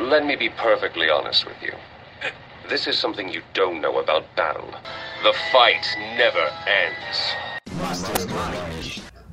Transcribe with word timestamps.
Let 0.00 0.24
me 0.24 0.34
be 0.34 0.48
perfectly 0.48 1.10
honest 1.10 1.44
with 1.44 1.62
you. 1.62 1.74
This 2.70 2.86
is 2.86 2.98
something 2.98 3.28
you 3.28 3.42
don't 3.52 3.82
know 3.82 3.98
about 3.98 4.24
battle. 4.34 4.70
The 5.22 5.34
fight 5.52 5.84
never 6.16 6.40
ends. 6.66 7.36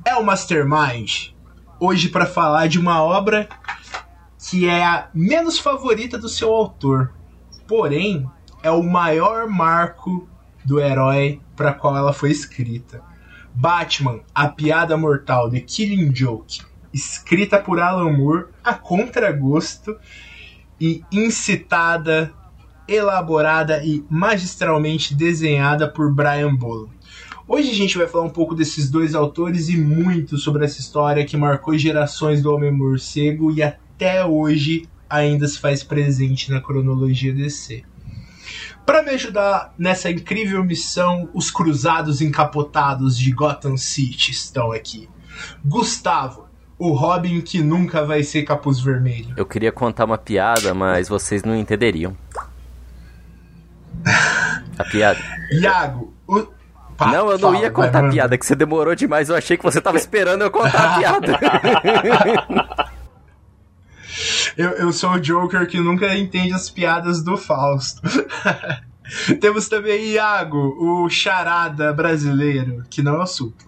É 0.04 0.14
o 0.14 0.22
Mastermind. 0.22 1.32
Hoje 1.80 2.10
para 2.10 2.26
falar 2.26 2.68
de 2.68 2.78
uma 2.78 3.02
obra 3.02 3.48
que 4.38 4.68
é 4.68 4.84
a 4.84 5.08
menos 5.14 5.58
favorita 5.58 6.18
do 6.18 6.28
seu 6.28 6.52
autor. 6.52 7.14
Porém, 7.66 8.30
é 8.62 8.70
o 8.70 8.82
maior 8.82 9.48
marco 9.48 10.28
do 10.66 10.78
herói 10.78 11.40
para 11.56 11.72
qual 11.72 11.96
ela 11.96 12.12
foi 12.12 12.30
escrita. 12.30 13.02
Batman, 13.54 14.20
a 14.34 14.48
piada 14.48 14.98
mortal 14.98 15.50
The 15.50 15.60
Killing 15.60 16.14
Joke, 16.14 16.60
escrita 16.92 17.58
por 17.58 17.80
Alan 17.80 18.12
Moore 18.12 18.48
a 18.62 18.74
contragosto 18.74 19.98
e 20.80 21.02
incitada, 21.10 22.32
elaborada 22.86 23.84
e 23.84 24.04
magistralmente 24.08 25.14
desenhada 25.14 25.88
por 25.88 26.12
Brian 26.12 26.54
Boland. 26.54 26.90
Hoje 27.46 27.70
a 27.70 27.74
gente 27.74 27.96
vai 27.96 28.06
falar 28.06 28.24
um 28.24 28.30
pouco 28.30 28.54
desses 28.54 28.90
dois 28.90 29.14
autores 29.14 29.68
e 29.68 29.76
muito 29.76 30.36
sobre 30.36 30.64
essa 30.64 30.80
história 30.80 31.24
que 31.24 31.36
marcou 31.36 31.78
gerações 31.78 32.42
do 32.42 32.52
Homem-Morcego 32.54 33.50
e 33.50 33.62
até 33.62 34.24
hoje 34.24 34.86
ainda 35.08 35.48
se 35.48 35.58
faz 35.58 35.82
presente 35.82 36.50
na 36.50 36.60
cronologia 36.60 37.32
DC. 37.32 37.82
Para 38.84 39.02
me 39.02 39.10
ajudar 39.10 39.74
nessa 39.78 40.10
incrível 40.10 40.64
missão, 40.64 41.28
os 41.34 41.50
cruzados 41.50 42.20
encapotados 42.20 43.18
de 43.18 43.30
Gotham 43.32 43.76
City 43.76 44.30
estão 44.30 44.72
aqui. 44.72 45.08
Gustavo, 45.64 46.47
o 46.78 46.92
Robin 46.92 47.40
que 47.40 47.60
nunca 47.62 48.04
vai 48.04 48.22
ser 48.22 48.42
capuz 48.44 48.80
vermelho. 48.80 49.34
Eu 49.36 49.44
queria 49.44 49.72
contar 49.72 50.04
uma 50.04 50.16
piada, 50.16 50.72
mas 50.72 51.08
vocês 51.08 51.42
não 51.42 51.56
entenderiam. 51.56 52.16
A 54.78 54.84
piada. 54.84 55.18
Iago, 55.50 56.14
o... 56.26 56.46
Pá, 56.96 57.12
não, 57.12 57.30
eu 57.30 57.38
não 57.38 57.52
fala, 57.52 57.62
ia 57.62 57.70
contar 57.70 58.06
a 58.06 58.10
piada, 58.10 58.38
que 58.38 58.44
você 58.44 58.54
demorou 58.54 58.94
demais. 58.94 59.28
Eu 59.28 59.36
achei 59.36 59.56
que 59.56 59.62
você 59.62 59.80
tava 59.80 59.96
esperando 59.96 60.42
eu 60.42 60.50
contar 60.50 60.94
a 60.94 60.98
piada. 60.98 61.38
eu, 64.56 64.70
eu 64.70 64.92
sou 64.92 65.12
o 65.12 65.20
Joker 65.20 65.66
que 65.66 65.78
nunca 65.78 66.16
entende 66.16 66.52
as 66.52 66.70
piadas 66.70 67.22
do 67.22 67.36
Fausto. 67.36 68.02
Temos 69.40 69.68
também 69.68 70.12
Iago, 70.12 70.58
o 70.58 71.08
charada 71.08 71.92
brasileiro, 71.92 72.84
que 72.90 73.00
não 73.00 73.14
é 73.14 73.22
o 73.22 73.26
supla. 73.26 73.67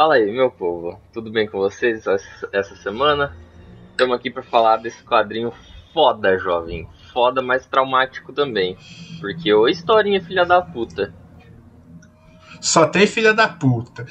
Fala 0.00 0.14
aí, 0.14 0.32
meu 0.32 0.50
povo. 0.50 0.98
Tudo 1.12 1.30
bem 1.30 1.46
com 1.46 1.58
vocês 1.58 2.06
essa 2.06 2.74
semana? 2.76 3.36
Estamos 3.90 4.16
aqui 4.16 4.30
para 4.30 4.42
falar 4.42 4.78
desse 4.78 5.04
quadrinho 5.04 5.52
foda, 5.92 6.38
jovem. 6.38 6.88
Foda, 7.12 7.42
mas 7.42 7.66
traumático 7.66 8.32
também. 8.32 8.78
Porque 9.20 9.52
ô 9.52 9.68
historinha 9.68 10.18
filha 10.22 10.46
da 10.46 10.62
puta. 10.62 11.14
Só 12.62 12.86
tem 12.86 13.06
filha 13.06 13.34
da 13.34 13.46
puta. 13.46 14.06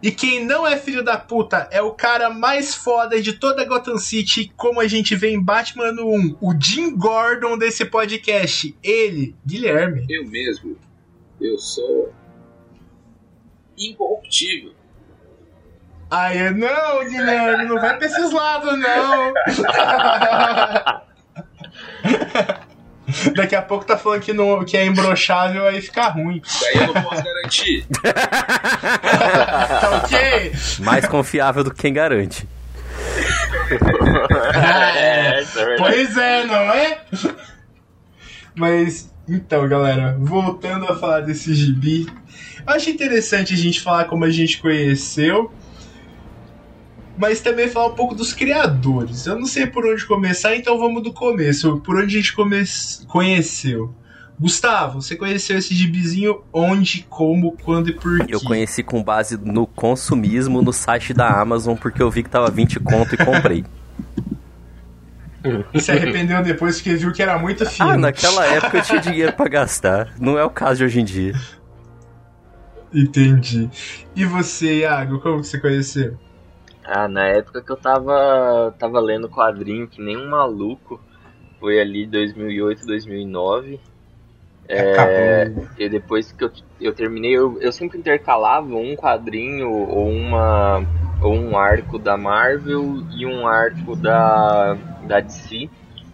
E 0.00 0.12
quem 0.12 0.44
não 0.44 0.64
é 0.64 0.76
filho 0.76 1.02
da 1.02 1.18
puta 1.18 1.68
é 1.72 1.82
o 1.82 1.90
cara 1.90 2.30
mais 2.30 2.72
foda 2.72 3.20
de 3.20 3.32
toda 3.32 3.64
Gotham 3.64 3.98
City, 3.98 4.52
como 4.56 4.80
a 4.80 4.86
gente 4.86 5.16
vê 5.16 5.30
em 5.30 5.42
Batman 5.42 6.00
1, 6.00 6.36
o 6.40 6.54
Jim 6.56 6.96
Gordon 6.96 7.58
desse 7.58 7.84
podcast. 7.84 8.72
Ele, 8.80 9.34
Guilherme. 9.44 10.06
Eu 10.08 10.28
mesmo. 10.28 10.78
Eu 11.40 11.58
sou 11.58 12.14
incorruptível. 13.76 14.83
Ai, 16.16 16.50
não, 16.50 17.04
Guilherme, 17.04 17.64
não 17.64 17.80
vai 17.80 17.96
pra 17.96 18.06
esses 18.06 18.30
lados, 18.30 18.78
não. 18.78 19.34
Daqui 23.34 23.56
a 23.56 23.62
pouco 23.62 23.84
tá 23.84 23.98
falando 23.98 24.20
que, 24.20 24.32
não, 24.32 24.64
que 24.64 24.76
é 24.76 24.86
imbrochável, 24.86 25.66
aí 25.66 25.82
fica 25.82 26.06
ruim. 26.06 26.40
Daí 26.60 26.86
eu 26.86 26.94
não 26.94 27.02
posso 27.02 27.24
garantir. 27.24 27.84
tá 29.80 30.02
ok? 30.04 30.52
Mais 30.78 31.04
confiável 31.06 31.64
do 31.64 31.74
que 31.74 31.82
quem 31.82 31.92
garante. 31.92 32.46
é, 34.96 35.40
é 35.40 35.44
pois 35.76 36.16
é, 36.16 36.44
não 36.44 36.72
é? 36.72 37.00
Mas, 38.54 39.12
então, 39.28 39.68
galera, 39.68 40.16
voltando 40.20 40.86
a 40.86 40.96
falar 40.96 41.22
desse 41.22 41.52
gibi, 41.54 42.06
acho 42.64 42.88
interessante 42.88 43.52
a 43.52 43.56
gente 43.56 43.80
falar 43.80 44.04
como 44.04 44.24
a 44.24 44.30
gente 44.30 44.62
conheceu 44.62 45.52
mas 47.16 47.40
também 47.40 47.68
falar 47.68 47.88
um 47.88 47.94
pouco 47.94 48.14
dos 48.14 48.32
criadores. 48.32 49.26
Eu 49.26 49.36
não 49.36 49.46
sei 49.46 49.66
por 49.66 49.86
onde 49.86 50.04
começar, 50.04 50.56
então 50.56 50.78
vamos 50.78 51.02
do 51.02 51.12
começo. 51.12 51.78
Por 51.80 51.96
onde 51.96 52.16
a 52.16 52.20
gente 52.20 52.32
come 52.34 52.62
conheceu? 53.06 53.94
Gustavo, 54.38 55.00
você 55.00 55.14
conheceu 55.14 55.58
esse 55.58 55.74
gibizinho 55.74 56.42
onde, 56.52 57.06
como, 57.08 57.52
quando 57.52 57.90
e 57.90 57.92
por 57.92 58.18
quê? 58.18 58.34
Eu 58.34 58.40
conheci 58.40 58.82
com 58.82 59.02
base 59.02 59.36
no 59.36 59.64
consumismo 59.64 60.60
no 60.60 60.72
site 60.72 61.14
da 61.14 61.28
Amazon, 61.40 61.76
porque 61.76 62.02
eu 62.02 62.10
vi 62.10 62.24
que 62.24 62.30
tava 62.30 62.50
20 62.50 62.80
conto 62.80 63.14
e 63.14 63.18
comprei. 63.18 63.64
Se 65.78 65.92
arrependeu 65.92 66.42
depois 66.42 66.76
porque 66.76 66.94
viu 66.94 67.12
que 67.12 67.22
era 67.22 67.38
muito 67.38 67.66
fino. 67.66 67.90
Ah, 67.90 67.98
naquela 67.98 68.46
época 68.46 68.78
eu 68.78 68.82
tinha 68.82 68.98
dinheiro 68.98 69.34
para 69.34 69.48
gastar. 69.48 70.14
Não 70.18 70.38
é 70.38 70.44
o 70.44 70.48
caso 70.48 70.78
de 70.78 70.84
hoje 70.84 71.00
em 71.00 71.04
dia. 71.04 71.34
Entendi. 72.92 73.68
E 74.16 74.24
você, 74.24 74.80
Iago, 74.80 75.20
como 75.20 75.42
que 75.42 75.46
você 75.48 75.58
conheceu? 75.58 76.16
Ah, 76.84 77.08
na 77.08 77.26
época 77.28 77.62
que 77.62 77.72
eu 77.72 77.76
tava, 77.76 78.74
tava 78.78 79.00
lendo 79.00 79.28
quadrinho 79.28 79.88
que 79.88 80.02
nem 80.02 80.18
um 80.18 80.28
maluco, 80.28 81.00
foi 81.58 81.80
ali 81.80 82.06
2008, 82.06 82.84
2009. 82.84 83.80
É, 84.68 85.50
e 85.78 85.88
depois 85.88 86.32
que 86.32 86.44
eu, 86.44 86.50
eu 86.80 86.94
terminei, 86.94 87.32
eu, 87.32 87.60
eu 87.60 87.72
sempre 87.72 87.98
intercalava 87.98 88.74
um 88.74 88.94
quadrinho 88.96 89.70
ou, 89.70 90.08
uma, 90.08 90.84
ou 91.22 91.34
um 91.34 91.56
arco 91.56 91.98
da 91.98 92.16
Marvel 92.16 93.02
e 93.16 93.26
um 93.26 93.46
arco 93.46 93.96
da, 93.96 94.74
da 95.06 95.20
DC. 95.20 95.70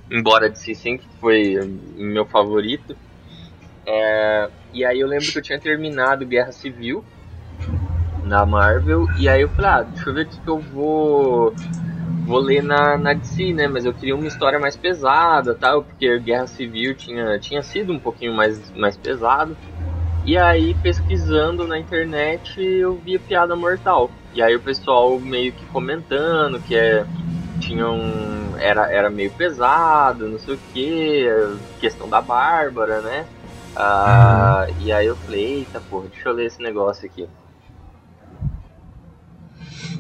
Embora 0.08 0.46
a 0.46 0.48
DC 0.48 0.74
sempre 0.74 1.06
foi 1.20 1.54
meu 1.96 2.26
favorito. 2.26 2.96
É, 3.86 4.48
e 4.72 4.84
aí 4.84 5.00
eu 5.00 5.08
lembro 5.08 5.26
que 5.32 5.38
eu 5.38 5.42
tinha 5.42 5.58
terminado 5.58 6.26
Guerra 6.26 6.52
Civil 6.52 7.04
na 8.24 8.44
Marvel. 8.46 9.06
E 9.18 9.28
aí 9.28 9.42
eu 9.42 9.48
falei, 9.48 9.70
ah, 9.70 9.82
deixa 9.82 10.10
eu 10.10 10.14
ver 10.14 10.22
o 10.22 10.28
que, 10.28 10.40
que 10.40 10.48
eu 10.48 10.58
vou 10.58 11.54
vou 12.26 12.38
ler 12.38 12.62
na, 12.62 12.96
na 12.96 13.12
DC, 13.12 13.52
né? 13.52 13.66
Mas 13.66 13.84
eu 13.84 13.92
queria 13.92 14.14
uma 14.14 14.26
história 14.26 14.58
mais 14.58 14.76
pesada, 14.76 15.54
tal, 15.54 15.82
porque 15.82 16.18
Guerra 16.20 16.46
Civil 16.46 16.94
tinha, 16.94 17.38
tinha 17.38 17.62
sido 17.62 17.92
um 17.92 17.98
pouquinho 17.98 18.32
mais, 18.32 18.70
mais 18.72 18.96
pesado. 18.96 19.56
E 20.24 20.36
aí, 20.36 20.74
pesquisando 20.74 21.66
na 21.66 21.78
internet, 21.78 22.60
eu 22.60 22.94
vi 22.96 23.16
a 23.16 23.20
Piada 23.20 23.56
Mortal. 23.56 24.10
E 24.34 24.42
aí 24.42 24.54
o 24.54 24.60
pessoal 24.60 25.18
meio 25.18 25.52
que 25.52 25.64
comentando 25.66 26.60
que 26.60 26.76
é, 26.76 27.04
tinha 27.58 27.88
um, 27.88 28.56
era, 28.58 28.90
era 28.92 29.10
meio 29.10 29.30
pesado, 29.32 30.28
não 30.28 30.38
sei 30.38 30.54
o 30.54 30.58
que, 30.72 31.26
questão 31.80 32.08
da 32.08 32.20
Bárbara, 32.20 33.00
né? 33.00 33.26
Ah, 33.74 34.66
uhum. 34.68 34.74
E 34.86 34.92
aí 34.92 35.06
eu 35.06 35.16
falei, 35.16 35.58
eita 35.58 35.80
porra, 35.80 36.08
deixa 36.08 36.28
eu 36.28 36.34
ler 36.34 36.46
esse 36.46 36.62
negócio 36.62 37.06
aqui. 37.06 37.26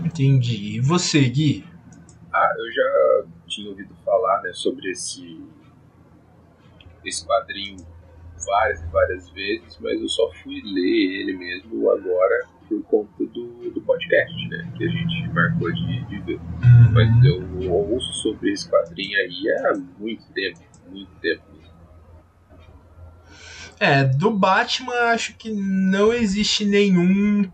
Entendi. 0.04 0.76
E 0.76 0.80
você, 0.80 1.20
Gui? 1.28 1.64
Ah, 2.32 2.50
eu 2.58 2.72
já 2.72 3.24
tinha 3.46 3.68
ouvido 3.68 3.94
falar 4.04 4.42
né, 4.42 4.52
sobre 4.52 4.90
esse, 4.90 5.40
esse 7.04 7.26
quadrinho 7.26 7.76
várias 8.46 8.80
e 8.82 8.86
várias 8.86 9.28
vezes, 9.30 9.78
mas 9.80 10.00
eu 10.00 10.08
só 10.08 10.30
fui 10.42 10.62
ler 10.62 11.20
ele 11.20 11.36
mesmo 11.36 11.90
agora 11.90 12.46
por 12.68 12.82
conta 12.84 13.24
do, 13.26 13.70
do 13.70 13.80
podcast, 13.82 14.48
né? 14.48 14.72
Que 14.76 14.84
a 14.84 14.88
gente 14.88 15.28
marcou 15.34 15.72
de, 15.72 16.04
de 16.06 16.20
ver. 16.20 16.36
Uhum. 16.36 16.92
Mas 16.92 17.24
eu 17.24 17.72
ouço 17.72 18.12
sobre 18.14 18.52
esse 18.52 18.70
quadrinho 18.70 19.18
aí 19.18 19.50
há 19.50 19.76
muito 19.98 20.24
tempo, 20.32 20.60
muito 20.88 21.10
tempo. 21.20 21.42
É, 23.80 24.04
do 24.04 24.30
Batman 24.30 24.92
acho 25.12 25.34
que 25.36 25.50
não 25.50 26.12
existe 26.12 26.66
nenhum 26.66 27.50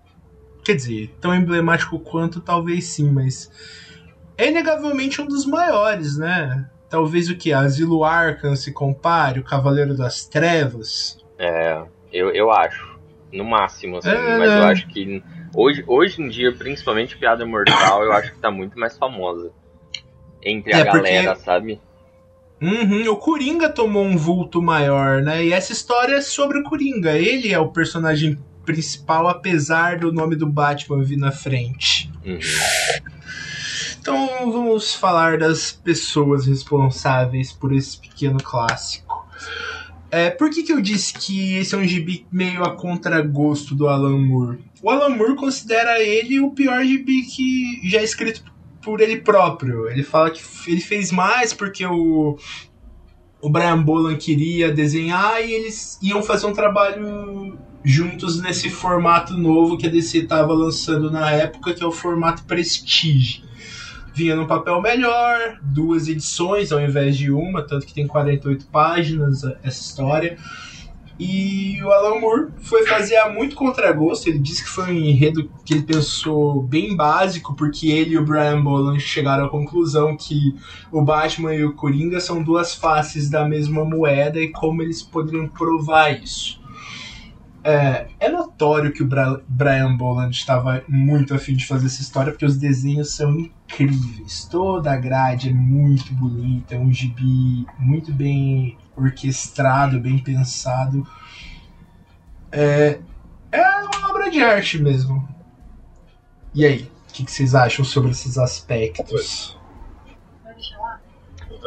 Quer 0.67 0.75
dizer, 0.75 1.15
tão 1.21 1.33
emblemático 1.33 1.97
quanto, 2.01 2.41
talvez 2.41 2.87
sim, 2.87 3.09
mas 3.09 3.49
é 4.37 4.49
inegavelmente 4.49 5.23
um 5.23 5.25
dos 5.25 5.47
maiores, 5.47 6.19
né? 6.19 6.69
Talvez 6.91 7.31
o 7.31 7.37
que? 7.37 7.53
Asilo 7.53 8.03
Arkham 8.03 8.57
se 8.57 8.73
compare, 8.73 9.39
o 9.39 9.45
Cavaleiro 9.45 9.97
das 9.97 10.27
Trevas. 10.27 11.25
É, 11.39 11.81
eu, 12.13 12.31
eu 12.31 12.51
acho. 12.51 12.99
No 13.33 13.45
máximo, 13.45 13.99
assim, 13.99 14.09
é, 14.09 14.39
mas 14.39 14.51
eu 14.51 14.65
acho 14.65 14.89
que 14.89 15.23
hoje, 15.55 15.85
hoje 15.87 16.21
em 16.21 16.29
dia, 16.29 16.53
principalmente 16.53 17.17
Piada 17.17 17.47
Mortal, 17.47 18.03
eu 18.03 18.11
acho 18.11 18.33
que 18.33 18.41
tá 18.41 18.51
muito 18.51 18.77
mais 18.77 18.99
famosa. 18.99 19.53
Entre 20.43 20.75
a 20.75 20.79
é, 20.79 20.85
galera, 20.85 21.31
porque... 21.31 21.45
sabe? 21.45 21.81
Uhum, 22.61 23.09
o 23.09 23.17
Coringa 23.19 23.69
tomou 23.69 24.03
um 24.03 24.17
vulto 24.17 24.61
maior, 24.61 25.23
né? 25.23 25.45
E 25.45 25.53
essa 25.53 25.73
história 25.73 26.17
é 26.17 26.21
sobre 26.21 26.59
o 26.59 26.65
Coringa. 26.65 27.13
Ele 27.13 27.53
é 27.53 27.59
o 27.61 27.69
personagem 27.69 28.37
principal, 28.67 29.29
apesar 29.29 29.99
do 29.99 30.13
nome 30.13 30.37
do 30.37 30.47
Batman 30.47 31.03
vir 31.03 31.17
na 31.17 31.33
frente. 31.33 32.11
Uhum. 32.25 32.39
Então 33.99 34.53
vamos 34.53 34.95
falar 34.95 35.39
das 35.39 35.73
pessoas 35.73 36.47
responsáveis 36.47 37.53
por 37.53 37.73
esse 37.73 37.99
pequeno 37.99 38.43
clássico. 38.43 39.27
É, 40.11 40.31
por 40.31 40.51
que, 40.51 40.63
que 40.63 40.73
eu 40.73 40.81
disse 40.81 41.13
que 41.15 41.55
esse 41.55 41.75
é 41.75 41.79
um 41.79 41.85
gibi 41.85 42.27
meio 42.31 42.63
a 42.63 42.77
contragosto 42.77 43.75
do 43.75 43.89
Alan 43.89 44.19
Moore? 44.19 44.59
O 44.83 44.91
Alan 44.91 45.17
Moore 45.17 45.35
considera 45.35 46.01
ele 46.01 46.39
o 46.39 46.53
pior 46.53 46.85
gibi 46.85 47.23
que 47.23 47.81
já 47.89 47.99
é 48.01 48.05
escrito 48.05 48.45
por 48.81 49.01
ele 49.01 49.17
próprio. 49.17 49.89
Ele 49.89 50.05
fala 50.05 50.31
que 50.31 50.41
ele 50.69 50.81
fez 50.81 51.11
mais 51.11 51.53
porque 51.53 51.85
o, 51.85 52.39
o 53.41 53.51
Brian 53.51 53.83
Bolan 53.83 54.17
queria 54.17 54.71
desenhar 54.73 55.45
e 55.45 55.53
eles 55.53 55.99
iam 56.01 56.23
fazer 56.23 56.47
um 56.47 56.53
trabalho 56.53 57.59
juntos 57.89 58.43
nesse 58.43 58.69
formato 58.69 59.39
novo 59.39 59.79
que 59.79 59.87
a 59.87 59.89
DC 59.89 60.19
estava 60.19 60.53
lançando 60.53 61.09
na 61.09 61.31
época, 61.31 61.73
que 61.73 61.85
é 61.85 61.87
o 61.87 61.93
formato 61.93 62.43
Prestige. 62.43 63.45
Vinha 64.13 64.35
num 64.35 64.45
papel 64.45 64.83
melhor, 64.83 65.61
duas 65.63 66.09
edições 66.09 66.73
ao 66.73 66.81
invés 66.81 67.17
de 67.17 67.31
uma, 67.31 67.63
tanto 67.63 67.87
que 67.87 67.95
tem 67.95 68.05
48 68.05 68.67
páginas 68.73 69.45
essa 69.63 69.81
história. 69.81 70.37
E 71.17 71.81
o 71.81 71.93
Alan 71.93 72.19
Moore 72.19 72.49
foi 72.59 72.85
fazer 72.87 73.19
a 73.19 73.31
muito 73.31 73.55
contragosto. 73.55 74.29
Ele 74.29 74.41
disse 74.41 74.65
que 74.65 74.69
foi 74.69 74.87
um 74.87 74.97
enredo 74.97 75.49
que 75.65 75.75
ele 75.75 75.85
pensou 75.85 76.61
bem 76.61 76.97
básico, 76.97 77.55
porque 77.55 77.89
ele 77.89 78.15
e 78.15 78.19
o 78.19 78.25
Brian 78.25 78.61
Boland 78.63 78.99
chegaram 78.99 79.45
à 79.45 79.49
conclusão 79.49 80.17
que 80.17 80.57
o 80.91 81.03
Batman 81.03 81.55
e 81.55 81.65
o 81.65 81.73
Coringa 81.73 82.19
são 82.19 82.43
duas 82.43 82.75
faces 82.75 83.31
da 83.31 83.47
mesma 83.47 83.85
moeda 83.85 84.41
e 84.41 84.51
como 84.51 84.83
eles 84.83 85.05
poderiam 85.05 85.47
provar 85.47 86.21
isso. 86.21 86.66
É, 87.69 88.07
é 88.21 88.29
notório 88.29 88.93
que 88.93 89.03
o 89.03 89.07
Bra 89.07 89.41
Brian 89.49 89.97
Boland 89.97 90.31
estava 90.31 90.85
muito 90.87 91.35
afim 91.35 91.57
de 91.57 91.67
fazer 91.67 91.87
essa 91.87 92.01
história, 92.01 92.31
porque 92.31 92.45
os 92.45 92.57
desenhos 92.57 93.13
são 93.13 93.37
incríveis. 93.41 94.45
Toda 94.49 94.93
a 94.93 94.97
grade 94.97 95.49
é 95.49 95.53
muito 95.53 96.15
bonita, 96.15 96.77
é 96.77 96.79
um 96.79 96.93
gibi 96.93 97.67
muito 97.77 98.13
bem 98.13 98.79
orquestrado, 98.97 99.99
bem 99.99 100.17
pensado. 100.17 101.05
É, 102.53 103.01
é 103.51 103.61
uma 103.83 104.11
obra 104.11 104.31
de 104.31 104.41
arte 104.45 104.81
mesmo. 104.81 105.29
E 106.55 106.65
aí, 106.65 106.89
o 107.11 107.13
que, 107.13 107.25
que 107.25 107.33
vocês 107.33 107.53
acham 107.53 107.85
sobre 107.85 108.13
esses 108.13 108.39
aspectos? 108.39 109.56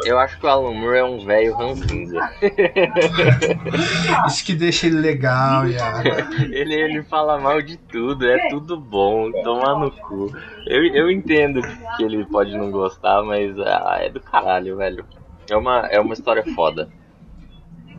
Eu 0.06 0.18
acho 0.18 0.40
que 0.40 0.46
o 0.46 0.50
Alan 0.50 0.74
Moore 0.74 0.98
é 0.98 1.04
um 1.04 1.26
velho 1.26 1.56
ranzinza. 1.56 2.20
Isso 4.28 4.46
que 4.46 4.54
deixa 4.54 4.88
ele 4.88 5.00
legal, 5.00 5.68
Yara. 5.68 6.30
ele, 6.52 6.74
ele 6.74 7.04
fala 7.04 7.38
mal 7.40 7.62
de 7.62 7.78
tudo, 7.78 8.26
é 8.26 8.50
tudo 8.50 8.80
bom, 8.80 9.32
toma 9.44 9.78
no 9.78 9.92
cu. 9.92 10.32
Eu, 10.66 10.86
eu 10.94 11.12
entendo 11.12 11.62
que 11.98 12.04
ele 12.04 12.26
pode 12.26 12.58
não 12.58 12.72
gostar, 12.72 13.22
mas 13.24 13.58
ah, 13.60 13.98
é 14.00 14.10
do 14.10 14.20
caralho, 14.20 14.78
velho. 14.78 15.06
É 15.50 15.56
uma, 15.56 15.88
é 15.88 16.00
uma 16.00 16.14
história 16.14 16.44
foda. 16.54 16.90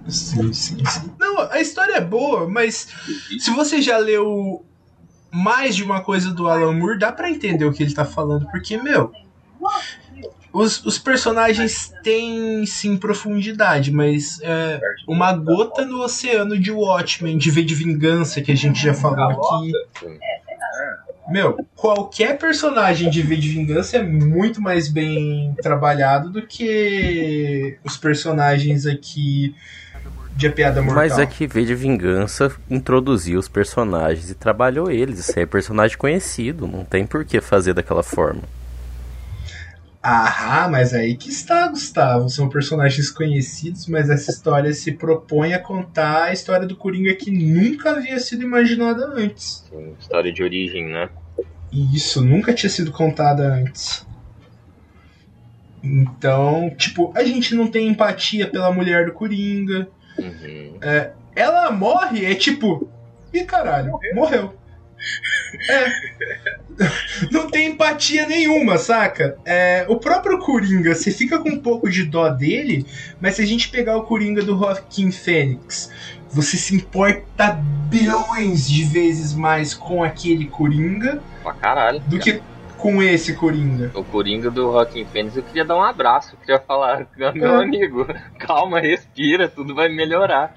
Sim, 0.09 0.53
sim, 0.53 0.85
sim. 0.85 1.15
Não, 1.19 1.41
a 1.51 1.61
história 1.61 1.97
é 1.97 2.01
boa, 2.01 2.49
mas 2.49 2.89
se 3.39 3.51
você 3.51 3.83
já 3.83 3.99
leu 3.99 4.65
mais 5.31 5.77
de 5.77 5.85
uma 5.85 6.01
coisa 6.01 6.33
do 6.33 6.49
Alan 6.49 6.73
Moore, 6.73 6.99
dá 6.99 7.13
pra 7.13 7.31
entender 7.31 7.65
o 7.65 7.73
que 7.73 7.83
ele 7.83 7.95
tá 7.95 8.05
falando, 8.05 8.47
porque, 8.51 8.77
meu, 8.77 9.13
os, 10.53 10.85
os 10.85 10.99
personagens 10.99 11.93
têm 12.03 12.65
sim 12.67 12.97
profundidade, 12.97 13.93
mas 13.93 14.41
é, 14.43 14.81
uma 15.07 15.33
gota 15.33 15.85
no 15.85 16.03
oceano 16.03 16.59
de 16.59 16.71
Watchmen, 16.71 17.39
de 17.39 17.51
V 17.51 17.63
de 17.63 17.75
Vingança, 17.75 18.41
que 18.41 18.51
a 18.51 18.57
gente 18.57 18.83
já 18.83 18.95
falou 18.95 19.31
aqui. 19.31 19.73
Meu, 21.31 21.65
qualquer 21.77 22.37
personagem 22.39 23.09
de 23.09 23.23
V 23.23 23.37
de 23.37 23.49
Vingança 23.51 23.99
é 23.99 24.03
muito 24.03 24.61
mais 24.61 24.89
bem 24.89 25.55
trabalhado 25.63 26.29
do 26.29 26.43
que 26.43 27.79
os 27.85 27.97
personagens 27.97 28.85
aqui 28.85 29.55
de 30.35 30.49
A 30.49 30.53
Piada 30.53 30.83
Mortal. 30.83 30.97
Mas 30.97 31.19
é 31.19 31.27
que 31.27 31.47
V 31.47 31.65
de 31.65 31.75
Vingança 31.75 32.51
introduziu 32.69 33.39
os 33.39 33.47
personagens 33.47 34.29
e 34.31 34.35
trabalhou 34.35 34.91
eles. 34.91 35.21
Isso 35.21 35.39
é 35.39 35.47
personagem 35.47 35.97
conhecido, 35.97 36.67
não 36.67 36.85
tem 36.85 37.07
por 37.07 37.25
que 37.25 37.41
fazer 37.41 37.75
daquela 37.75 38.03
forma. 38.03 38.43
Ah, 40.03 40.67
mas 40.71 40.95
aí 40.95 41.15
que 41.15 41.29
está, 41.29 41.69
Gustavo. 41.69 42.29
São 42.31 42.49
personagens 42.49 43.11
conhecidos, 43.11 43.87
mas 43.87 44.09
essa 44.09 44.31
história 44.31 44.73
se 44.73 44.93
propõe 44.93 45.53
a 45.53 45.59
contar 45.59 46.25
a 46.25 46.33
história 46.33 46.67
do 46.67 46.77
Coringa 46.77 47.15
que 47.15 47.31
nunca 47.31 47.91
havia 47.91 48.19
sido 48.19 48.43
imaginada 48.43 49.07
antes. 49.15 49.67
Sim, 49.71 49.95
história 50.01 50.33
de 50.33 50.43
origem, 50.43 50.87
né? 50.87 51.11
E 51.71 51.95
isso 51.95 52.25
nunca 52.25 52.55
tinha 52.55 52.71
sido 52.71 52.91
contada 52.91 53.43
antes. 53.47 54.07
Então, 55.83 56.71
tipo, 56.77 57.13
a 57.15 57.23
gente 57.23 57.55
não 57.55 57.67
tem 57.67 57.89
empatia 57.89 58.47
pela 58.47 58.73
mulher 58.73 59.07
do 59.07 59.13
Coringa. 59.13 59.89
Uhum. 60.19 60.79
É, 60.81 61.13
ela 61.35 61.71
morre, 61.71 62.25
é 62.25 62.35
tipo. 62.35 62.89
Ih, 63.33 63.45
caralho, 63.45 63.93
morreu. 63.93 64.15
morreu. 64.15 64.60
É. 65.69 65.87
Não 67.31 67.51
tem 67.51 67.69
empatia 67.71 68.27
nenhuma, 68.27 68.79
saca? 68.79 69.37
É, 69.45 69.85
o 69.89 69.97
próprio 69.97 70.39
Coringa, 70.39 70.95
você 70.95 71.11
fica 71.11 71.39
com 71.39 71.51
um 71.51 71.59
pouco 71.59 71.91
de 71.91 72.05
dó 72.05 72.29
dele, 72.29 72.87
mas 73.21 73.37
se 73.37 73.43
a 73.43 73.47
gente 73.47 73.69
pegar 73.69 73.97
o 73.97 74.05
Coringa 74.05 74.43
do 74.43 74.57
Joaquim 74.57 75.11
Fênix, 75.11 75.91
você 76.31 76.57
se 76.57 76.75
importa 76.75 77.59
bilhões 77.89 78.69
de 78.69 78.85
vezes 78.85 79.35
mais 79.35 79.75
com 79.75 80.03
aquele 80.03 80.47
Coringa 80.47 81.21
pra 81.43 81.53
caralho, 81.53 82.01
do 82.01 82.19
que 82.19 82.41
com 82.79 83.03
esse 83.03 83.35
Coringa. 83.35 83.91
O 83.95 84.03
Coringa 84.03 84.51
do 84.51 84.73
Joaquim 84.73 85.05
Fênix, 85.05 85.37
eu 85.37 85.43
queria 85.43 85.65
dar 85.65 85.77
um 85.77 85.83
abraço, 85.83 86.35
eu 86.35 86.39
queria 86.39 86.59
falar, 86.59 87.07
meu 87.17 87.61
é. 87.61 87.63
amigo, 87.63 88.07
calma, 88.39 88.81
respira, 88.81 89.49
tudo 89.49 89.75
vai 89.75 89.89
melhorar. 89.89 90.55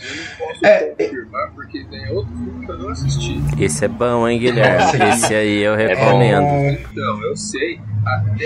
Eu 0.00 0.16
não 0.16 0.36
posso 0.36 0.66
é, 0.66 0.90
confirmar 0.90 1.52
porque 1.54 1.84
tem 1.84 2.08
outro 2.10 2.32
filme 2.36 2.66
que 2.66 2.72
eu 2.72 2.78
não 2.78 2.88
assisti. 2.90 3.40
Esse 3.58 3.84
é 3.84 3.88
bom, 3.88 4.28
hein, 4.28 4.38
Guilherme? 4.38 5.04
Esse 5.08 5.34
aí 5.34 5.62
eu 5.62 5.76
recomendo. 5.76 6.46
É 6.46 6.72
então, 6.72 7.22
eu 7.22 7.36
sei. 7.36 7.80
Até 8.04 8.44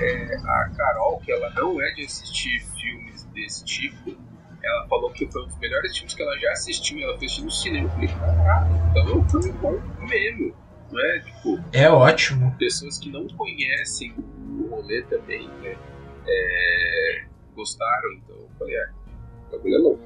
é, 0.00 0.36
a 0.44 0.70
Carol, 0.76 1.20
que 1.20 1.30
ela 1.30 1.50
não 1.50 1.80
é 1.80 1.90
de 1.92 2.04
assistir 2.04 2.60
filmes 2.80 3.24
desse 3.34 3.64
tipo, 3.64 4.16
ela 4.62 4.86
falou 4.88 5.10
que 5.12 5.30
foi 5.30 5.42
um 5.42 5.46
dos 5.46 5.58
melhores 5.58 5.96
filmes 5.96 6.14
que 6.14 6.22
ela 6.22 6.38
já 6.38 6.50
assistiu. 6.52 7.00
Ela 7.00 7.18
fez 7.18 7.38
no 7.38 7.50
cinema. 7.50 7.86
Eu 7.86 8.08
falei, 8.08 8.08
então 8.90 9.08
é 9.08 9.14
um 9.14 9.28
filme 9.28 9.52
bom 9.52 9.80
mesmo. 10.08 10.54
Não 10.90 11.00
é? 11.00 11.18
Tipo, 11.20 11.60
é 11.72 11.90
ótimo. 11.90 12.54
Pessoas 12.58 12.98
que 12.98 13.10
não 13.10 13.26
conhecem 13.28 14.14
o 14.16 14.68
rolê 14.70 15.02
também, 15.02 15.48
né? 15.62 15.76
É, 16.26 17.24
gostaram, 17.54 18.12
então 18.14 18.36
eu 18.36 18.48
falei, 18.58 18.76
ah, 18.76 18.90
o 19.48 19.52
bagulho 19.52 19.74
é 19.74 19.78
louco. 19.78 20.02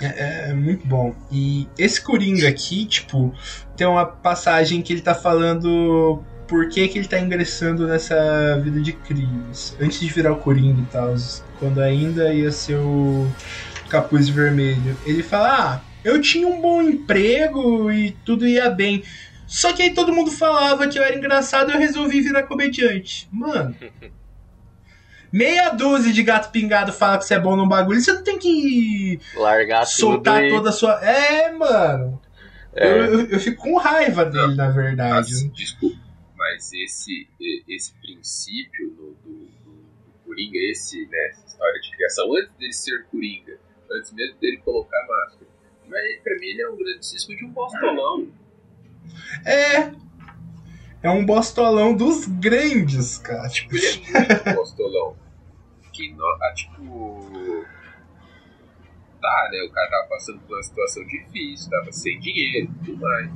É, 0.00 0.50
é, 0.50 0.54
muito 0.54 0.86
bom. 0.86 1.14
E 1.30 1.68
esse 1.78 2.00
Coringa 2.00 2.48
aqui, 2.48 2.86
tipo, 2.86 3.34
tem 3.76 3.86
uma 3.86 4.06
passagem 4.06 4.82
que 4.82 4.92
ele 4.92 5.02
tá 5.02 5.14
falando 5.14 6.22
por 6.48 6.68
que, 6.68 6.88
que 6.88 6.98
ele 6.98 7.08
tá 7.08 7.18
ingressando 7.18 7.86
nessa 7.86 8.60
vida 8.62 8.80
de 8.80 8.92
crimes. 8.92 9.76
Antes 9.80 10.00
de 10.00 10.08
virar 10.08 10.32
o 10.32 10.36
Coringa 10.36 10.80
e 10.80 10.86
tal, 10.86 11.14
quando 11.58 11.80
ainda 11.80 12.32
ia 12.32 12.50
ser 12.50 12.76
o 12.76 13.30
Capuz 13.88 14.28
Vermelho. 14.28 14.96
Ele 15.04 15.22
fala: 15.22 15.74
Ah, 15.74 15.80
eu 16.04 16.20
tinha 16.20 16.48
um 16.48 16.60
bom 16.60 16.82
emprego 16.82 17.90
e 17.92 18.12
tudo 18.24 18.46
ia 18.46 18.70
bem. 18.70 19.02
Só 19.46 19.72
que 19.72 19.82
aí 19.82 19.92
todo 19.92 20.12
mundo 20.12 20.30
falava 20.30 20.88
que 20.88 20.98
eu 20.98 21.02
era 21.02 21.14
engraçado 21.14 21.70
e 21.70 21.74
eu 21.74 21.78
resolvi 21.78 22.22
virar 22.22 22.44
comediante. 22.44 23.28
Mano. 23.30 23.76
meia 25.32 25.70
dúzia 25.70 26.12
de 26.12 26.22
gato 26.22 26.50
pingado 26.50 26.92
fala 26.92 27.18
que 27.18 27.24
você 27.24 27.34
é 27.34 27.40
bom 27.40 27.56
no 27.56 27.68
bagulho, 27.68 28.00
você 28.00 28.12
não 28.12 28.22
tem 28.22 28.38
que 28.38 29.18
largar 29.34 29.86
soltar 29.86 30.48
toda 30.50 30.68
a 30.68 30.72
sua. 30.72 31.02
É, 31.04 31.50
mano. 31.50 32.20
É. 32.74 32.90
Eu, 32.90 33.04
eu, 33.04 33.26
eu, 33.26 33.40
fico 33.40 33.62
com 33.62 33.76
raiva 33.76 34.24
dele, 34.24 34.48
não, 34.48 34.56
na 34.56 34.70
verdade. 34.70 35.30
Mas, 35.30 35.52
desculpa, 35.52 35.98
mas 36.36 36.72
esse, 36.72 37.28
esse 37.68 37.92
princípio 38.00 38.90
do, 38.90 39.16
do, 39.22 39.46
do, 39.46 39.82
Coringa, 40.24 40.58
esse, 40.70 41.06
né, 41.06 41.28
essa 41.30 41.46
história 41.46 41.80
de 41.80 41.90
criação, 41.94 42.34
antes 42.34 42.50
dele 42.56 42.72
ser 42.72 43.04
Coringa, 43.10 43.58
antes 43.90 44.12
mesmo 44.12 44.38
dele 44.38 44.56
colocar 44.58 44.98
a 44.98 45.06
máscara, 45.06 45.50
mas 45.86 46.20
pra 46.22 46.34
mim 46.38 46.46
ele 46.46 46.62
é 46.62 46.68
um 46.68 46.76
grandíssimo 46.76 47.36
de 47.36 47.44
um 47.44 47.50
bostolão. 47.50 48.28
É, 49.44 49.92
é 51.02 51.10
um 51.10 51.24
bostolão 51.24 51.94
dos 51.94 52.26
grandes, 52.26 53.18
cara. 53.18 53.48
Tipo, 53.48 53.76
ele 53.76 53.86
é 54.46 54.54
bostolão 54.54 55.16
que, 55.92 56.16
ah, 56.20 56.54
tipo. 56.54 57.64
Tá, 59.20 59.48
né? 59.52 59.62
O 59.62 59.70
cara 59.70 59.90
tava 59.90 60.08
passando 60.08 60.40
por 60.40 60.56
uma 60.56 60.62
situação 60.62 61.06
difícil, 61.06 61.70
tava 61.70 61.92
sem 61.92 62.18
dinheiro 62.18 62.72
e 62.72 62.84
tudo 62.84 63.00
mais. 63.00 63.30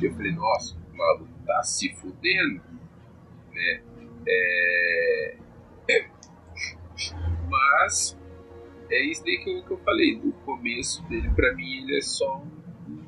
E 0.00 0.04
eu 0.06 0.14
falei, 0.14 0.32
nossa, 0.32 0.74
o 0.74 0.96
maluco 0.96 1.32
tá 1.46 1.62
se 1.62 1.92
fudendo, 1.96 2.62
né? 3.52 3.82
É... 4.26 5.36
Mas 7.48 8.18
é 8.90 9.04
isso 9.04 9.22
daí 9.24 9.38
que 9.44 9.50
eu, 9.50 9.62
que 9.62 9.70
eu 9.72 9.78
falei. 9.78 10.16
No 10.16 10.32
começo 10.32 11.02
dele, 11.08 11.28
pra 11.30 11.54
mim, 11.54 11.82
ele 11.82 11.98
é 11.98 12.00
só 12.00 12.38
um, 12.38 13.04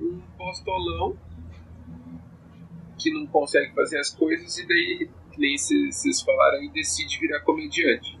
um 0.00 0.20
postolão 0.36 1.16
que 3.00 3.10
não 3.12 3.26
consegue 3.26 3.72
fazer 3.74 3.98
as 3.98 4.10
coisas 4.10 4.58
e 4.58 4.66
daí, 4.66 5.08
nem 5.38 5.56
vocês 5.56 6.20
falaram, 6.22 6.70
decide 6.72 7.18
virar 7.18 7.40
comediante. 7.40 8.18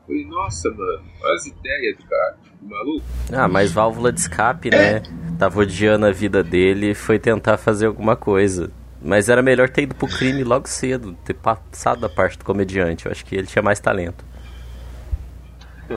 Eu 0.00 0.06
falei, 0.06 0.24
nossa, 0.26 0.70
mano, 0.70 1.04
as 1.34 1.46
ideias 1.46 1.96
do 1.98 2.04
cara, 2.06 2.38
maluco. 2.62 3.04
Ah, 3.32 3.48
mas 3.48 3.70
válvula 3.70 4.12
de 4.12 4.20
escape, 4.20 4.70
né? 4.70 5.02
Tava 5.38 5.60
odiando 5.60 6.06
a 6.06 6.10
vida 6.10 6.42
dele 6.42 6.90
e 6.90 6.94
foi 6.94 7.18
tentar 7.18 7.56
fazer 7.56 7.86
alguma 7.86 8.16
coisa. 8.16 8.70
Mas 9.04 9.28
era 9.28 9.42
melhor 9.42 9.68
ter 9.68 9.82
ido 9.82 9.94
pro 9.94 10.06
crime 10.06 10.44
logo 10.44 10.68
cedo, 10.68 11.16
ter 11.24 11.34
passado 11.34 12.00
da 12.00 12.08
parte 12.08 12.38
do 12.38 12.44
comediante. 12.44 13.06
Eu 13.06 13.12
acho 13.12 13.24
que 13.24 13.34
ele 13.34 13.46
tinha 13.46 13.62
mais 13.62 13.80
talento. 13.80 14.24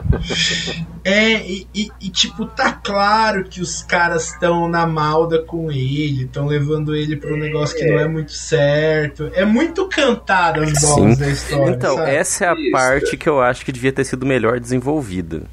É, 1.08 1.34
e, 1.48 1.68
e, 1.72 1.88
e, 2.00 2.10
tipo, 2.10 2.46
tá 2.46 2.72
claro 2.72 3.44
que 3.44 3.60
os 3.60 3.80
caras 3.80 4.32
estão 4.32 4.68
na 4.68 4.84
malda 4.88 5.40
com 5.40 5.70
ele, 5.70 6.24
estão 6.24 6.46
levando 6.46 6.96
ele 6.96 7.14
pra 7.14 7.32
um 7.32 7.36
negócio 7.36 7.78
que 7.78 7.84
não 7.84 8.00
é 8.00 8.08
muito 8.08 8.32
certo. 8.32 9.30
É 9.32 9.44
muito 9.44 9.88
cantado 9.88 10.62
as 10.62 10.72
bolas 10.80 11.16
da 11.16 11.28
história. 11.28 11.70
Então, 11.70 11.94
sabe? 11.94 12.10
essa 12.10 12.44
é 12.46 12.48
a 12.48 12.54
Isso. 12.54 12.72
parte 12.72 13.16
que 13.16 13.28
eu 13.28 13.40
acho 13.40 13.64
que 13.64 13.70
devia 13.70 13.92
ter 13.92 14.02
sido 14.02 14.26
melhor 14.26 14.58
desenvolvida. 14.58 15.44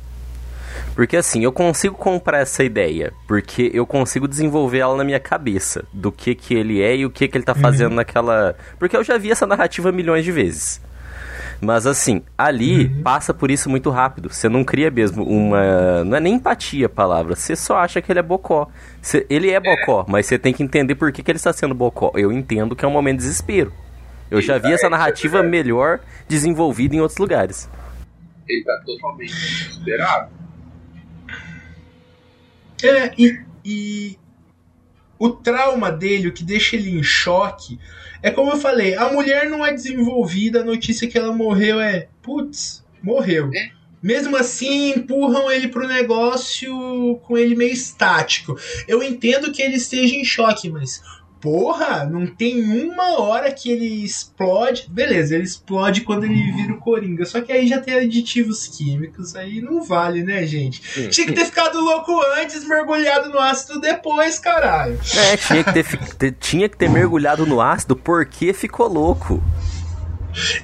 Porque 0.96 1.18
assim, 1.18 1.44
eu 1.44 1.52
consigo 1.52 1.96
comprar 1.96 2.40
essa 2.40 2.64
ideia, 2.64 3.14
porque 3.28 3.70
eu 3.76 3.86
consigo 3.86 4.28
desenvolver 4.28 4.80
ela 4.80 4.98
na 4.98 5.04
minha 5.04 5.20
cabeça, 5.20 5.86
do 5.94 6.12
que 6.12 6.34
que 6.34 6.56
ele 6.56 6.82
é 6.82 6.96
e 6.96 7.06
o 7.06 7.12
que 7.12 7.28
que 7.28 7.38
ele 7.38 7.46
tá 7.46 7.54
fazendo 7.54 7.92
uhum. 7.92 7.98
naquela... 7.98 8.56
Porque 8.80 8.98
eu 8.98 9.04
já 9.04 9.20
vi 9.20 9.32
essa 9.32 9.46
narrativa 9.46 9.92
milhões 9.92 10.26
de 10.26 10.32
vezes. 10.32 10.82
Mas 11.64 11.88
assim, 11.88 12.22
ali 12.38 12.86
uhum. 12.86 13.04
passa 13.04 13.34
por 13.34 13.50
isso 13.50 13.70
muito 13.70 13.90
rápido. 13.90 14.30
Você 14.30 14.50
não 14.50 14.64
cria 14.64 14.92
mesmo 14.92 15.24
uma. 15.24 16.04
Não 16.04 16.18
é 16.18 16.20
nem 16.20 16.36
empatia 16.36 16.88
a 16.88 16.90
palavra. 16.90 17.36
Você 17.36 17.56
só 17.56 17.78
acha 17.78 18.02
que 18.02 18.12
ele 18.12 18.20
é 18.20 18.24
bocó. 18.24 18.68
Você... 19.02 19.26
Ele 19.30 19.50
é 19.50 19.60
bocó, 19.60 20.06
mas 20.08 20.26
você 20.26 20.38
tem 20.38 20.54
que 20.54 20.62
entender 20.62 20.96
por 20.96 21.12
que, 21.12 21.24
que 21.24 21.32
ele 21.32 21.38
está 21.38 21.54
sendo 21.54 21.74
bocó. 21.74 22.12
Eu 22.16 22.32
entendo 22.32 22.76
que 22.76 22.84
é 22.84 22.88
um 22.88 22.92
momento 22.92 23.20
de 23.20 23.24
desespero. 23.24 23.72
Eu 24.30 24.42
já 24.42 24.58
vi 24.58 24.74
essa 24.74 24.90
narrativa 24.90 25.42
melhor 25.42 26.00
desenvolvida 26.28 26.96
em 26.96 27.00
outros 27.00 27.18
lugares. 27.18 27.70
Ele 28.48 28.64
tá 28.64 28.82
totalmente 28.86 29.34
desesperado. 29.34 30.32
É, 32.84 33.14
e, 33.18 33.42
e 33.64 34.18
o 35.24 35.30
trauma 35.30 35.90
dele, 35.90 36.28
o 36.28 36.34
que 36.34 36.44
deixa 36.44 36.76
ele 36.76 36.90
em 36.90 37.02
choque, 37.02 37.80
é 38.22 38.30
como 38.30 38.52
eu 38.52 38.58
falei, 38.58 38.94
a 38.94 39.10
mulher 39.10 39.50
não 39.50 39.66
é 39.66 39.72
desenvolvida, 39.72 40.60
a 40.60 40.66
notícia 40.66 41.08
que 41.08 41.18
ela 41.18 41.32
morreu 41.32 41.80
é, 41.80 42.10
putz, 42.22 42.84
morreu. 43.02 43.50
É. 43.56 43.72
Mesmo 44.02 44.36
assim, 44.36 44.96
empurram 44.96 45.50
ele 45.50 45.70
pro 45.70 45.88
negócio 45.88 47.18
com 47.24 47.38
ele 47.38 47.56
meio 47.56 47.72
estático. 47.72 48.60
Eu 48.86 49.02
entendo 49.02 49.50
que 49.50 49.62
ele 49.62 49.78
esteja 49.78 50.14
em 50.14 50.26
choque, 50.26 50.70
mas 50.70 51.02
porra, 51.44 52.06
não 52.06 52.26
tem 52.26 52.64
uma 52.88 53.20
hora 53.20 53.52
que 53.52 53.70
ele 53.70 54.06
explode. 54.06 54.88
Beleza, 54.90 55.36
ele 55.36 55.44
explode 55.44 56.00
quando 56.00 56.24
ele 56.24 56.54
vira 56.54 56.72
o 56.72 56.78
Coringa. 56.78 57.26
Só 57.26 57.42
que 57.42 57.52
aí 57.52 57.68
já 57.68 57.82
tem 57.82 57.96
aditivos 57.96 58.66
químicos, 58.66 59.36
aí 59.36 59.60
não 59.60 59.84
vale, 59.84 60.24
né, 60.24 60.48
gente? 60.48 60.82
Sim. 60.88 61.10
Tinha 61.10 61.28
que 61.28 61.34
ter 61.34 61.44
ficado 61.44 61.82
louco 61.82 62.18
antes, 62.38 62.66
mergulhado 62.66 63.28
no 63.28 63.38
ácido 63.38 63.82
depois, 63.82 64.40
caralho. 64.40 64.98
É, 65.18 65.36
tinha 65.36 65.64
que 65.66 65.74
ter, 65.74 66.32
tinha 66.40 66.70
que 66.70 66.78
ter 66.78 66.90
mergulhado 66.90 67.46
no 67.46 67.60
ácido 67.60 67.94
porque 67.94 68.54
ficou 68.54 68.88
louco. 68.88 69.44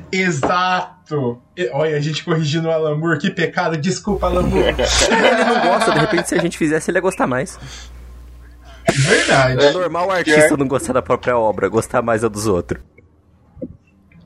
Exato. 0.10 1.42
Olha, 1.74 1.98
a 1.98 2.00
gente 2.00 2.24
corrigindo 2.24 2.70
o 2.70 2.72
Alamur, 2.72 3.20
que 3.20 3.30
pecado. 3.30 3.76
Desculpa, 3.76 4.28
Alamur. 4.28 4.64
ele 4.64 5.44
não 5.44 5.62
gosta, 5.62 5.92
de 5.92 6.00
repente, 6.00 6.30
se 6.30 6.36
a 6.36 6.40
gente 6.40 6.58
fizesse, 6.58 6.90
ele 6.90 7.00
ia 7.00 7.02
gostar 7.02 7.28
mais. 7.28 7.60
Verdade. 8.92 9.66
É 9.66 9.72
normal 9.72 10.08
o 10.08 10.12
artista 10.12 10.58
não 10.58 10.68
gostar 10.68 10.94
da 10.94 11.02
própria 11.02 11.38
obra, 11.38 11.68
gostar 11.68 12.02
mais 12.02 12.24
a 12.24 12.28
dos 12.28 12.48
outros. 12.48 12.82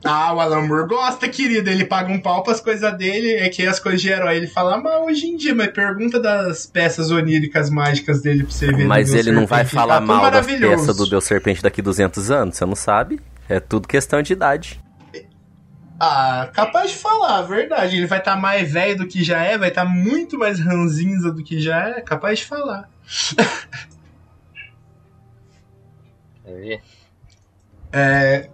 Ah, 0.03 0.33
o 0.33 0.39
Alan 0.41 0.67
Moore 0.67 0.87
gosta, 0.87 1.29
querido. 1.29 1.69
Ele 1.69 1.85
paga 1.85 2.11
um 2.11 2.19
pau 2.19 2.43
pras 2.43 2.59
coisas 2.59 2.95
dele, 2.97 3.35
é 3.35 3.47
que 3.47 3.65
as 3.65 3.79
coisas 3.79 4.01
de 4.01 4.09
herói 4.09 4.35
ele 4.35 4.47
fala 4.47 4.77
mal 4.77 5.05
hoje 5.05 5.27
em 5.27 5.37
dia, 5.37 5.55
mas 5.55 5.69
pergunta 5.69 6.19
das 6.19 6.65
peças 6.65 7.09
oníricas 7.09 7.69
mágicas 7.69 8.21
dele 8.21 8.43
pra 8.43 8.51
você 8.51 8.67
ver. 8.67 8.85
Mas 8.85 9.13
ele 9.13 9.31
não 9.31 9.47
vai 9.47 9.63
falar 9.63 9.95
tá 9.95 10.01
mal 10.01 10.29
das 10.29 10.45
peças 10.45 10.97
do 10.97 11.09
Deus 11.09 11.23
Serpente 11.23 11.63
daqui 11.63 11.81
200 11.81 12.31
anos, 12.31 12.57
você 12.57 12.65
não 12.65 12.75
sabe? 12.75 13.21
É 13.47 13.61
tudo 13.61 13.87
questão 13.87 14.21
de 14.21 14.33
idade. 14.33 14.81
Ah, 15.99 16.49
capaz 16.53 16.91
de 16.91 16.97
falar, 16.97 17.43
verdade. 17.43 17.95
Ele 17.95 18.07
vai 18.07 18.19
estar 18.19 18.33
tá 18.33 18.39
mais 18.39 18.69
velho 18.69 18.97
do 18.97 19.07
que 19.07 19.23
já 19.23 19.41
é, 19.41 19.57
vai 19.57 19.69
estar 19.69 19.85
tá 19.85 19.89
muito 19.89 20.37
mais 20.37 20.59
ranzinza 20.59 21.31
do 21.31 21.41
que 21.41 21.61
já 21.61 21.87
é, 21.89 22.01
capaz 22.01 22.39
de 22.39 22.45
falar. 22.45 22.89
É... 27.91 28.49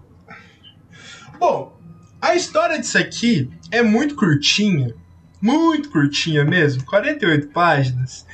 Bom, 1.40 1.80
a 2.22 2.36
história 2.36 2.80
disso 2.80 2.98
aqui 2.98 3.50
é 3.72 3.82
muito 3.82 4.16
curtinha, 4.16 4.94
muito 5.42 5.90
curtinha 5.90 6.44
mesmo, 6.44 6.86
48 6.86 7.48
páginas. 7.50 8.26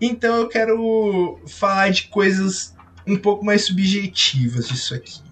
Então 0.00 0.36
eu 0.36 0.48
quero 0.48 1.40
falar 1.46 1.90
de 1.90 2.08
coisas 2.08 2.74
um 3.06 3.16
pouco 3.16 3.44
mais 3.44 3.66
subjetivas 3.66 4.68
disso 4.68 4.94
aqui. 4.94 5.22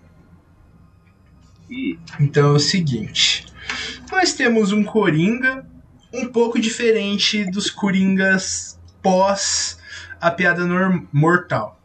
Então 2.20 2.50
é 2.50 2.52
o 2.52 2.60
seguinte: 2.60 3.46
nós 4.10 4.34
temos 4.34 4.72
um 4.72 4.84
Coringa 4.84 5.66
um 6.12 6.28
pouco 6.28 6.60
diferente 6.60 7.44
dos 7.50 7.70
Coringas 7.70 8.78
pós 9.02 9.78
a 10.20 10.30
piada 10.30 10.64
mortal. 11.12 11.81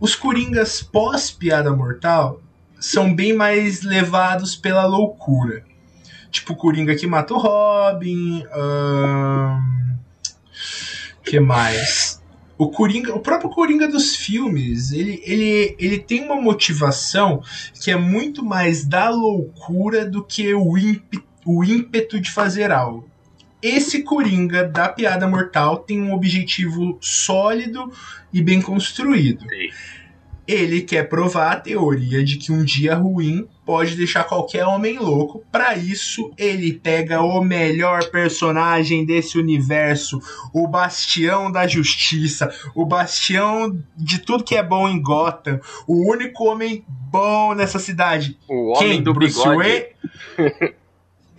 Os 0.00 0.14
Coringas 0.14 0.82
pós-Piada 0.82 1.70
Mortal 1.76 2.40
são 2.80 3.14
bem 3.14 3.34
mais 3.34 3.82
levados 3.82 4.56
pela 4.56 4.86
loucura. 4.86 5.62
Tipo 6.30 6.54
o 6.54 6.56
Coringa 6.56 6.96
que 6.96 7.06
mata 7.06 7.34
o 7.34 7.38
Robin. 7.38 8.42
Hum, 8.56 9.96
que 11.22 11.38
mais? 11.38 12.18
O 12.56 12.70
Coringa, 12.70 13.14
o 13.14 13.20
próprio 13.20 13.50
Coringa 13.50 13.86
dos 13.86 14.16
filmes, 14.16 14.90
ele, 14.90 15.22
ele, 15.22 15.76
ele 15.78 15.98
tem 15.98 16.24
uma 16.24 16.40
motivação 16.40 17.42
que 17.74 17.90
é 17.90 17.96
muito 17.96 18.42
mais 18.42 18.86
da 18.86 19.10
loucura 19.10 20.08
do 20.08 20.24
que 20.24 20.54
o 20.54 20.78
ímpeto, 20.78 21.22
o 21.44 21.62
ímpeto 21.62 22.18
de 22.18 22.30
fazer 22.30 22.72
algo. 22.72 23.09
Esse 23.62 24.02
Coringa 24.02 24.64
da 24.64 24.88
Piada 24.88 25.28
Mortal 25.28 25.78
tem 25.78 26.00
um 26.00 26.14
objetivo 26.14 26.98
sólido 27.00 27.92
e 28.32 28.42
bem 28.42 28.60
construído. 28.60 29.42
Sim. 29.48 29.68
Ele 30.48 30.80
quer 30.82 31.08
provar 31.08 31.52
a 31.52 31.60
teoria 31.60 32.24
de 32.24 32.36
que 32.36 32.50
um 32.50 32.64
dia 32.64 32.96
ruim 32.96 33.46
pode 33.64 33.94
deixar 33.94 34.24
qualquer 34.24 34.66
homem 34.66 34.98
louco. 34.98 35.44
Para 35.52 35.76
isso, 35.76 36.32
ele 36.36 36.72
pega 36.72 37.22
o 37.22 37.40
melhor 37.40 38.10
personagem 38.10 39.06
desse 39.06 39.38
universo, 39.38 40.20
o 40.52 40.66
bastião 40.66 41.52
da 41.52 41.68
justiça, 41.68 42.52
o 42.74 42.84
bastião 42.84 43.80
de 43.96 44.18
tudo 44.18 44.42
que 44.42 44.56
é 44.56 44.62
bom 44.62 44.88
em 44.88 45.00
Gotham, 45.00 45.60
o 45.86 46.10
único 46.10 46.44
homem 46.46 46.84
bom 46.88 47.54
nessa 47.54 47.78
cidade. 47.78 48.36
O 48.48 48.72
homem 48.72 48.94
Quem? 48.94 49.02
do 49.04 49.14
Bruce 49.14 49.38
bigode. 49.38 49.56
Wayne? 49.56 50.74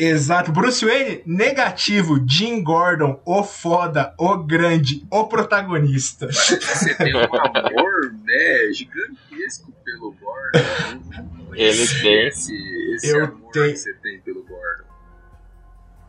Exato. 0.04 0.52
Bruce 0.52 0.84
Wayne, 0.84 1.22
negativo. 1.28 2.20
Jim 2.28 2.64
Gordon, 2.64 3.22
o 3.24 3.44
foda, 3.44 4.16
o 4.18 4.36
grande, 4.36 5.06
o 5.12 5.26
protagonista. 5.26 6.26
Você 6.32 6.96
tem 6.96 7.16
um 7.16 7.20
amor, 7.20 8.12
né, 8.26 8.74
gigantesco 8.74 9.72
pelo 9.86 10.12
Gordon. 10.14 11.54
Ele 11.54 11.88
tem. 11.88 12.28
Esse, 12.28 12.52
esse 12.96 13.10
Eu 13.10 13.26
amor 13.26 13.52
tenho... 13.52 13.74
que 13.74 13.78
você 13.78 13.94
tem 13.94 14.20
pelo 14.22 14.44
Gordon. 14.44 14.92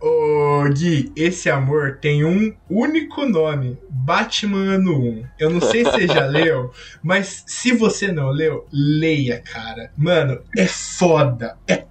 Ô 0.00 0.64
Gui, 0.72 1.12
esse 1.14 1.50
amor 1.50 1.98
tem 2.00 2.24
um 2.24 2.56
único 2.70 3.26
nome: 3.26 3.78
Batman 3.90 4.76
ano 4.76 4.98
1. 4.98 5.26
Eu 5.38 5.50
não 5.50 5.60
sei 5.60 5.84
se 5.84 5.90
você 5.90 6.06
já 6.06 6.24
leu, 6.32 6.72
mas 7.02 7.44
se 7.46 7.72
você 7.72 8.10
não 8.10 8.30
leu, 8.30 8.66
leia, 8.72 9.42
cara. 9.42 9.92
Mano, 9.98 10.42
é 10.56 10.66
foda. 10.66 11.58
É. 11.68 11.84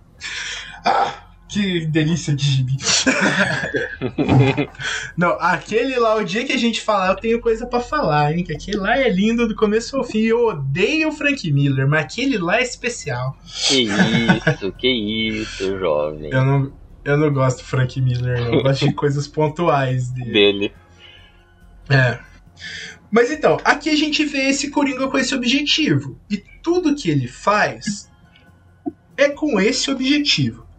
Ah! 0.83 1.30
Que 1.51 1.85
delícia 1.85 2.33
de 2.33 2.45
gibi. 2.45 2.77
Não, 5.17 5.31
aquele 5.31 5.99
lá, 5.99 6.15
o 6.15 6.23
dia 6.23 6.45
que 6.45 6.53
a 6.53 6.57
gente 6.57 6.79
falar, 6.79 7.09
eu 7.09 7.17
tenho 7.17 7.41
coisa 7.41 7.65
para 7.65 7.81
falar, 7.81 8.31
hein? 8.31 8.41
Que 8.41 8.53
aquele 8.53 8.77
lá 8.77 8.97
é 8.97 9.09
lindo 9.09 9.45
do 9.45 9.53
começo 9.53 9.97
ao 9.97 10.03
fim. 10.05 10.21
Eu 10.21 10.45
odeio 10.45 11.09
o 11.09 11.11
Frank 11.11 11.51
Miller, 11.51 11.85
mas 11.89 12.05
aquele 12.05 12.37
lá 12.37 12.59
é 12.59 12.63
especial. 12.63 13.37
Que 13.67 13.81
isso, 13.83 14.71
que 14.77 14.87
isso, 14.87 15.77
jovem. 15.77 16.31
Eu 16.31 16.45
não, 16.45 16.71
eu 17.03 17.17
não 17.17 17.33
gosto 17.33 17.57
do 17.57 17.65
Frank 17.65 17.99
Miller, 17.99 18.37
eu 18.47 18.63
gosto 18.63 18.87
de 18.87 18.93
coisas 18.93 19.27
pontuais 19.27 20.09
dele. 20.09 20.31
dele. 20.31 20.73
É. 21.89 22.17
Mas 23.11 23.29
então, 23.29 23.57
aqui 23.65 23.89
a 23.89 23.95
gente 23.97 24.23
vê 24.23 24.47
esse 24.47 24.69
Coringa 24.69 25.05
com 25.09 25.17
esse 25.17 25.35
objetivo. 25.35 26.17
E 26.29 26.41
tudo 26.63 26.95
que 26.95 27.09
ele 27.09 27.27
faz 27.27 28.09
é 29.17 29.27
com 29.27 29.59
esse 29.59 29.91
objetivo. 29.91 30.70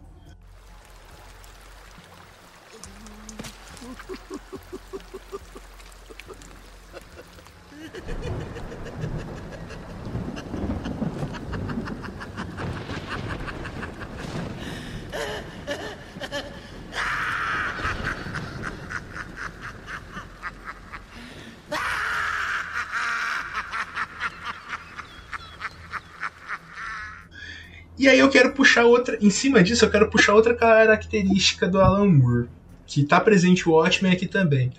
E 28.03 28.09
aí 28.09 28.19
eu 28.19 28.27
quero 28.27 28.51
puxar 28.51 28.83
outra. 28.83 29.17
Em 29.21 29.29
cima 29.29 29.63
disso, 29.63 29.85
eu 29.85 29.89
quero 29.89 30.09
puxar 30.09 30.33
outra 30.33 30.53
característica 30.53 31.69
do 31.69 31.79
Alan 31.79 32.09
Moore. 32.09 32.49
Que 32.85 33.05
tá 33.05 33.17
presente 33.17 33.65
o 33.65 33.71
Watchmen 33.71 34.11
aqui 34.11 34.27
também. 34.27 34.73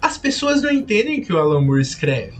As 0.00 0.16
pessoas 0.16 0.62
não 0.62 0.70
entendem 0.70 1.20
que 1.20 1.32
o 1.32 1.38
Alan 1.38 1.60
Moore 1.60 1.82
escreve. 1.82 2.38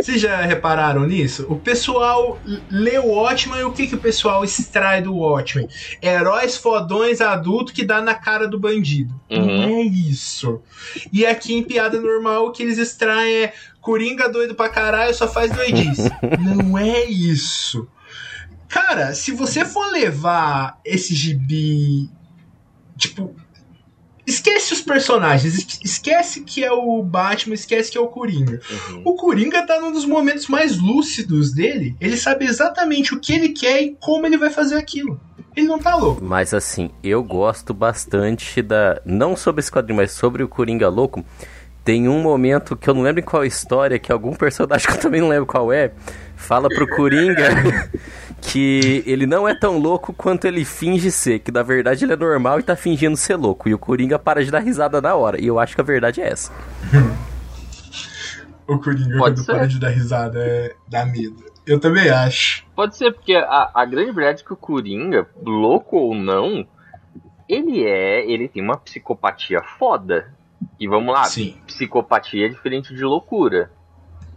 Vocês 0.00 0.20
já 0.20 0.42
repararam 0.42 1.06
nisso? 1.06 1.46
O 1.48 1.56
pessoal 1.56 2.38
lê 2.70 2.98
o 2.98 3.06
Watchmen 3.06 3.60
e 3.60 3.64
o 3.64 3.72
que, 3.72 3.86
que 3.86 3.94
o 3.94 3.98
pessoal 3.98 4.44
extrai 4.44 5.02
do 5.02 5.14
Watchmen? 5.14 5.68
Heróis 6.02 6.56
fodões 6.56 7.20
adultos 7.20 7.72
que 7.72 7.84
dá 7.84 8.00
na 8.00 8.14
cara 8.14 8.46
do 8.46 8.58
bandido. 8.58 9.18
Uhum. 9.30 9.46
Não 9.46 9.68
é 9.68 9.82
isso. 9.82 10.62
E 11.12 11.26
aqui 11.26 11.54
em 11.54 11.62
Piada 11.62 12.00
Normal 12.00 12.46
o 12.46 12.52
que 12.52 12.62
eles 12.62 12.78
extraem 12.78 13.44
é 13.44 13.52
Coringa 13.80 14.28
doido 14.28 14.54
pra 14.54 14.68
caralho 14.68 15.14
só 15.14 15.26
faz 15.26 15.50
doidice. 15.50 16.10
Não 16.38 16.76
é 16.76 17.04
isso. 17.04 17.88
Cara, 18.68 19.14
se 19.14 19.32
você 19.32 19.64
for 19.64 19.90
levar 19.90 20.78
esse 20.84 21.14
gibi. 21.14 22.10
Tipo, 22.96 23.34
Esquece 24.28 24.74
os 24.74 24.82
personagens, 24.82 25.80
esquece 25.82 26.42
que 26.42 26.62
é 26.62 26.70
o 26.70 27.02
Batman, 27.02 27.54
esquece 27.54 27.90
que 27.90 27.96
é 27.96 28.00
o 28.00 28.08
Coringa. 28.08 28.60
Uhum. 28.70 29.02
O 29.06 29.14
Coringa 29.14 29.66
tá 29.66 29.80
num 29.80 29.90
dos 29.90 30.04
momentos 30.04 30.48
mais 30.48 30.76
lúcidos 30.76 31.50
dele. 31.54 31.96
Ele 31.98 32.14
sabe 32.14 32.44
exatamente 32.44 33.14
o 33.14 33.20
que 33.20 33.32
ele 33.32 33.48
quer 33.48 33.80
e 33.80 33.96
como 33.98 34.26
ele 34.26 34.36
vai 34.36 34.50
fazer 34.50 34.76
aquilo. 34.76 35.18
Ele 35.56 35.66
não 35.66 35.78
tá 35.78 35.96
louco. 35.96 36.22
Mas 36.22 36.52
assim, 36.52 36.90
eu 37.02 37.22
gosto 37.22 37.72
bastante 37.72 38.60
da. 38.60 39.00
Não 39.02 39.34
sobre 39.34 39.60
esse 39.60 39.72
quadrinho, 39.72 39.96
mas 39.96 40.12
sobre 40.12 40.42
o 40.42 40.48
Coringa 40.48 40.90
louco. 40.90 41.24
Tem 41.82 42.06
um 42.06 42.20
momento 42.20 42.76
que 42.76 42.90
eu 42.90 42.92
não 42.92 43.00
lembro 43.00 43.22
em 43.22 43.24
qual 43.24 43.46
história, 43.46 43.98
que 43.98 44.12
algum 44.12 44.34
personagem 44.34 44.86
que 44.92 44.92
eu 44.92 45.00
também 45.00 45.22
não 45.22 45.28
lembro 45.30 45.46
qual 45.46 45.72
é, 45.72 45.92
fala 46.36 46.68
pro 46.68 46.86
Coringa 46.86 47.48
que 48.40 49.02
ele 49.06 49.26
não 49.26 49.48
é 49.48 49.54
tão 49.54 49.78
louco 49.78 50.12
quanto 50.12 50.46
ele 50.46 50.64
finge 50.64 51.10
ser, 51.10 51.40
que 51.40 51.50
na 51.50 51.62
verdade 51.62 52.04
ele 52.04 52.12
é 52.12 52.16
normal 52.16 52.60
e 52.60 52.62
tá 52.62 52.76
fingindo 52.76 53.16
ser 53.16 53.36
louco. 53.36 53.68
E 53.68 53.74
o 53.74 53.78
Coringa 53.78 54.18
para 54.18 54.44
de 54.44 54.50
dar 54.50 54.60
risada 54.60 55.00
na 55.00 55.14
hora. 55.14 55.40
E 55.40 55.46
eu 55.46 55.58
acho 55.58 55.74
que 55.74 55.80
a 55.80 55.84
verdade 55.84 56.20
é 56.20 56.28
essa. 56.28 56.52
o 58.66 58.78
Coringa 58.78 59.18
Pode 59.18 59.36
quando 59.36 59.44
ser. 59.44 59.52
para 59.52 59.66
de 59.66 59.78
dar 59.78 59.90
risada 59.90 60.38
é 60.40 60.74
dá 60.86 61.04
medo. 61.04 61.44
Eu 61.66 61.78
também 61.78 62.08
acho. 62.08 62.64
Pode 62.74 62.96
ser, 62.96 63.12
porque 63.12 63.34
a, 63.34 63.70
a 63.74 63.84
grande 63.84 64.12
verdade 64.12 64.42
é 64.42 64.44
que 64.44 64.52
o 64.52 64.56
Coringa, 64.56 65.28
louco 65.42 65.96
ou 65.96 66.14
não, 66.14 66.66
ele 67.48 67.84
é. 67.84 68.24
ele 68.30 68.48
tem 68.48 68.62
uma 68.62 68.76
psicopatia 68.76 69.62
foda. 69.78 70.32
E 70.80 70.88
vamos 70.88 71.12
lá, 71.12 71.24
Sim. 71.24 71.56
psicopatia 71.66 72.46
é 72.46 72.48
diferente 72.48 72.94
de 72.94 73.04
loucura. 73.04 73.70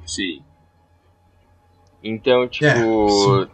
Sim. 0.06 0.44
Então, 2.04 2.48
tipo, 2.48 3.44
é, 3.44 3.48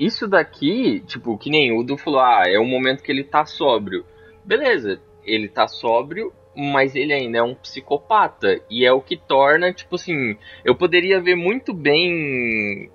isso 0.00 0.26
daqui, 0.26 1.00
tipo, 1.06 1.36
que 1.36 1.50
nem 1.50 1.78
o 1.78 1.82
Du 1.82 1.98
falou, 1.98 2.20
ah, 2.20 2.44
é 2.46 2.58
um 2.58 2.66
momento 2.66 3.02
que 3.02 3.12
ele 3.12 3.22
tá 3.22 3.44
sóbrio. 3.44 4.02
Beleza, 4.42 4.98
ele 5.22 5.46
tá 5.46 5.68
sóbrio, 5.68 6.32
mas 6.56 6.96
ele 6.96 7.12
ainda 7.12 7.36
é 7.36 7.42
um 7.42 7.54
psicopata. 7.54 8.58
E 8.70 8.86
é 8.86 8.90
o 8.90 9.02
que 9.02 9.14
torna, 9.14 9.74
tipo 9.74 9.96
assim, 9.96 10.38
eu 10.64 10.74
poderia 10.74 11.20
ver 11.20 11.36
muito 11.36 11.74
bem. 11.74 12.90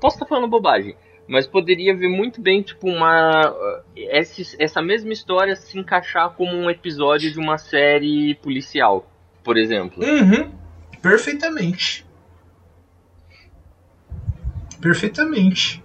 Posso 0.00 0.14
estar 0.14 0.26
tá 0.26 0.28
falando 0.28 0.46
bobagem, 0.46 0.94
mas 1.26 1.44
poderia 1.44 1.92
ver 1.92 2.08
muito 2.08 2.40
bem, 2.40 2.62
tipo, 2.62 2.88
uma. 2.88 3.52
Essa, 3.96 4.56
essa 4.58 4.80
mesma 4.80 5.12
história 5.12 5.56
se 5.56 5.76
encaixar 5.76 6.34
como 6.36 6.56
um 6.56 6.70
episódio 6.70 7.32
de 7.32 7.38
uma 7.40 7.58
série 7.58 8.36
policial, 8.36 9.10
por 9.42 9.56
exemplo. 9.58 10.04
Uhum. 10.04 10.52
Perfeitamente. 11.02 12.06
Perfeitamente. 14.80 15.83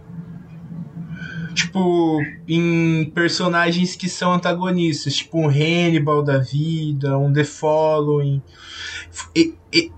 Tipo, 1.60 2.22
em 2.48 3.12
personagens 3.14 3.96
que 3.96 4.08
são 4.08 4.34
antagonistas, 4.34 5.16
tipo 5.16 5.40
um 5.40 5.50
Hannibal 5.50 6.24
da 6.24 6.38
vida, 6.38 7.18
um 7.18 7.34
The 7.34 7.44
Following. 7.44 8.42
E, 9.36 9.54
e, 9.74 9.92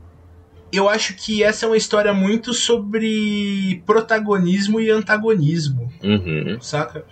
eu 0.71 0.89
acho 0.89 1.13
que 1.15 1.43
essa 1.43 1.65
é 1.65 1.69
uma 1.69 1.78
história 1.78 2.13
muito 2.13 2.54
sobre 2.54 3.84
protagonismo 3.86 4.80
e 4.80 4.89
antagonismo. 4.89 5.91
Uhum. 6.02 6.60
Saca? 6.62 7.06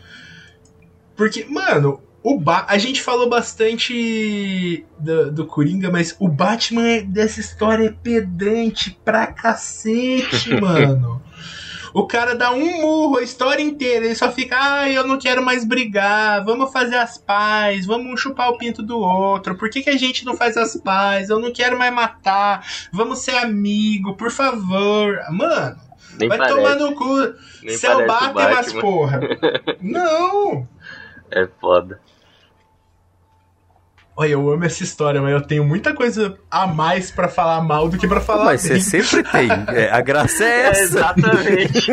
Porque, 1.15 1.45
mano, 1.45 2.01
o 2.23 2.39
ba 2.39 2.65
a 2.67 2.77
gente 2.77 3.01
falou 3.01 3.29
bastante 3.29 4.85
do, 4.97 5.31
do 5.31 5.45
Coringa, 5.45 5.91
mas 5.91 6.15
o 6.19 6.27
Batman 6.27 7.03
dessa 7.05 7.39
história 7.39 7.88
é 7.88 7.91
pedante 7.91 8.97
pra 9.05 9.27
cacete, 9.27 10.55
mano. 10.59 11.21
O 11.93 12.06
cara 12.06 12.36
dá 12.36 12.52
um 12.52 12.82
murro 12.82 13.17
a 13.17 13.23
história 13.23 13.62
inteira, 13.63 14.06
ele 14.06 14.15
só 14.15 14.32
fica, 14.32 14.56
ah, 14.60 14.89
eu 14.89 15.06
não 15.08 15.17
quero 15.17 15.43
mais 15.43 15.63
brigar, 15.65 16.43
vamos 16.45 16.71
fazer 16.71 16.97
as 16.97 17.17
pazes, 17.17 17.86
vamos 17.86 18.19
chupar 18.19 18.49
o 18.49 18.58
pinto 18.58 18.84
do 18.84 18.97
outro, 18.99 19.56
por 19.56 19.69
que, 19.69 19.82
que 19.82 19.89
a 19.89 19.97
gente 19.97 20.25
não 20.25 20.36
faz 20.36 20.56
as 20.58 20.75
pazes? 20.78 21.30
Eu 21.30 21.39
não 21.39 21.52
quero 21.52 21.78
mais 21.78 21.93
matar, 21.93 22.65
vamos 22.91 23.19
ser 23.19 23.38
amigo, 23.38 24.15
por 24.15 24.32
favor. 24.32 25.19
Mano, 25.32 25.78
Nem 26.17 26.30
vai 26.30 26.38
parece. 26.38 26.56
tomar 26.56 26.75
no 26.75 26.93
cu. 26.95 27.34
Nem 27.63 27.78
Céu 27.78 28.06
bate, 28.06 28.34
mas 28.34 28.73
porra. 28.73 29.19
não! 29.82 30.67
É 31.32 31.47
foda. 31.60 31.99
Olha, 34.19 34.32
eu 34.32 34.51
amo 34.51 34.65
essa 34.65 34.84
história, 34.84 35.21
mas 35.21 35.32
eu 35.32 35.39
tenho 35.39 35.63
muita 35.63 35.93
coisa 35.93 36.38
a 36.51 36.67
mais 36.67 37.10
para 37.10 37.29
falar 37.29 37.62
mal 37.62 37.88
do 37.88 37.97
que 37.97 38.05
para 38.05 38.19
falar 38.19 38.43
Mas 38.43 38.67
bem. 38.67 38.77
você 38.77 39.01
sempre 39.01 39.23
tem. 39.32 39.47
É, 39.73 39.89
a 39.89 40.01
graça 40.01 40.43
é 40.43 40.67
essa. 40.67 40.82
É 40.82 40.84
exatamente. 40.84 41.91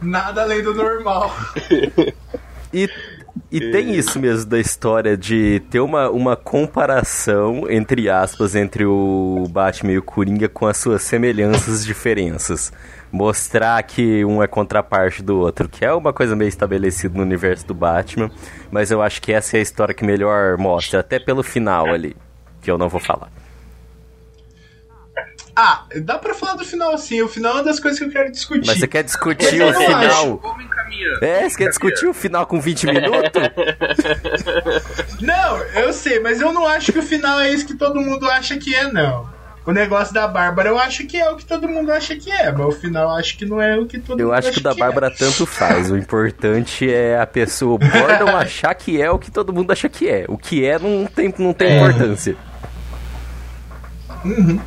Nada 0.00 0.40
além 0.40 0.62
do 0.62 0.72
normal. 0.72 1.36
E 2.72 2.88
e 3.50 3.72
tem 3.72 3.94
isso 3.94 4.18
mesmo 4.20 4.48
da 4.48 4.58
história 4.58 5.16
de 5.16 5.60
ter 5.70 5.80
uma, 5.80 6.08
uma 6.10 6.36
comparação, 6.36 7.68
entre 7.68 8.08
aspas, 8.08 8.54
entre 8.54 8.84
o 8.84 9.46
Batman 9.50 9.92
e 9.92 9.98
o 9.98 10.02
Coringa 10.02 10.48
com 10.48 10.66
as 10.66 10.76
suas 10.76 11.02
semelhanças 11.02 11.82
e 11.82 11.86
diferenças 11.86 12.72
mostrar 13.12 13.82
que 13.82 14.24
um 14.24 14.42
é 14.42 14.46
contraparte 14.46 15.22
do 15.22 15.38
outro, 15.38 15.68
que 15.68 15.84
é 15.84 15.92
uma 15.92 16.12
coisa 16.12 16.36
meio 16.36 16.48
estabelecida 16.48 17.16
no 17.16 17.22
universo 17.22 17.66
do 17.66 17.74
Batman, 17.74 18.30
mas 18.70 18.90
eu 18.90 19.02
acho 19.02 19.20
que 19.20 19.32
essa 19.32 19.56
é 19.56 19.60
a 19.60 19.62
história 19.62 19.94
que 19.94 20.04
melhor 20.04 20.56
mostra, 20.56 21.00
até 21.00 21.18
pelo 21.18 21.42
final 21.42 21.86
ali, 21.86 22.16
que 22.62 22.70
eu 22.70 22.78
não 22.78 22.88
vou 22.88 23.00
falar. 23.00 23.30
Ah, 25.62 25.84
dá 25.96 26.16
pra 26.16 26.32
falar 26.32 26.54
do 26.54 26.64
final 26.64 26.96
sim. 26.96 27.20
O 27.20 27.28
final 27.28 27.52
é 27.52 27.54
uma 27.56 27.64
das 27.64 27.78
coisas 27.78 27.98
que 27.98 28.06
eu 28.06 28.10
quero 28.10 28.32
discutir. 28.32 28.66
Mas 28.66 28.78
você 28.78 28.88
quer 28.88 29.04
discutir 29.04 29.62
o 29.62 29.74
final? 29.74 30.40
É, 31.20 31.46
você 31.46 31.58
quer 31.58 31.68
discutir 31.68 32.06
o 32.06 32.14
final 32.14 32.46
com 32.46 32.58
20 32.58 32.86
minutos? 32.86 33.42
Não, 35.20 35.58
eu 35.74 35.92
sei, 35.92 36.18
mas 36.18 36.40
eu 36.40 36.50
não 36.50 36.66
acho 36.66 36.90
que 36.92 36.98
o 36.98 37.02
final 37.02 37.38
é 37.40 37.52
isso 37.52 37.66
que 37.66 37.74
todo 37.74 38.00
mundo 38.00 38.26
acha 38.30 38.56
que 38.56 38.74
é, 38.74 38.90
não. 38.90 39.28
O 39.66 39.72
negócio 39.72 40.14
da 40.14 40.26
Bárbara 40.26 40.70
eu 40.70 40.78
acho 40.78 41.06
que 41.06 41.18
é 41.18 41.28
o 41.28 41.36
que 41.36 41.44
todo 41.44 41.68
mundo 41.68 41.92
acha 41.92 42.16
que 42.16 42.32
é, 42.32 42.50
mas 42.50 42.66
o 42.66 42.72
final 42.72 43.10
eu 43.10 43.16
acho 43.16 43.36
que 43.36 43.44
não 43.44 43.60
é 43.60 43.78
o 43.78 43.84
que 43.84 43.98
todo 43.98 44.18
eu 44.18 44.28
mundo 44.28 44.34
acho 44.34 44.48
acha 44.48 44.54
que 44.54 44.60
o 44.60 44.62
da 44.62 44.74
Bárbara 44.74 45.08
é. 45.08 45.10
tanto 45.10 45.44
faz. 45.44 45.90
O 45.90 45.96
importante 45.96 46.90
é 46.90 47.20
a 47.20 47.26
pessoa, 47.26 47.74
o 47.74 47.78
Gordon 47.78 48.32
achar 48.34 48.74
que 48.74 49.00
é 49.00 49.10
o 49.10 49.18
que 49.18 49.30
todo 49.30 49.52
mundo 49.52 49.70
acha 49.70 49.90
que 49.90 50.08
é. 50.08 50.24
O 50.26 50.38
que 50.38 50.64
é 50.64 50.78
não 50.78 51.04
tem, 51.04 51.34
não 51.38 51.52
tem 51.52 51.68
é. 51.68 51.76
importância. 51.76 52.34
Uhum. 54.24 54.58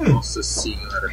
Nossa 0.00 0.42
senhora. 0.42 1.10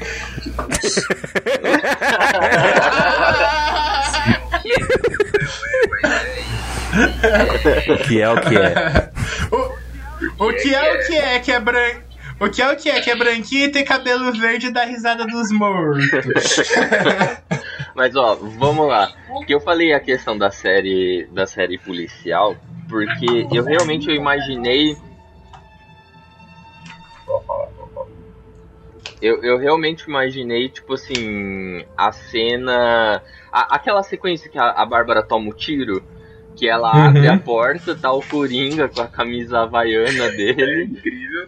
o 7.88 7.98
que 8.08 8.22
é 8.22 8.30
o 8.30 8.42
que 8.42 8.58
é. 8.58 9.12
O, 9.52 10.48
o 10.48 10.54
que 10.54 10.74
é 10.74 10.94
o 10.94 11.08
que 11.08 11.16
é 11.16 11.40
que 11.40 11.52
é 11.52 11.60
branco. 11.60 12.08
O 12.40 12.50
que 12.50 12.62
é 12.62 12.72
o 12.72 12.78
que 12.78 12.90
é? 12.90 13.02
Que 13.02 13.10
é 13.10 13.16
branquinho 13.16 13.66
e 13.66 13.72
tem 13.72 13.84
cabelo 13.84 14.32
verde 14.32 14.68
e 14.68 14.72
dá 14.72 14.86
risada 14.86 15.26
dos 15.26 15.52
mortos. 15.52 16.06
Mas 17.96 18.16
ó, 18.16 18.36
vamos 18.36 18.88
lá. 18.88 19.12
Que 19.48 19.56
eu 19.56 19.60
falei 19.60 19.92
a 19.92 20.00
questão 20.00 20.38
da 20.38 20.52
série 20.52 21.28
da 21.32 21.48
série 21.48 21.80
policial, 21.80 22.56
porque 22.88 23.48
eu 23.52 23.64
realmente 23.64 24.08
eu 24.08 24.16
imaginei. 24.16 24.96
Eu, 29.22 29.44
eu 29.44 29.58
realmente 29.58 30.04
imaginei, 30.04 30.70
tipo 30.70 30.94
assim, 30.94 31.84
a 31.98 32.12
cena. 32.12 33.22
A, 33.52 33.76
aquela 33.76 34.04
sequência 34.04 34.50
que 34.50 34.60
a, 34.60 34.70
a 34.70 34.86
Bárbara 34.86 35.24
toma 35.24 35.50
o 35.50 35.54
tiro 35.54 36.04
que 36.56 36.68
ela 36.68 36.92
uhum. 36.92 37.04
abre 37.10 37.28
a 37.28 37.38
porta, 37.38 37.96
tá 37.96 38.12
o 38.12 38.22
Coringa 38.22 38.90
com 38.90 39.02
a 39.02 39.08
camisa 39.08 39.60
havaiana 39.60 40.30
dele. 40.36 40.82
É 40.82 40.84
incrível 40.86 41.48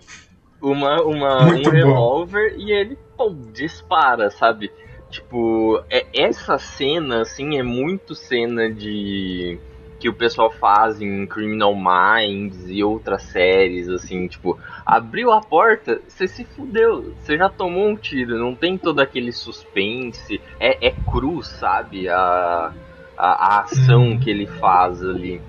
uma, 0.62 1.02
uma, 1.02 1.46
um 1.46 1.70
revólver 1.70 2.56
e 2.58 2.72
ele, 2.72 2.98
pô, 3.18 3.34
dispara, 3.54 4.30
sabe? 4.30 4.72
Tipo, 5.10 5.84
é, 5.90 6.06
essa 6.14 6.58
cena, 6.58 7.22
assim, 7.22 7.58
é 7.58 7.64
muito 7.64 8.14
cena 8.14 8.70
de. 8.72 9.60
Que 10.00 10.08
o 10.08 10.14
pessoal 10.14 10.50
faz 10.50 11.02
em 11.02 11.28
Criminal 11.28 11.76
Minds 11.76 12.70
e 12.70 12.82
outras 12.84 13.24
séries, 13.24 13.90
assim, 13.90 14.28
tipo, 14.28 14.58
abriu 14.86 15.32
a 15.32 15.42
porta, 15.42 16.02
você 16.08 16.26
se 16.26 16.46
fudeu, 16.46 17.14
você 17.20 17.38
já 17.38 17.50
tomou 17.50 17.90
um 17.90 17.96
tiro, 17.96 18.40
não 18.40 18.56
tem 18.56 18.78
todo 18.78 19.02
aquele 19.02 19.34
suspense, 19.34 20.40
é, 20.60 20.88
é 20.88 20.92
cru, 20.92 21.44
sabe? 21.44 22.08
A, 22.08 22.74
a, 23.18 23.58
a 23.58 23.62
ação 23.62 24.12
uhum. 24.12 24.20
que 24.20 24.30
ele 24.30 24.48
faz 24.48 25.04
ali. 25.04 25.42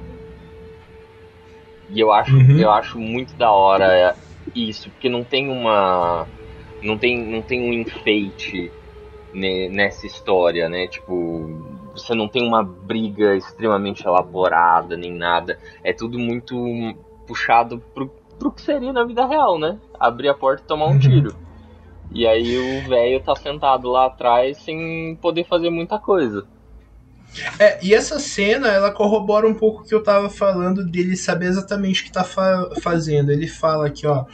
E 1.89 2.01
eu 2.01 2.13
acho, 2.13 2.37
uhum. 2.37 2.59
eu 2.59 2.71
acho 2.71 2.99
muito 2.99 3.35
da 3.35 3.53
hora 3.53 4.17
isso, 4.55 4.91
porque 4.91 5.09
não 5.09 5.23
tem 5.23 5.49
uma. 5.49 6.27
Não 6.83 6.97
tem, 6.97 7.19
não 7.19 7.43
tem 7.43 7.61
um 7.61 7.73
enfeite 7.73 8.73
nessa 9.33 10.07
história, 10.07 10.69
né? 10.69 10.87
Tipo, 10.87 11.70
você 11.95 12.15
não 12.15 12.29
tem 12.29 12.47
uma 12.47 12.63
briga 12.63 13.35
extremamente 13.37 14.07
elaborada 14.07 14.97
nem 14.97 15.13
nada. 15.13 15.59
É 15.83 15.93
tudo 15.93 16.19
muito 16.19 16.95
puxado 17.27 17.79
pro, 17.95 18.09
pro 18.39 18.53
que 18.53 18.63
seria 18.63 18.93
na 18.93 19.05
vida 19.05 19.27
real, 19.27 19.59
né? 19.59 19.79
Abrir 19.99 20.29
a 20.29 20.35
porta 20.35 20.63
e 20.63 20.67
tomar 20.67 20.87
um 20.87 20.99
tiro. 21.01 21.35
E 22.13 22.27
aí 22.27 22.59
o 22.59 22.89
velho 22.89 23.21
tá 23.21 23.37
sentado 23.37 23.89
lá 23.89 24.07
atrás 24.07 24.59
sem 24.59 25.17
poder 25.21 25.45
fazer 25.45 25.71
muita 25.71 25.99
coisa. 25.99 26.47
É, 27.59 27.79
e 27.85 27.95
essa 27.95 28.19
cena, 28.19 28.69
ela 28.69 28.91
corrobora 28.91 29.47
um 29.47 29.55
pouco 29.55 29.83
o 29.83 29.85
que 29.85 29.95
eu 29.95 30.03
tava 30.03 30.29
falando 30.29 30.85
dele 30.85 31.17
saber 31.17 31.47
exatamente 31.47 32.03
o 32.03 32.05
que 32.07 32.13
tá 32.13 32.25
fa 32.25 32.71
fazendo. 32.83 33.31
Ele 33.31 33.47
fala 33.47 33.87
aqui, 33.87 34.07
ó. 34.07 34.25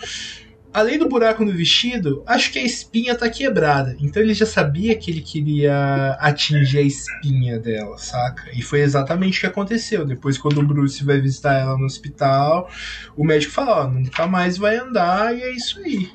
Além 0.76 0.98
do 0.98 1.08
buraco 1.08 1.42
no 1.42 1.52
vestido, 1.52 2.22
acho 2.26 2.52
que 2.52 2.58
a 2.58 2.62
espinha 2.62 3.14
tá 3.14 3.30
quebrada. 3.30 3.96
Então 3.98 4.22
ele 4.22 4.34
já 4.34 4.44
sabia 4.44 4.94
que 4.94 5.10
ele 5.10 5.22
queria 5.22 6.18
atingir 6.20 6.76
a 6.76 6.82
espinha 6.82 7.58
dela, 7.58 7.96
saca? 7.96 8.50
E 8.52 8.60
foi 8.60 8.82
exatamente 8.82 9.38
o 9.38 9.40
que 9.40 9.46
aconteceu. 9.46 10.04
Depois, 10.04 10.36
quando 10.36 10.58
o 10.58 10.66
Bruce 10.66 11.02
vai 11.02 11.18
visitar 11.18 11.54
ela 11.54 11.78
no 11.78 11.86
hospital, 11.86 12.70
o 13.16 13.24
médico 13.24 13.54
fala: 13.54 13.86
Ó, 13.86 13.88
nunca 13.88 14.26
mais 14.26 14.58
vai 14.58 14.76
andar, 14.76 15.34
e 15.34 15.40
é 15.44 15.50
isso 15.50 15.78
aí. 15.78 16.10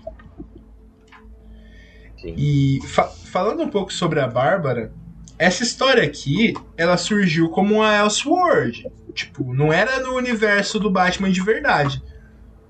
Sim. 2.22 2.36
E 2.38 2.82
fa 2.86 3.06
falando 3.08 3.64
um 3.64 3.68
pouco 3.68 3.92
sobre 3.92 4.20
a 4.20 4.28
Bárbara, 4.28 4.94
essa 5.40 5.64
história 5.64 6.04
aqui, 6.04 6.54
ela 6.78 6.98
surgiu 6.98 7.50
como 7.50 7.78
uma 7.78 7.98
Elseworld. 7.98 8.86
Tipo, 9.16 9.56
não 9.56 9.74
era 9.74 10.00
no 10.02 10.14
universo 10.14 10.80
do 10.80 10.92
Batman 10.92 11.32
de 11.32 11.42
verdade. 11.42 12.00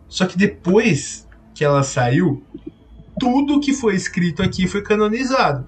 Só 0.08 0.26
que 0.26 0.38
depois 0.38 1.30
que 1.54 1.64
ela 1.64 1.84
saiu, 1.84 2.44
tudo 3.20 3.60
que 3.60 3.74
foi 3.74 3.96
escrito 3.96 4.42
aqui 4.42 4.68
foi 4.68 4.82
canonizado. 4.82 5.66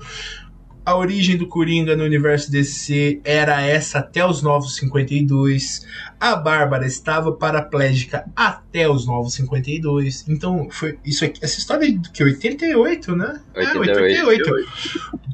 A 0.85 0.97
origem 0.97 1.37
do 1.37 1.47
Coringa 1.47 1.95
no 1.95 2.03
universo 2.03 2.51
DC 2.51 3.21
era 3.23 3.61
essa 3.61 3.99
até 3.99 4.25
os 4.25 4.41
Novos 4.41 4.75
52. 4.75 5.85
A 6.19 6.35
Bárbara 6.35 6.85
estava 6.85 7.31
paraplégica 7.31 8.25
até 8.35 8.89
os 8.89 9.05
Novos 9.05 9.33
52. 9.35 10.25
Então, 10.27 10.67
foi 10.69 10.99
isso 11.05 11.23
aqui. 11.23 11.39
Essa 11.41 11.57
história 11.59 11.87
é 11.87 11.91
do 11.91 12.11
que? 12.11 12.21
88, 12.21 13.15
né? 13.15 13.39
88. 13.55 13.99
É, 13.99 14.25
88. 14.25 14.51
88 14.51 15.33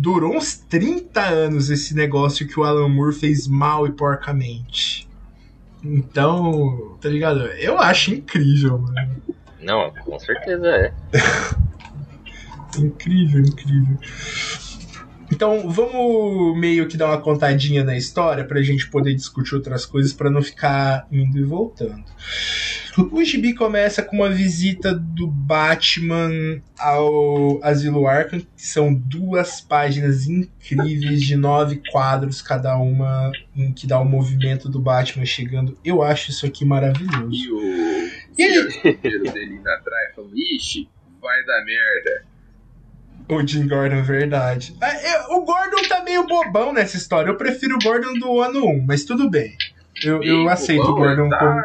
durou 0.00 0.34
uns 0.34 0.56
30 0.56 1.20
anos 1.20 1.68
esse 1.68 1.94
negócio 1.94 2.48
que 2.48 2.58
o 2.58 2.64
Alan 2.64 2.88
Moore 2.88 3.14
fez 3.14 3.46
mal 3.46 3.86
e 3.86 3.92
porcamente. 3.92 5.06
Então, 5.84 6.96
tá 7.00 7.08
ligado? 7.08 7.40
Eu 7.40 7.78
acho 7.78 8.12
incrível, 8.14 8.78
mano. 8.78 9.22
Não, 9.62 9.92
com 10.04 10.18
certeza 10.18 10.68
é. 10.68 10.92
incrível, 12.78 13.40
incrível. 13.40 13.98
Então, 15.32 15.70
vamos 15.70 16.58
meio 16.58 16.88
que 16.88 16.96
dar 16.96 17.06
uma 17.06 17.20
contadinha 17.20 17.84
na 17.84 17.96
história 17.96 18.44
pra 18.44 18.62
gente 18.62 18.90
poder 18.90 19.14
discutir 19.14 19.54
outras 19.54 19.86
coisas 19.86 20.12
para 20.12 20.28
não 20.28 20.42
ficar 20.42 21.06
indo 21.10 21.38
e 21.38 21.44
voltando. 21.44 22.02
O 22.98 23.24
gibi 23.24 23.54
começa 23.54 24.02
com 24.02 24.16
uma 24.16 24.28
visita 24.28 24.92
do 24.92 25.28
Batman 25.28 26.60
ao 26.76 27.60
Asilo 27.62 28.08
Arkham, 28.08 28.40
que 28.40 28.66
são 28.66 28.92
duas 28.92 29.60
páginas 29.60 30.26
incríveis 30.26 31.22
de 31.22 31.36
nove 31.36 31.80
quadros 31.92 32.42
cada 32.42 32.76
uma, 32.76 33.30
em 33.56 33.72
que 33.72 33.86
dá 33.86 34.00
o 34.00 34.04
movimento 34.04 34.68
do 34.68 34.80
Batman 34.80 35.24
chegando. 35.24 35.78
Eu 35.84 36.02
acho 36.02 36.30
isso 36.30 36.44
aqui 36.44 36.64
maravilhoso. 36.64 37.30
E 37.30 37.50
o 37.52 38.10
e 38.38 38.42
ele... 38.42 39.30
dele 39.30 39.54
indo 39.54 39.68
atrás 39.68 40.14
falou, 40.14 40.30
ixi, 40.34 40.88
vai 41.20 41.44
dar 41.44 41.64
merda. 41.64 42.26
O 43.28 43.46
Jim 43.46 43.68
Gordon, 43.68 44.02
verdade. 44.02 44.76
É, 44.82 45.20
o 45.34 45.44
Gordon 45.44 45.88
tá 45.88 46.02
meio 46.02 46.26
bobão 46.26 46.72
nessa 46.72 46.96
história. 46.96 47.30
Eu 47.30 47.36
prefiro 47.36 47.76
o 47.76 47.78
Gordon 47.78 48.14
do 48.14 48.40
ano 48.40 48.66
1, 48.66 48.86
mas 48.86 49.04
tudo 49.04 49.30
bem. 49.30 49.56
Eu, 50.02 50.22
eu 50.22 50.48
aceito 50.48 50.82
o 50.82 50.94
Gordon 50.94 51.28
tá... 51.28 51.38
como 51.38 51.62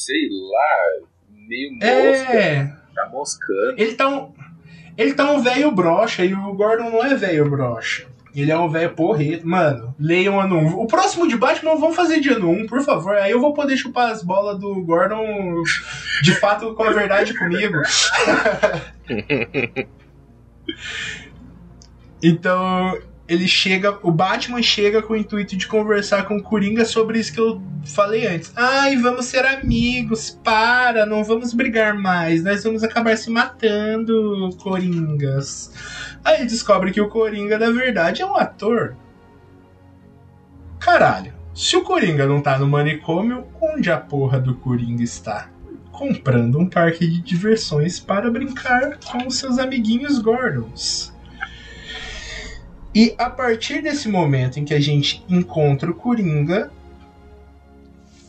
sei 0.00 0.28
lá, 0.30 1.06
meio 1.30 1.72
mosca, 1.72 2.32
é... 2.32 2.76
tá 2.94 3.08
moscando. 3.10 3.74
Ele 3.76 3.94
tá 3.94 4.08
um, 4.08 4.32
ele 4.96 5.12
tá 5.12 5.30
um 5.30 5.42
velho 5.42 5.70
brocha 5.70 6.24
e 6.24 6.32
o 6.32 6.54
Gordon 6.54 6.90
não 6.90 7.04
é 7.04 7.14
velho 7.14 7.50
brocha. 7.50 8.06
Ele 8.34 8.50
é 8.50 8.58
um 8.58 8.68
velho 8.68 8.94
porreto. 8.94 9.46
Mano, 9.46 9.94
leiam 9.98 10.40
ano 10.40 10.56
1. 10.56 10.78
O 10.78 10.86
próximo 10.86 11.26
de 11.26 11.36
Batman 11.36 11.76
vamos 11.76 11.96
fazer 11.96 12.20
de 12.20 12.30
ano 12.30 12.50
1, 12.50 12.66
por 12.66 12.82
favor. 12.82 13.16
Aí 13.16 13.32
eu 13.32 13.40
vou 13.40 13.52
poder 13.52 13.76
chupar 13.76 14.10
as 14.10 14.22
bolas 14.22 14.58
do 14.58 14.82
Gordon 14.84 15.62
de 16.22 16.34
fato 16.34 16.74
com 16.74 16.84
a 16.84 16.92
verdade 16.92 17.34
comigo. 17.36 17.80
então, 22.22 22.98
ele 23.30 23.46
chega, 23.46 23.96
o 24.02 24.10
Batman 24.10 24.60
chega 24.60 25.00
com 25.00 25.12
o 25.12 25.16
intuito 25.16 25.56
de 25.56 25.68
conversar 25.68 26.24
com 26.24 26.38
o 26.38 26.42
Coringa 26.42 26.84
sobre 26.84 27.20
isso 27.20 27.32
que 27.32 27.38
eu 27.38 27.62
falei 27.84 28.26
antes. 28.26 28.52
Ai, 28.56 28.96
vamos 28.96 29.26
ser 29.26 29.46
amigos, 29.46 30.36
para, 30.42 31.06
não 31.06 31.22
vamos 31.22 31.54
brigar 31.54 31.94
mais, 31.94 32.42
nós 32.42 32.64
vamos 32.64 32.82
acabar 32.82 33.16
se 33.16 33.30
matando, 33.30 34.50
Coringas. 34.60 35.72
Aí 36.24 36.44
descobre 36.44 36.90
que 36.90 37.00
o 37.00 37.08
Coringa, 37.08 37.56
na 37.56 37.70
verdade, 37.70 38.20
é 38.20 38.26
um 38.26 38.34
ator. 38.36 38.96
Caralho, 40.80 41.32
se 41.54 41.76
o 41.76 41.84
Coringa 41.84 42.26
não 42.26 42.42
tá 42.42 42.58
no 42.58 42.66
manicômio, 42.66 43.46
onde 43.60 43.92
a 43.92 43.96
porra 43.96 44.40
do 44.40 44.56
Coringa 44.56 45.04
está? 45.04 45.48
Comprando 45.92 46.58
um 46.58 46.68
parque 46.68 47.06
de 47.06 47.20
diversões 47.20 48.00
para 48.00 48.28
brincar 48.28 48.98
com 49.08 49.30
seus 49.30 49.56
amiguinhos 49.56 50.18
Gordons. 50.18 51.09
E 52.94 53.14
a 53.18 53.30
partir 53.30 53.82
desse 53.82 54.08
momento 54.08 54.58
em 54.58 54.64
que 54.64 54.74
a 54.74 54.80
gente 54.80 55.24
encontra 55.28 55.90
o 55.90 55.94
Coringa, 55.94 56.70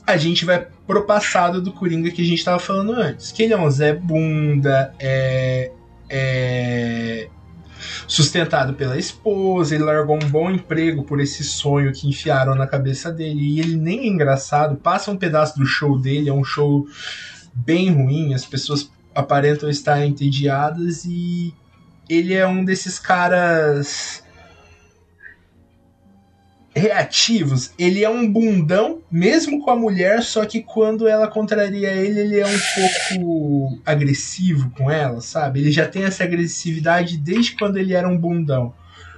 a 0.06 0.17
gente 0.17 0.45
vai 0.45 0.67
pro 0.86 1.06
passado 1.06 1.62
do 1.62 1.71
Coringa 1.71 2.12
que 2.12 2.21
a 2.21 2.26
gente 2.26 2.39
estava 2.39 2.60
falando 2.60 2.93
antes. 2.93 3.32
Que 3.32 3.43
ele 3.43 3.54
é 3.54 3.58
um 3.58 3.69
Zé 3.69 3.93
Bunda, 3.93 4.93
é, 5.00 5.71
é 6.10 7.28
sustentado 8.08 8.74
pela 8.74 8.97
esposa, 8.97 9.74
ele 9.74 9.84
largou 9.84 10.15
um 10.15 10.30
bom 10.30 10.52
emprego 10.52 11.04
por 11.04 11.19
esse 11.19 11.43
sonho 11.43 11.91
que 11.91 12.08
enfiaram 12.08 12.54
na 12.56 12.67
cabeça 12.67 13.12
dele. 13.12 13.41
E 13.41 13.60
ele 13.60 13.76
nem 13.76 14.02
é 14.02 14.08
engraçado, 14.08 14.76
passa 14.76 15.12
um 15.12 15.17
pedaço 15.17 15.58
do 15.58 15.65
show 15.65 15.97
dele, 15.97 16.30
é 16.30 16.34
um 16.34 16.43
show 16.43 16.86
bem 17.54 17.91
ruim, 17.91 18.34
as 18.34 18.45
pessoas 18.45 18.91
aparentam 19.13 19.69
estar 19.69 20.06
entediadas 20.06 21.04
e 21.06 21.54
ele 22.10 22.34
é 22.34 22.47
um 22.47 22.63
desses 22.63 23.00
caras 23.00 24.24
reativos, 26.74 27.74
ele 27.78 28.04
é 28.04 28.10
um 28.10 28.32
bundão, 28.32 29.02
mesmo 29.12 29.64
com 29.64 29.72
a 29.72 29.76
mulher, 29.76 30.24
só 30.24 30.46
que 30.46 30.62
quando 30.62 31.08
ela 31.08 31.28
contraria 31.28 31.92
ele, 31.92 32.20
ele 32.20 32.40
é 32.40 32.46
um 32.46 32.60
pouco 32.76 33.82
agressivo 33.86 34.70
com 34.72 34.90
ela, 34.90 35.20
sabe? 35.20 35.60
Ele 35.60 35.72
já 35.72 35.86
tem 35.86 36.04
essa 36.04 36.24
agressividade 36.24 37.18
desde 37.18 37.58
quando 37.58 37.78
ele 37.78 37.94
era 37.94 38.08
um 38.08 38.18
bundão. 38.18 38.74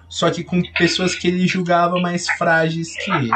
Só 0.10 0.30
que 0.30 0.44
com 0.44 0.62
pessoas 0.78 1.16
que 1.16 1.28
ele 1.28 1.48
julgava 1.48 2.00
mais 2.00 2.28
frágeis 2.38 2.96
que 2.96 3.12
ele. 3.12 3.32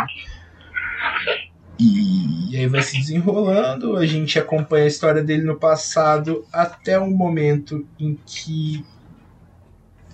E 1.79 2.57
aí 2.57 2.67
vai 2.67 2.81
se 2.81 2.97
desenrolando, 2.97 3.97
a 3.97 4.05
gente 4.05 4.39
acompanha 4.39 4.85
a 4.85 4.87
história 4.87 5.23
dele 5.23 5.43
no 5.43 5.55
passado 5.55 6.43
até 6.51 6.97
o 6.97 7.07
momento 7.07 7.87
em 7.99 8.17
que 8.25 8.83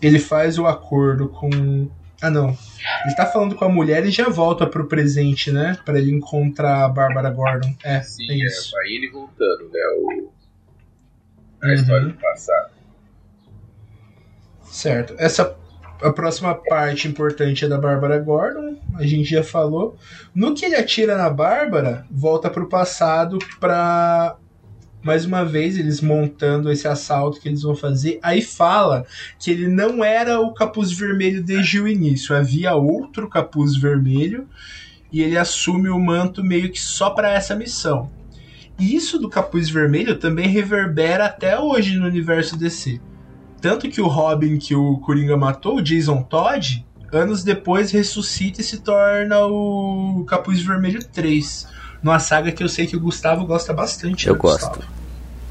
ele 0.02 0.20
faz 0.20 0.60
o 0.60 0.68
acordo 0.68 1.30
com 1.30 1.90
ah, 2.24 2.30
não. 2.30 2.58
Ele 3.06 3.16
tá 3.16 3.26
falando 3.26 3.54
com 3.54 3.66
a 3.66 3.70
mulher 3.70 4.06
e 4.06 4.10
já 4.10 4.30
volta 4.30 4.66
pro 4.66 4.88
presente, 4.88 5.52
né? 5.52 5.78
Pra 5.84 6.00
ele 6.00 6.10
encontrar 6.10 6.86
a 6.86 6.88
Bárbara 6.88 7.30
Gordon. 7.30 7.76
É, 7.84 8.02
Sim, 8.02 8.32
é, 8.32 8.46
isso. 8.46 8.70
é 8.70 8.80
vai 8.80 8.88
ele 8.94 9.10
voltando, 9.12 9.70
né? 9.70 9.80
O... 9.98 10.32
A 11.62 11.68
uhum. 11.68 11.74
história 11.74 12.08
do 12.08 12.14
passado. 12.14 12.72
Certo. 14.64 15.16
Essa 15.18 15.58
a 16.02 16.14
próxima 16.14 16.56
parte 16.56 17.10
importante 17.10 17.66
é 17.66 17.68
da 17.68 17.78
Bárbara 17.78 18.20
Gordon, 18.20 18.78
a 18.96 19.06
gente 19.06 19.30
já 19.30 19.44
falou. 19.44 19.98
No 20.34 20.56
que 20.56 20.66
ele 20.66 20.76
atira 20.76 21.18
na 21.18 21.30
Bárbara, 21.30 22.06
volta 22.10 22.50
pro 22.50 22.70
passado 22.70 23.38
pra 23.60 24.38
mais 25.04 25.26
uma 25.26 25.44
vez 25.44 25.78
eles 25.78 26.02
montando 26.02 26.72
esse 26.72 26.88
assalto 26.88 27.40
que 27.40 27.48
eles 27.48 27.62
vão 27.62 27.76
fazer. 27.76 28.20
Aí 28.24 28.42
fala 28.42 29.06
que 29.38 29.52
ele 29.52 29.68
não 29.68 30.04
era 30.04 30.40
o 30.40 30.54
capuz 30.54 30.92
vermelho 30.92 31.44
desde 31.44 31.80
o 31.82 31.88
início, 31.88 32.36
havia 32.36 32.74
outro 32.76 33.30
capuz 33.30 33.76
vermelho 33.76 34.48
e 35.14 35.22
ele 35.22 35.38
assume 35.38 35.90
o 35.90 36.00
manto 36.00 36.44
meio 36.44 36.72
que 36.72 36.82
só 36.82 37.12
para 37.12 37.32
essa 37.32 37.56
missão. 37.56 38.10
E 38.80 38.96
isso 38.96 39.20
do 39.20 39.30
Capuz 39.30 39.70
Vermelho 39.70 40.18
também 40.18 40.48
reverbera 40.48 41.26
até 41.26 41.60
hoje 41.60 41.98
no 41.98 42.08
universo 42.08 42.58
DC. 42.58 43.00
Tanto 43.62 43.88
que 43.88 44.02
o 44.02 44.08
Robin 44.08 44.58
que 44.58 44.74
o 44.74 44.98
Coringa 44.98 45.38
matou, 45.38 45.78
o 45.78 45.82
Jason 45.82 46.24
Todd, 46.24 46.84
anos 47.12 47.44
depois 47.44 47.92
ressuscita 47.92 48.62
e 48.62 48.64
se 48.64 48.82
torna 48.82 49.46
o 49.46 50.26
Capuz 50.28 50.62
Vermelho 50.62 51.06
3. 51.06 51.68
Numa 52.04 52.20
saga 52.20 52.52
que 52.52 52.62
eu 52.64 52.68
sei 52.70 52.86
que 52.86 52.96
o 52.96 53.00
Gustavo 53.00 53.46
gosta 53.46 53.74
bastante. 53.74 54.28
Eu 54.28 54.34
né, 54.34 54.40
gosto. 54.40 54.68
Gustavo? 54.68 54.94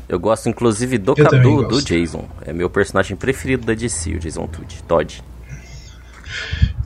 Eu 0.09 0.21
gosto 0.21 0.49
inclusive 0.49 0.99
do, 0.99 1.15
Eu 1.17 1.27
também 1.27 1.57
do. 1.67 1.83
Jason. 1.83 2.29
É 2.45 2.53
meu 2.53 2.69
personagem 2.69 3.17
preferido 3.17 3.65
da 3.65 3.73
DC, 3.73 4.11
o 4.11 4.19
Jason 4.19 4.47
Todd. 4.47 4.83
Todd. 4.87 5.25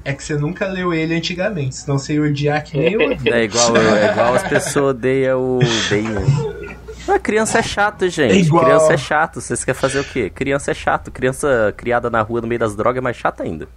É 0.04 0.12
que 0.12 0.22
você 0.22 0.36
nunca 0.36 0.68
leu 0.68 0.94
ele 0.94 1.16
antigamente, 1.16 1.74
senão 1.74 1.98
você 1.98 2.14
ia 2.14 2.22
odiar 2.22 2.62
que 2.62 2.78
nem 2.78 2.92
eu. 2.92 3.00
É 3.26 3.42
igual, 3.42 3.76
é 3.76 4.12
igual 4.12 4.34
as 4.34 4.44
pessoas 4.44 4.94
odeiam 4.94 5.58
o 5.58 5.60
Damian. 5.90 6.76
Ah, 7.08 7.20
criança 7.20 7.60
é 7.60 7.62
chato, 7.62 8.08
gente. 8.08 8.32
É 8.32 8.36
igual. 8.36 8.64
Criança 8.64 8.92
é 8.92 8.96
chato. 8.96 9.40
Vocês 9.40 9.64
querem 9.64 9.80
fazer 9.80 10.00
o 10.00 10.04
quê? 10.04 10.28
Criança 10.28 10.72
é 10.72 10.74
chato. 10.74 11.08
Criança 11.12 11.72
criada 11.76 12.10
na 12.10 12.20
rua 12.20 12.40
no 12.40 12.48
meio 12.48 12.58
das 12.58 12.74
drogas 12.74 12.98
é 12.98 13.00
mais 13.00 13.16
chata 13.16 13.44
ainda. 13.44 13.68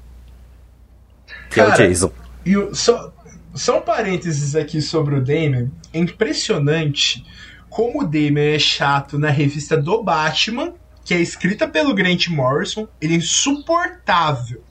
Que 1.52 1.60
é 1.60 1.64
o 1.64 1.68
Cara, 1.68 1.88
Jason. 1.88 2.12
E 2.44 2.58
o- 2.58 2.74
só, 2.74 3.14
só 3.60 3.80
um 3.80 3.82
parênteses 3.82 4.56
aqui 4.56 4.82
sobre 4.82 5.16
o 5.16 5.22
Damon. 5.22 5.70
É 5.94 6.00
impressionante 6.00 7.26
como 7.70 8.02
o 8.02 8.08
Damon 8.08 8.56
é 8.56 8.58
chato 8.58 9.20
na 9.20 9.30
revista 9.30 9.76
do 9.76 10.02
Batman, 10.02 10.74
que 11.04 11.14
é 11.14 11.20
escrita 11.20 11.68
pelo 11.68 11.94
Grant 11.94 12.30
Morrison. 12.30 12.88
Ele 13.02 13.16
é 13.16 13.18
insuportável. 13.18 14.64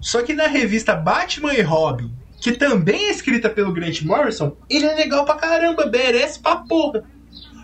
Só 0.00 0.22
que 0.22 0.32
na 0.32 0.46
revista 0.46 0.94
Batman 0.94 1.54
e 1.54 1.60
Robin, 1.60 2.14
que 2.40 2.52
também 2.52 3.06
é 3.06 3.10
escrita 3.10 3.50
pelo 3.50 3.72
Grant 3.72 4.02
Morrison, 4.02 4.56
ele 4.70 4.86
é 4.86 4.94
legal 4.94 5.24
pra 5.24 5.34
caramba, 5.34 5.86
merece 5.86 6.38
pra 6.38 6.56
porra. 6.56 7.02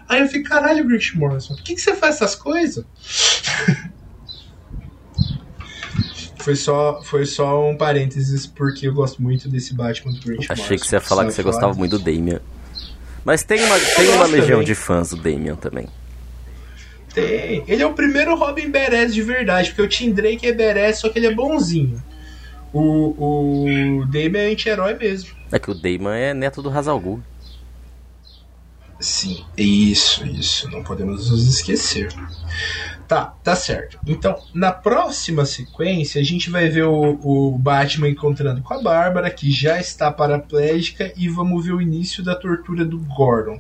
Aí 0.09 0.21
eu 0.21 0.27
fico, 0.27 0.49
caralho, 0.49 0.85
Grant 0.85 1.15
Morrison, 1.15 1.55
por 1.55 1.63
que, 1.63 1.77
que 1.77 1.81
você 1.81 1.95
faz 1.95 2.17
essas 2.17 2.35
coisas? 2.35 2.85
Foi 6.41 6.57
só, 6.57 7.01
foi 7.03 7.27
só 7.27 7.69
um 7.69 7.77
parênteses, 7.77 8.47
porque 8.47 8.89
eu 8.89 8.95
gosto 8.95 9.23
muito 9.23 9.49
desse 9.49 9.75
Batman 9.75 10.13
do 10.13 10.21
Grant 10.21 10.37
Morrison. 10.39 10.53
Achei 10.53 10.79
que 10.79 10.87
você 10.87 10.97
ia 10.97 11.01
falar 11.01 11.27
que 11.27 11.33
você 11.33 11.43
gostava 11.43 11.75
muito 11.75 11.99
do. 11.99 12.05
Damian. 12.05 12.41
Mas 13.25 13.43
tem 13.43 13.63
uma, 13.63 13.79
tem 13.79 14.09
uma 14.11 14.27
legião 14.27 14.59
também. 14.59 14.65
de 14.65 14.75
fãs 14.75 15.11
do 15.11 15.17
Damian 15.17 15.57
também. 15.57 15.87
Tem. 17.13 17.63
Ele 17.67 17.83
é 17.83 17.87
o 17.87 17.93
primeiro 17.93 18.35
Robin 18.35 18.71
Beres 18.71 19.13
de 19.15 19.23
verdade, 19.23 19.71
porque 19.71 19.83
o 19.83 19.89
Tim 19.89 20.13
Drake 20.13 20.47
é 20.47 20.53
Beres, 20.53 20.99
só 20.99 21.09
que 21.09 21.19
ele 21.19 21.27
é 21.27 21.35
bonzinho. 21.35 22.03
O, 22.73 24.01
o 24.01 24.07
Damon 24.07 24.39
é 24.39 24.53
anti-herói 24.53 24.95
mesmo. 24.95 25.31
É 25.51 25.59
que 25.59 25.71
o 25.71 25.75
Damon 25.75 26.13
é 26.13 26.33
neto 26.33 26.63
do 26.63 26.71
Hazalgu. 26.71 27.23
Sim, 29.01 29.45
isso, 29.57 30.27
isso. 30.27 30.71
Não 30.71 30.83
podemos 30.83 31.31
nos 31.31 31.49
esquecer. 31.49 32.13
Tá, 33.09 33.35
tá 33.43 33.57
certo. 33.57 33.99
Então, 34.07 34.39
na 34.55 34.71
próxima 34.71 35.45
sequência, 35.45 36.21
a 36.21 36.25
gente 36.25 36.51
vai 36.51 36.69
ver 36.69 36.85
o, 36.85 37.19
o 37.23 37.59
Batman 37.59 38.11
encontrando 38.11 38.63
com 38.63 38.75
a 38.75 38.83
Bárbara, 38.83 39.31
que 39.31 39.51
já 39.51 39.81
está 39.81 40.13
paraplégica, 40.13 41.13
e 41.17 41.29
vamos 41.29 41.65
ver 41.65 41.73
o 41.73 41.81
início 41.81 42.23
da 42.23 42.37
tortura 42.37 42.85
do 42.85 42.99
Gordon. 42.99 43.59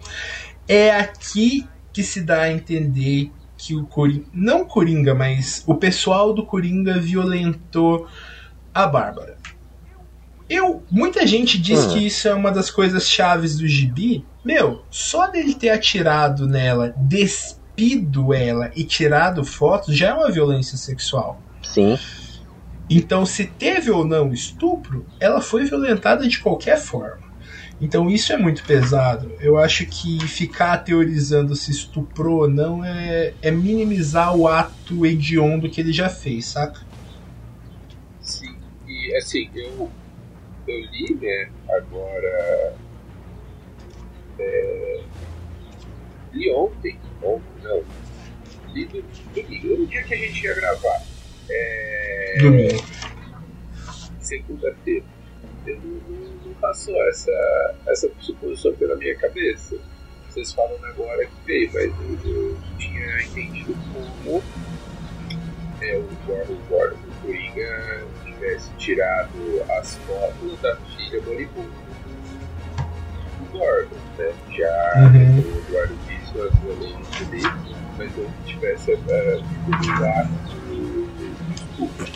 É 0.68 0.90
aqui 0.92 1.66
que 1.92 2.02
se 2.02 2.20
dá 2.20 2.42
a 2.42 2.52
entender 2.52 3.32
que 3.56 3.74
o 3.74 3.84
Coringa. 3.86 4.26
Não 4.32 4.64
Coringa, 4.64 5.14
mas 5.14 5.64
o 5.66 5.74
pessoal 5.74 6.32
do 6.32 6.44
Coringa 6.44 7.00
violentou 7.00 8.06
a 8.72 8.86
Bárbara. 8.86 9.39
Eu, 10.50 10.82
muita 10.90 11.24
gente 11.24 11.56
diz 11.56 11.84
Hum. 11.86 11.92
que 11.92 12.06
isso 12.06 12.26
é 12.26 12.34
uma 12.34 12.50
das 12.50 12.70
coisas 12.72 13.08
chaves 13.08 13.56
do 13.56 13.68
gibi. 13.68 14.26
Meu, 14.44 14.82
só 14.90 15.28
dele 15.28 15.54
ter 15.54 15.68
atirado 15.70 16.48
nela, 16.48 16.92
despido 16.96 18.34
ela 18.34 18.72
e 18.74 18.82
tirado 18.82 19.44
fotos 19.44 19.96
já 19.96 20.08
é 20.08 20.12
uma 20.12 20.30
violência 20.30 20.76
sexual. 20.76 21.40
Sim. 21.62 21.96
Então, 22.90 23.24
se 23.24 23.46
teve 23.46 23.92
ou 23.92 24.04
não 24.04 24.32
estupro, 24.32 25.06
ela 25.20 25.40
foi 25.40 25.64
violentada 25.64 26.26
de 26.26 26.40
qualquer 26.40 26.78
forma. 26.80 27.30
Então, 27.80 28.10
isso 28.10 28.32
é 28.32 28.36
muito 28.36 28.64
pesado. 28.64 29.30
Eu 29.40 29.56
acho 29.56 29.86
que 29.86 30.18
ficar 30.26 30.78
teorizando 30.78 31.54
se 31.54 31.70
estuprou 31.70 32.40
ou 32.40 32.48
não 32.50 32.84
é, 32.84 33.34
é 33.40 33.50
minimizar 33.52 34.36
o 34.36 34.48
ato 34.48 35.06
hediondo 35.06 35.70
que 35.70 35.80
ele 35.80 35.92
já 35.92 36.08
fez, 36.08 36.46
saca? 36.46 36.80
Sim, 38.20 38.56
e 38.86 39.16
assim, 39.16 39.48
eu, 39.54 39.90
eu 40.70 40.80
li, 40.90 41.14
né, 41.14 41.50
agora. 41.68 42.74
É, 44.38 45.00
li 46.32 46.50
ontem, 46.52 46.98
ontem, 47.22 47.62
não. 47.62 47.84
Li 48.72 48.86
do, 48.86 49.02
domingo, 49.34 49.76
no 49.76 49.86
dia 49.86 50.02
que 50.04 50.14
a 50.14 50.16
gente 50.16 50.44
ia 50.44 50.54
gravar. 50.54 51.02
É, 51.48 52.36
Domingo. 52.40 52.84
segunda-feira. 54.20 55.04
Eu 55.66 55.76
Não, 55.76 56.46
não, 56.46 56.54
passou 56.54 56.96
essa, 57.08 57.74
essa 57.86 58.10
suposição 58.20 58.72
pela 58.74 58.96
minha 58.96 59.14
cabeça. 59.16 59.76
Vocês 60.28 60.52
falando 60.52 60.84
agora 60.84 61.26
que 61.26 61.32
veio, 61.44 61.70
mas 61.72 61.92
eu, 62.24 62.32
eu 62.32 62.58
tinha 62.78 63.22
entendido 63.22 63.76
como 63.92 64.42
é, 65.82 65.98
o 65.98 66.08
Gordon, 66.26 66.52
o 66.52 66.68
Gordon 66.68 66.96
do 66.96 67.20
Coringa 67.22 68.06
tivesse 68.40 68.70
tirado 68.78 69.62
as 69.78 69.96
fotos 70.06 70.58
da 70.60 70.74
filha 70.76 71.20
moribunda 71.22 71.68
do 73.38 73.52
Gordon, 73.52 73.96
né? 74.18 74.32
Já 74.56 74.92
Uhum. 74.96 75.40
o 75.40 75.58
Eduardo 75.68 75.94
disse 76.08 76.40
a 76.40 76.48
violência 76.60 77.26
dele, 77.26 77.76
mas 77.98 78.16
eu 78.18 78.30
tivesse 78.46 78.92
essa 78.92 79.42
dificuldade 79.42 80.28
do 80.48 81.06
do 81.06 81.54
estupro. 81.54 82.12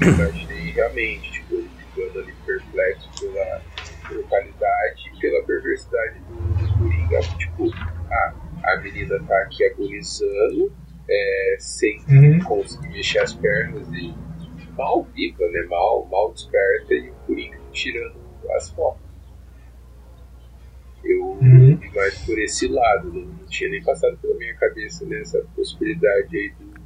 Eu 0.00 0.08
imaginei 0.14 0.70
realmente, 0.72 1.30
tipo, 1.32 1.54
ele 1.54 1.70
ficando 1.78 2.18
ali 2.20 2.34
perplexo 2.46 3.08
pela 3.20 3.60
brutalidade 4.08 5.10
e 5.14 5.20
pela 5.20 5.42
perversidade 5.44 6.18
do, 6.20 6.66
do 6.66 6.78
Coringa. 6.78 7.20
Tipo, 7.38 7.70
ah, 8.10 8.34
a 8.64 8.76
menina 8.80 9.18
tá 9.26 9.36
aqui 9.42 9.64
agonizando, 9.64 10.72
é, 11.08 11.56
sem 11.58 12.00
Uhum. 12.08 12.40
conseguir 12.40 12.88
mexer 12.88 13.18
as 13.20 13.34
pernas 13.34 13.88
e 13.92 14.14
mal 14.78 15.06
viva, 15.14 15.44
né? 15.50 15.66
Mal, 15.68 16.06
mal 16.10 16.32
desperta 16.32 16.94
e 16.94 17.10
o 17.10 17.14
Coringa 17.26 17.58
tirando 17.72 18.14
as 18.56 18.70
fotos. 18.70 19.02
Eu 21.04 21.24
Uhum. 21.40 21.76
vi 21.76 21.90
mais 21.94 22.18
por 22.24 22.38
esse 22.38 22.66
lado, 22.68 23.12
não, 23.12 23.20
não 23.22 23.46
tinha 23.48 23.70
nem 23.70 23.82
passado 23.82 24.16
pela 24.18 24.34
minha 24.36 24.54
cabeça 24.54 25.04
nessa 25.04 25.44
possibilidade 25.54 26.36
aí 26.36 26.52
do. 26.58 26.78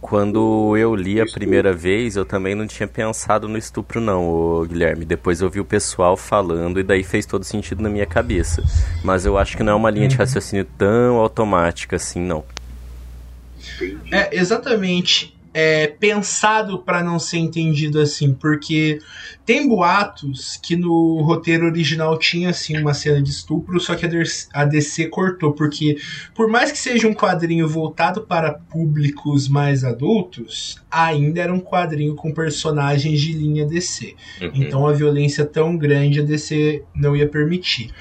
Quando 0.00 0.76
eu 0.76 0.94
li 0.94 1.20
a 1.20 1.24
primeira 1.26 1.72
vez, 1.72 2.16
eu 2.16 2.24
também 2.24 2.54
não 2.54 2.66
tinha 2.66 2.86
pensado 2.86 3.48
no 3.48 3.58
estupro, 3.58 4.00
não, 4.00 4.64
Guilherme. 4.66 5.04
Depois 5.04 5.40
eu 5.40 5.50
vi 5.50 5.58
o 5.58 5.64
pessoal 5.64 6.16
falando 6.16 6.78
e 6.78 6.82
daí 6.84 7.02
fez 7.02 7.26
todo 7.26 7.44
sentido 7.44 7.82
na 7.82 7.88
minha 7.88 8.06
cabeça. 8.06 8.62
Mas 9.02 9.26
eu 9.26 9.36
acho 9.36 9.56
que 9.56 9.62
não 9.64 9.72
é 9.72 9.76
uma 9.76 9.90
linha 9.90 10.06
de 10.06 10.14
raciocínio 10.14 10.64
tão 10.78 11.16
automática 11.16 11.96
assim, 11.96 12.20
não. 12.20 12.44
É, 14.12 14.36
exatamente. 14.36 15.35
É 15.58 15.86
pensado 15.86 16.80
pra 16.80 17.02
não 17.02 17.18
ser 17.18 17.38
entendido 17.38 17.98
assim, 17.98 18.34
porque 18.34 18.98
tem 19.46 19.66
boatos 19.66 20.60
que 20.62 20.76
no 20.76 21.22
roteiro 21.22 21.64
original 21.64 22.18
tinha 22.18 22.50
assim 22.50 22.76
uma 22.76 22.92
cena 22.92 23.22
de 23.22 23.30
estupro, 23.30 23.80
só 23.80 23.94
que 23.94 24.04
a 24.04 24.08
DC 24.08 24.48
a 24.52 24.66
DC 24.66 25.06
cortou, 25.06 25.54
porque 25.54 25.96
por 26.34 26.46
mais 26.46 26.70
que 26.70 26.78
seja 26.78 27.08
um 27.08 27.14
quadrinho 27.14 27.66
voltado 27.66 28.20
para 28.26 28.52
públicos 28.52 29.48
mais 29.48 29.82
adultos, 29.82 30.76
ainda 30.90 31.40
era 31.40 31.54
um 31.54 31.60
quadrinho 31.60 32.14
com 32.14 32.34
personagens 32.34 33.18
de 33.18 33.32
linha 33.32 33.64
DC. 33.64 34.14
Uhum. 34.42 34.50
Então 34.56 34.86
a 34.86 34.92
violência 34.92 35.46
tão 35.46 35.74
grande 35.74 36.20
a 36.20 36.22
DC 36.22 36.82
não 36.94 37.16
ia 37.16 37.26
permitir. 37.26 37.94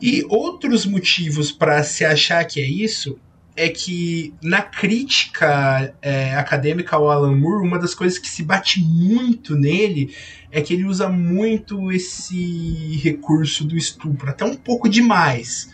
E 0.00 0.24
outros 0.28 0.86
motivos 0.86 1.50
para 1.50 1.82
se 1.82 2.04
achar 2.04 2.44
que 2.44 2.60
é 2.60 2.66
isso 2.66 3.18
é 3.56 3.68
que 3.68 4.34
na 4.42 4.62
crítica 4.62 5.94
é, 6.02 6.34
acadêmica 6.34 6.96
ao 6.96 7.08
Alan 7.08 7.36
Moore, 7.36 7.66
uma 7.66 7.78
das 7.78 7.94
coisas 7.94 8.18
que 8.18 8.28
se 8.28 8.42
bate 8.42 8.80
muito 8.80 9.54
nele 9.54 10.14
é 10.50 10.60
que 10.60 10.74
ele 10.74 10.84
usa 10.84 11.08
muito 11.08 11.90
esse 11.92 12.96
recurso 13.02 13.64
do 13.64 13.76
estupro, 13.76 14.30
até 14.30 14.44
um 14.44 14.56
pouco 14.56 14.88
demais. 14.88 15.70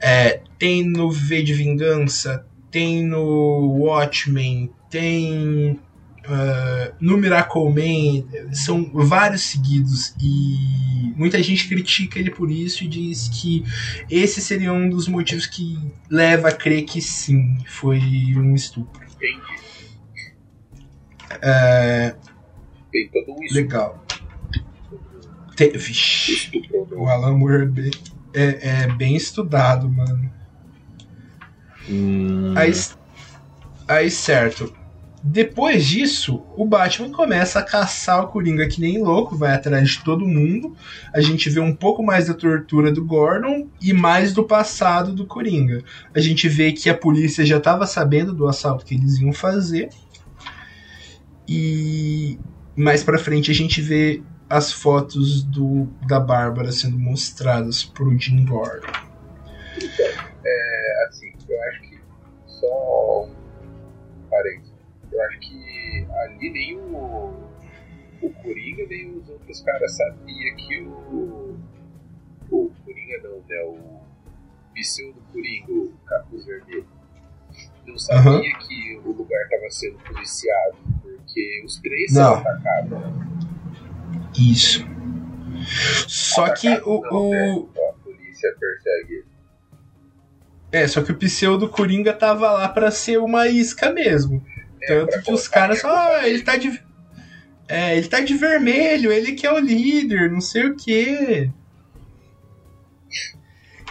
É, 0.00 0.40
tem 0.58 0.84
no 0.84 1.10
V 1.10 1.42
de 1.42 1.54
Vingança, 1.54 2.46
tem 2.70 3.04
no 3.04 3.78
Watchmen, 3.78 4.70
tem 4.90 5.78
ah, 6.26 6.92
no 7.00 7.18
Miracle 7.18 7.68
Man, 7.68 8.52
são 8.52 8.90
vários 8.92 9.42
seguidos 9.42 10.14
e 10.20 11.12
muita 11.16 11.42
gente 11.42 11.68
critica 11.68 12.18
ele 12.18 12.30
por 12.30 12.50
isso 12.50 12.84
e 12.84 12.88
diz 12.88 13.28
que 13.28 13.62
esse 14.10 14.40
seria 14.40 14.72
um 14.72 14.88
dos 14.88 15.06
motivos 15.06 15.46
que 15.46 15.78
leva 16.10 16.48
a 16.48 16.52
crer 16.52 16.84
que 16.84 17.00
sim, 17.00 17.58
foi 17.66 17.98
um 18.36 18.54
estupro. 18.54 19.02
Entendi. 19.16 19.64
É, 21.42 22.14
Tem 22.90 23.08
todo 23.08 23.32
um 23.32 23.42
estudo 23.42 23.54
legal. 23.54 24.04
Te... 25.54 25.68
Vixe, 25.76 26.50
o 26.90 27.06
Alan 27.06 27.36
Moore 27.36 27.62
é 27.62 27.66
bem, 27.66 27.90
é, 28.32 28.82
é 28.82 28.92
bem 28.94 29.14
estudado, 29.14 29.90
mano. 29.90 30.32
Hum. 31.88 32.54
Aí, 32.56 32.72
aí, 33.86 34.10
certo. 34.10 34.83
Depois 35.26 35.86
disso, 35.86 36.44
o 36.54 36.66
Batman 36.66 37.10
começa 37.10 37.58
a 37.58 37.62
caçar 37.62 38.22
o 38.22 38.28
Coringa 38.28 38.68
que 38.68 38.78
nem 38.78 39.02
louco, 39.02 39.34
vai 39.34 39.54
atrás 39.54 39.88
de 39.88 40.04
todo 40.04 40.28
mundo. 40.28 40.76
A 41.14 41.20
gente 41.22 41.48
vê 41.48 41.60
um 41.60 41.74
pouco 41.74 42.02
mais 42.02 42.26
da 42.26 42.34
tortura 42.34 42.92
do 42.92 43.02
Gordon 43.02 43.70
e 43.80 43.94
mais 43.94 44.34
do 44.34 44.44
passado 44.44 45.14
do 45.14 45.26
Coringa. 45.26 45.82
A 46.14 46.20
gente 46.20 46.46
vê 46.46 46.72
que 46.72 46.90
a 46.90 46.94
polícia 46.94 47.42
já 47.42 47.56
estava 47.56 47.86
sabendo 47.86 48.34
do 48.34 48.46
assalto 48.46 48.84
que 48.84 48.96
eles 48.96 49.18
iam 49.18 49.32
fazer. 49.32 49.88
E 51.48 52.38
mais 52.76 53.02
para 53.02 53.18
frente 53.18 53.50
a 53.50 53.54
gente 53.54 53.80
vê 53.80 54.22
as 54.48 54.72
fotos 54.72 55.42
do, 55.42 55.88
da 56.06 56.20
Bárbara 56.20 56.70
sendo 56.70 56.98
mostradas 56.98 57.82
por 57.82 58.14
Jim 58.18 58.44
Gordon. 58.44 58.92
Então, 59.78 60.06
é, 60.44 61.06
assim, 61.08 61.32
eu 61.48 61.62
acho 61.62 61.80
que 61.80 61.98
só 62.46 63.28
parênteses 64.30 64.63
eu 65.14 65.22
acho 65.22 65.38
que 65.38 66.06
ali 66.24 66.50
nem 66.50 66.76
o, 66.76 67.48
o 68.20 68.30
Coringa 68.42 68.84
nem 68.88 69.16
os 69.16 69.28
outros 69.28 69.60
caras 69.62 69.96
sabia 69.96 70.54
que 70.56 70.82
o. 70.82 71.56
O 72.50 72.70
Coringa 72.84 73.20
não, 73.22 73.38
né? 73.48 73.62
O 73.62 74.00
pseudo 74.74 75.22
Coringa, 75.32 75.72
o 75.72 75.92
Capuz 76.04 76.44
Vermelho. 76.44 76.86
Não 77.86 77.96
sabia 77.96 78.32
uhum. 78.32 78.58
que 78.66 79.00
o 79.04 79.12
lugar 79.12 79.40
estava 79.44 79.70
sendo 79.70 79.98
policiado, 79.98 80.76
porque 81.00 81.62
os 81.64 81.78
três 81.80 82.12
não. 82.12 82.22
são 82.22 82.34
atacados. 82.38 82.98
Isso. 84.36 84.84
Só 86.08 86.52
que 86.52 86.68
o. 86.84 87.00
Não, 87.02 87.28
o... 87.28 87.30
Né? 87.30 87.66
A 87.88 87.92
polícia 88.02 88.54
persegue 88.58 89.24
É, 90.72 90.88
só 90.88 91.02
que 91.02 91.12
o 91.12 91.18
pseudo 91.18 91.68
Coringa 91.68 92.12
tava 92.12 92.50
lá 92.50 92.68
para 92.68 92.90
ser 92.90 93.18
uma 93.18 93.46
isca 93.46 93.92
mesmo. 93.92 94.44
Tanto 94.86 95.22
que 95.22 95.32
os 95.32 95.48
caras 95.48 95.80
falam, 95.80 96.20
ah, 96.20 96.28
ele 96.28 96.42
tá 96.42 96.56
de. 96.56 96.82
É, 97.68 97.96
ele 97.96 98.08
tá 98.08 98.20
de 98.20 98.34
vermelho, 98.34 99.10
ele 99.10 99.32
que 99.32 99.46
é 99.46 99.52
o 99.52 99.58
líder, 99.58 100.30
não 100.30 100.40
sei 100.40 100.66
o 100.66 100.76
quê. 100.76 101.50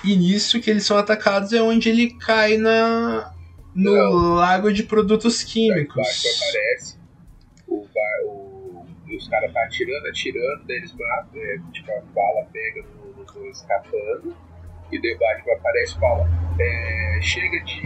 E 0.04 0.16
nisso 0.16 0.60
que 0.60 0.70
eles 0.70 0.86
são 0.86 0.98
atacados 0.98 1.54
é 1.54 1.62
onde 1.62 1.90
ele 1.90 2.14
cai 2.20 2.58
na 2.58 3.34
no 3.74 3.96
não. 3.96 4.36
lago 4.36 4.72
de 4.72 4.84
produtos 4.84 5.44
químicos. 5.44 5.96
O 5.96 6.46
aparece, 6.46 7.00
o, 7.68 7.88
o, 8.26 8.86
os 9.16 9.28
caras 9.28 9.52
tá 9.52 9.64
atirando, 9.64 10.08
atirando, 10.08 10.64
daí 10.68 10.78
eles 10.78 10.94
matam, 10.94 11.42
é, 11.42 11.58
tipo, 11.72 11.92
a 11.92 12.02
bala 12.14 12.48
pega 12.52 12.84
no, 12.84 13.18
no 13.18 13.26
dois 13.26 13.58
escapando, 13.58 14.36
e 14.92 14.98
o 14.98 15.02
debate 15.02 15.50
aparece 15.50 15.96
e 15.96 16.00
fala, 16.00 16.30
é, 16.60 17.20
chega 17.22 17.64
de 17.64 17.82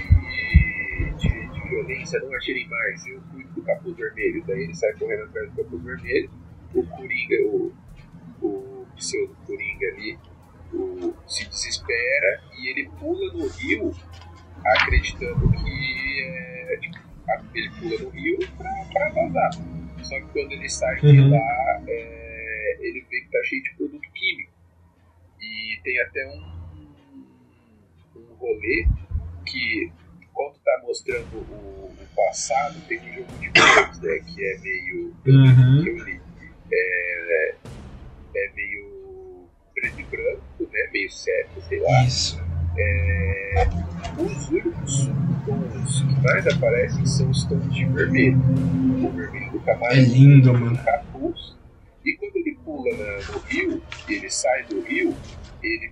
violência, 1.68 2.20
não 2.20 2.34
atirem 2.34 2.68
mais, 2.68 3.06
eu 3.08 3.22
fui 3.32 3.44
do 3.44 3.62
capuz 3.62 3.96
vermelho. 3.96 4.44
Daí 4.48 4.64
ele 4.64 4.74
sai 4.74 4.94
correndo 4.94 5.24
atrás 5.24 5.50
do 5.52 5.64
capuz 5.64 5.84
vermelho, 5.84 6.30
o 6.74 6.86
Coringa, 6.86 7.36
o, 7.46 7.74
o 8.42 8.88
pseudo 8.96 9.36
Coringa 9.46 9.88
ali, 9.88 10.18
o, 10.74 11.14
se 11.28 11.48
desespera 11.48 12.42
e 12.58 12.70
ele 12.70 12.90
pula 13.00 13.34
no 13.34 13.48
rio, 13.48 13.92
acreditando 14.66 15.50
que 15.52 16.22
é, 16.24 16.78
tipo, 16.82 16.98
ele 17.54 17.70
pula 17.80 18.00
no 18.00 18.10
rio 18.10 18.38
pra, 18.58 18.86
pra 18.92 19.10
vazar. 19.10 19.52
Só 20.04 20.16
que 20.20 20.28
quando 20.28 20.52
ele 20.52 20.70
sai 20.70 20.96
de 21.00 21.20
uhum. 21.20 21.32
lá, 21.32 21.84
é, 21.88 22.78
ele 22.80 23.06
vê 23.10 23.22
que 23.22 23.32
tá 23.32 23.40
cheio 23.44 23.64
de 23.64 23.76
produto 23.76 24.12
químico. 24.14 24.52
E 25.42 25.80
tem 25.84 26.00
até 26.02 26.28
um, 26.28 26.58
um 28.16 28.34
rolê 28.36 28.88
que 29.46 29.92
quando 30.38 30.54
tá 30.64 30.80
mostrando 30.84 31.36
o, 31.36 31.92
o, 31.92 32.08
passado, 32.16 32.80
tem 32.88 33.00
um 33.00 33.14
jogo 33.14 33.34
de 33.40 33.50
cores, 33.50 34.00
né? 34.00 34.20
Que 34.20 34.46
é 34.46 34.58
meio. 34.60 35.16
Uhum. 35.26 35.84
Que 35.84 35.90
eu 35.90 36.06
li. 36.06 36.22
É, 36.72 37.56
é 38.36 38.52
meio 38.56 39.50
preto 39.74 40.00
e 40.00 40.04
branco, 40.04 40.72
né? 40.72 40.90
Meio 40.94 41.10
certo, 41.10 41.62
sei 41.68 41.80
lá. 41.80 42.04
Isso. 42.04 42.40
É, 42.78 43.68
os 44.20 44.50
únicos 44.50 45.10
tons 45.46 46.02
que 46.02 46.22
mais 46.22 46.48
aparecem 46.48 47.06
são 47.06 47.30
os 47.32 47.44
tons 47.46 47.74
de 47.74 47.86
vermelho. 47.86 48.38
O 48.38 49.12
vermelho 49.12 49.52
do 49.52 49.60
cavalo. 49.62 49.92
É 49.92 50.02
lindo, 50.02 50.54
mano. 50.54 50.78
Capuz. 50.84 51.58
E 52.06 52.16
quando 52.16 52.36
ele 52.36 52.58
pula 52.64 52.96
na, 52.96 53.34
no 53.34 53.40
rio, 53.40 53.82
ele 54.08 54.30
sai 54.30 54.64
do 54.66 54.82
rio, 54.82 55.16
ele 55.64 55.92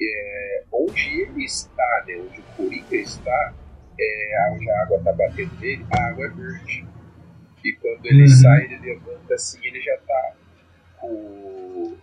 é, 0.00 0.64
onde 0.70 1.22
ele 1.22 1.44
está, 1.44 2.04
né, 2.06 2.16
onde 2.16 2.40
o 2.40 2.42
Coringa 2.56 2.96
está, 2.96 3.54
é, 3.98 4.50
onde 4.52 4.70
a 4.70 4.82
água 4.82 5.00
tá 5.02 5.12
batendo 5.12 5.54
nele, 5.60 5.86
a 5.90 6.08
água 6.08 6.26
é 6.26 6.28
verde. 6.30 6.86
E 7.64 7.72
quando 7.72 8.06
ele 8.06 8.22
uhum. 8.22 8.28
sai, 8.28 8.64
ele 8.64 8.78
levanta 8.78 9.34
assim, 9.34 9.58
ele 9.64 9.80
já 9.80 9.96
tá 9.98 10.32
com 10.98 11.08
o, 11.08 11.98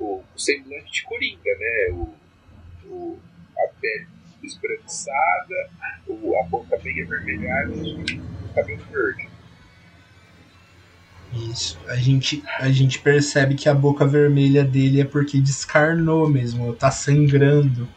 o, 0.00 0.24
o 0.34 0.38
semblante 0.38 0.92
de 0.92 1.02
coringa, 1.04 1.50
né? 1.58 1.88
O, 1.92 2.14
o, 2.86 3.18
a 3.58 3.68
pele 3.80 4.06
esbranquiçada, 4.42 5.70
o, 6.06 6.36
a 6.38 6.42
boca 6.44 6.78
bem 6.78 7.02
avermelhada 7.02 7.72
e 7.74 8.20
o 8.20 8.54
cabelo 8.54 8.82
verde. 8.90 9.28
Isso. 11.32 11.78
A 11.86 11.96
gente, 11.96 12.42
a 12.58 12.70
gente 12.70 12.98
percebe 13.00 13.54
que 13.54 13.68
a 13.68 13.74
boca 13.74 14.06
vermelha 14.06 14.64
dele 14.64 15.00
é 15.00 15.04
porque 15.04 15.40
descarnou 15.40 16.28
mesmo, 16.28 16.72
tá 16.74 16.90
sangrando. 16.90 17.88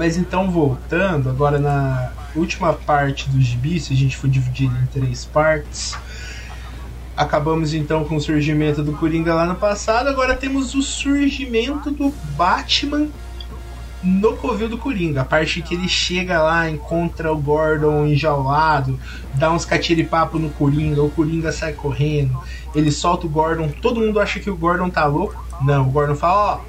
Mas 0.00 0.16
então, 0.30 0.48
voltando, 0.48 1.28
agora 1.28 1.58
na 1.58 2.12
última 2.36 2.72
parte 2.72 3.28
do 3.28 3.40
gibi, 3.40 3.80
se 3.80 3.92
a 3.92 3.96
gente 3.96 4.16
for 4.16 4.30
dividir 4.30 4.70
em 4.70 4.86
três 4.86 5.24
partes, 5.24 5.98
acabamos 7.16 7.74
então 7.74 8.04
com 8.04 8.14
o 8.14 8.20
surgimento 8.20 8.80
do 8.80 8.92
Coringa 8.92 9.34
lá 9.34 9.44
no 9.44 9.56
passado, 9.56 10.08
agora 10.08 10.36
temos 10.36 10.72
o 10.76 10.82
surgimento 10.82 11.90
do 11.90 12.14
Batman 12.36 13.08
no 14.04 14.36
covil 14.36 14.68
do 14.68 14.78
Coringa. 14.78 15.22
A 15.22 15.24
parte 15.24 15.62
que 15.62 15.74
ele 15.74 15.88
chega 15.88 16.40
lá, 16.40 16.70
encontra 16.70 17.32
o 17.32 17.36
Gordon 17.36 18.06
enjaulado, 18.06 19.00
dá 19.34 19.50
uns 19.50 19.64
catiripapo 19.64 20.38
no 20.38 20.50
Coringa, 20.50 21.02
o 21.02 21.10
Coringa 21.10 21.50
sai 21.50 21.72
correndo, 21.72 22.38
ele 22.72 22.92
solta 22.92 23.26
o 23.26 23.28
Gordon, 23.28 23.68
todo 23.82 23.98
mundo 23.98 24.20
acha 24.20 24.38
que 24.38 24.48
o 24.48 24.56
Gordon 24.56 24.90
tá 24.90 25.06
louco. 25.06 25.44
Não, 25.60 25.88
o 25.88 25.90
Gordon 25.90 26.14
fala, 26.14 26.54
ó, 26.54 26.60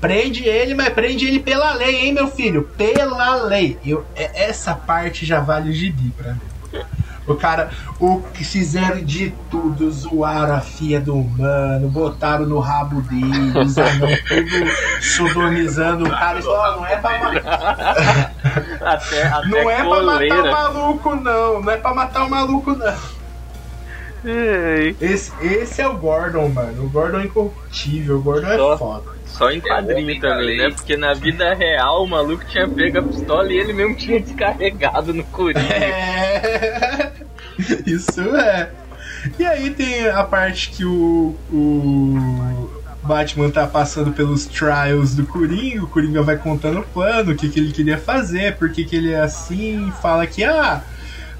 Prende 0.00 0.44
ele, 0.44 0.74
mas 0.74 0.90
prende 0.90 1.26
ele 1.26 1.40
pela 1.40 1.72
lei, 1.74 2.06
hein, 2.06 2.12
meu 2.12 2.28
filho? 2.28 2.68
Pela 2.76 3.34
lei. 3.42 3.78
Eu, 3.84 4.04
é, 4.14 4.48
essa 4.48 4.74
parte 4.74 5.26
já 5.26 5.40
vale 5.40 5.70
o 5.70 5.72
gibi 5.72 6.10
pra 6.16 6.34
mim. 6.34 6.40
O 7.26 7.34
cara, 7.34 7.70
o 8.00 8.22
que 8.32 8.42
fizeram 8.42 9.04
de 9.04 9.34
tudo, 9.50 9.90
zoaram 9.90 10.54
a 10.54 10.60
filha 10.62 10.98
do 10.98 11.14
humano, 11.14 11.86
botaram 11.88 12.46
no 12.46 12.58
rabo 12.58 13.02
dele, 13.02 13.52
usando 13.60 14.06
tudo 14.26 15.02
sodomizando 15.02 16.06
o 16.06 16.10
cara. 16.10 16.38
Isso, 16.38 16.48
não 16.48 16.86
é 16.86 16.96
pra 16.96 17.18
matar. 17.18 18.32
até, 18.80 19.22
até 19.26 19.46
não 19.46 19.70
é 19.70 19.76
pra 19.76 20.02
matar 20.02 20.42
o 20.42 20.50
maluco, 20.50 21.16
não. 21.16 21.60
Não 21.60 21.70
é 21.70 21.76
pra 21.76 21.94
matar 21.94 22.24
o 22.24 22.30
maluco, 22.30 22.74
não. 22.74 23.17
Esse, 25.00 25.32
esse 25.42 25.80
é 25.80 25.88
o 25.88 25.96
Gordon, 25.96 26.48
mano. 26.48 26.84
O 26.84 26.88
Gordon 26.88 27.20
é 27.20 27.24
incorruptível, 27.24 28.16
o 28.16 28.22
Gordon 28.22 28.48
é 28.48 28.76
foda. 28.76 29.18
Só 29.26 29.50
em 29.50 29.60
quadrinho 29.60 30.20
também, 30.20 30.58
né? 30.58 30.70
Porque 30.70 30.96
na 30.96 31.14
vida 31.14 31.54
real 31.54 32.02
o 32.02 32.08
maluco 32.08 32.44
tinha 32.46 32.68
pego 32.68 32.98
a 32.98 33.02
pistola 33.02 33.52
e 33.52 33.58
ele 33.58 33.72
mesmo 33.72 33.94
tinha 33.94 34.20
descarregado 34.20 35.14
no 35.14 35.22
Coringa. 35.24 35.60
É... 35.60 37.12
Isso 37.86 38.20
é. 38.36 38.70
E 39.38 39.44
aí 39.44 39.70
tem 39.70 40.06
a 40.08 40.24
parte 40.24 40.70
que 40.70 40.84
o, 40.84 41.36
o 41.52 42.68
Batman 43.02 43.50
tá 43.50 43.66
passando 43.66 44.12
pelos 44.12 44.46
trials 44.46 45.14
do 45.14 45.26
Coringa, 45.26 45.82
o 45.82 45.88
Coringa 45.88 46.22
vai 46.22 46.36
contando 46.36 46.80
o 46.80 46.84
plano, 46.84 47.32
o 47.32 47.34
que, 47.36 47.48
que 47.48 47.58
ele 47.58 47.72
queria 47.72 47.98
fazer, 47.98 48.56
por 48.56 48.70
que, 48.70 48.84
que 48.84 48.96
ele 48.96 49.12
é 49.12 49.20
assim, 49.20 49.92
fala 50.00 50.26
que, 50.26 50.44
ah, 50.44 50.82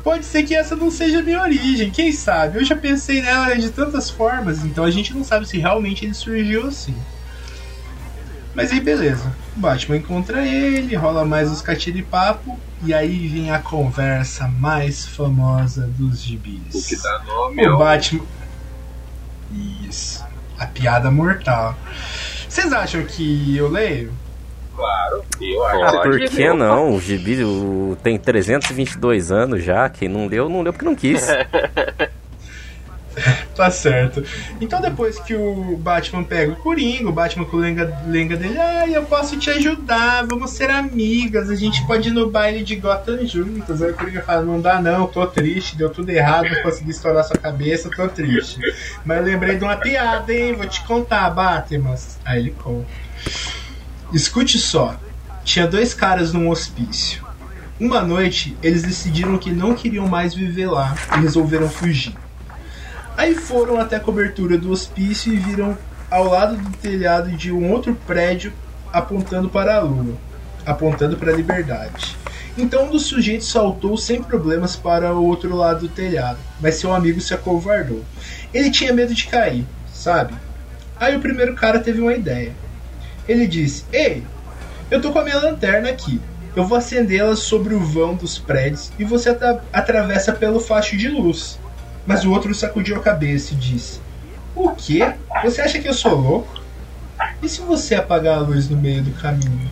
pode 0.02 0.24
ser 0.24 0.42
que 0.44 0.54
essa 0.54 0.74
não 0.76 0.90
seja 0.90 1.18
a 1.20 1.22
minha 1.22 1.40
origem, 1.42 1.90
quem 1.90 2.12
sabe? 2.12 2.58
Eu 2.58 2.64
já 2.64 2.76
pensei 2.76 3.20
nela 3.22 3.54
de 3.56 3.70
tantas 3.70 4.08
formas, 4.10 4.64
então 4.64 4.84
a 4.84 4.90
gente 4.90 5.12
não 5.14 5.22
sabe 5.24 5.46
se 5.46 5.58
realmente 5.58 6.04
ele 6.04 6.14
surgiu 6.14 6.66
assim. 6.66 6.94
Mas 8.54 8.72
aí 8.72 8.80
beleza. 8.80 9.32
O 9.56 9.60
Batman 9.60 9.96
encontra 9.98 10.46
ele, 10.46 10.94
rola 10.96 11.24
mais 11.24 11.50
os 11.50 11.60
catiripapo, 11.62 12.58
e 12.82 12.92
aí 12.94 13.28
vem 13.28 13.50
a 13.50 13.58
conversa 13.60 14.48
mais 14.48 15.06
famosa 15.06 15.86
dos 15.86 16.20
gibis. 16.22 16.74
O 16.74 16.88
que 16.88 16.96
dá 17.02 17.22
nome 17.24 17.66
O 17.66 17.72
ao- 17.72 17.78
Batman. 17.78 18.24
Isso. 19.88 20.24
A 20.58 20.66
piada 20.66 21.10
mortal. 21.10 21.78
Vocês 22.48 22.72
acham 22.72 23.04
que 23.04 23.56
eu 23.56 23.68
leio? 23.68 24.12
Claro, 24.78 25.24
eu 25.40 25.64
acho. 25.64 25.82
Ah, 25.82 25.90
Pode 25.90 26.02
por 26.20 26.28
que 26.30 26.52
não? 26.52 26.94
O 26.94 27.00
Gibi 27.00 27.42
o- 27.42 27.96
tem 28.00 28.16
322 28.16 29.32
anos 29.32 29.64
já. 29.64 29.88
Quem 29.88 30.08
não 30.08 30.28
leu, 30.28 30.48
não 30.48 30.62
leu 30.62 30.72
porque 30.72 30.84
não 30.86 30.94
quis. 30.94 31.26
Tá 33.56 33.68
certo. 33.68 34.22
Então 34.60 34.80
depois 34.80 35.18
que 35.18 35.34
o 35.34 35.76
Batman 35.76 36.22
pega 36.22 36.52
o 36.52 36.56
Coringa, 36.56 37.08
o 37.08 37.12
Batman 37.12 37.44
com 37.44 37.56
o 37.56 37.60
lenga, 37.60 37.92
lenga 38.06 38.36
dele, 38.36 38.56
ai, 38.56 38.94
eu 38.94 39.02
posso 39.06 39.36
te 39.36 39.50
ajudar, 39.50 40.24
vamos 40.24 40.52
ser 40.52 40.70
amigas, 40.70 41.50
a 41.50 41.56
gente 41.56 41.84
pode 41.84 42.10
ir 42.10 42.12
no 42.12 42.30
baile 42.30 42.62
de 42.62 42.76
Gotham 42.76 43.26
juntas. 43.26 43.82
Aí 43.82 43.90
o 43.90 43.94
Coringa 43.94 44.22
fala, 44.22 44.42
não 44.42 44.60
dá 44.60 44.80
não, 44.80 45.08
tô 45.08 45.26
triste, 45.26 45.76
deu 45.76 45.90
tudo 45.90 46.10
errado, 46.10 46.48
não 46.48 46.62
consegui 46.62 46.92
estourar 46.92 47.24
sua 47.24 47.36
cabeça, 47.36 47.90
tô 47.90 48.06
triste. 48.06 48.60
Mas 49.04 49.18
eu 49.18 49.24
lembrei 49.24 49.56
de 49.56 49.64
uma 49.64 49.76
piada, 49.76 50.32
hein, 50.32 50.52
vou 50.54 50.68
te 50.68 50.80
contar, 50.84 51.28
Batman. 51.30 51.96
Aí 52.24 52.38
ele 52.38 52.54
conta. 52.62 52.86
Escute 54.10 54.58
só, 54.58 54.98
tinha 55.44 55.66
dois 55.66 55.92
caras 55.92 56.32
num 56.32 56.48
hospício. 56.48 57.22
Uma 57.78 58.00
noite, 58.00 58.56
eles 58.62 58.82
decidiram 58.82 59.36
que 59.36 59.52
não 59.52 59.74
queriam 59.74 60.08
mais 60.08 60.32
viver 60.32 60.66
lá 60.66 60.96
e 61.14 61.20
resolveram 61.20 61.68
fugir. 61.68 62.14
Aí 63.18 63.34
foram 63.34 63.78
até 63.78 63.96
a 63.96 64.00
cobertura 64.00 64.56
do 64.56 64.70
hospício 64.70 65.30
e 65.30 65.36
viram 65.36 65.76
ao 66.10 66.24
lado 66.24 66.56
do 66.56 66.70
telhado 66.78 67.32
de 67.32 67.52
um 67.52 67.70
outro 67.70 67.94
prédio 68.06 68.50
apontando 68.90 69.50
para 69.50 69.76
a 69.76 69.80
lua, 69.80 70.16
apontando 70.64 71.18
para 71.18 71.30
a 71.30 71.36
liberdade. 71.36 72.16
Então 72.56 72.86
um 72.86 72.90
dos 72.90 73.04
sujeitos 73.04 73.50
saltou 73.50 73.98
sem 73.98 74.22
problemas 74.22 74.74
para 74.74 75.14
o 75.14 75.22
outro 75.22 75.54
lado 75.54 75.80
do 75.80 75.88
telhado, 75.88 76.38
mas 76.60 76.76
seu 76.76 76.94
amigo 76.94 77.20
se 77.20 77.34
acovardou. 77.34 78.02
Ele 78.54 78.70
tinha 78.70 78.90
medo 78.90 79.14
de 79.14 79.26
cair, 79.26 79.66
sabe? 79.92 80.32
Aí 80.98 81.14
o 81.14 81.20
primeiro 81.20 81.54
cara 81.54 81.78
teve 81.78 82.00
uma 82.00 82.14
ideia. 82.14 82.54
Ele 83.28 83.46
disse: 83.46 83.84
Ei, 83.92 84.24
eu 84.90 85.00
tô 85.00 85.12
com 85.12 85.18
a 85.18 85.24
minha 85.24 85.38
lanterna 85.38 85.90
aqui. 85.90 86.20
Eu 86.56 86.66
vou 86.66 86.78
acendê-la 86.78 87.36
sobre 87.36 87.74
o 87.74 87.80
vão 87.80 88.14
dos 88.16 88.38
prédios 88.38 88.90
e 88.98 89.04
você 89.04 89.28
ata- 89.28 89.62
atravessa 89.72 90.32
pelo 90.32 90.58
facho 90.58 90.96
de 90.96 91.08
luz. 91.08 91.58
Mas 92.06 92.24
o 92.24 92.32
outro 92.32 92.52
sacudiu 92.54 92.96
a 92.96 93.00
cabeça 93.02 93.52
e 93.52 93.56
disse: 93.56 94.00
O 94.56 94.70
quê? 94.70 95.12
Você 95.44 95.60
acha 95.60 95.78
que 95.78 95.88
eu 95.88 95.94
sou 95.94 96.14
louco? 96.14 96.58
E 97.42 97.48
se 97.48 97.60
você 97.60 97.94
apagar 97.94 98.38
a 98.38 98.40
luz 98.40 98.68
no 98.68 98.76
meio 98.76 99.02
do 99.02 99.12
caminho? 99.12 99.70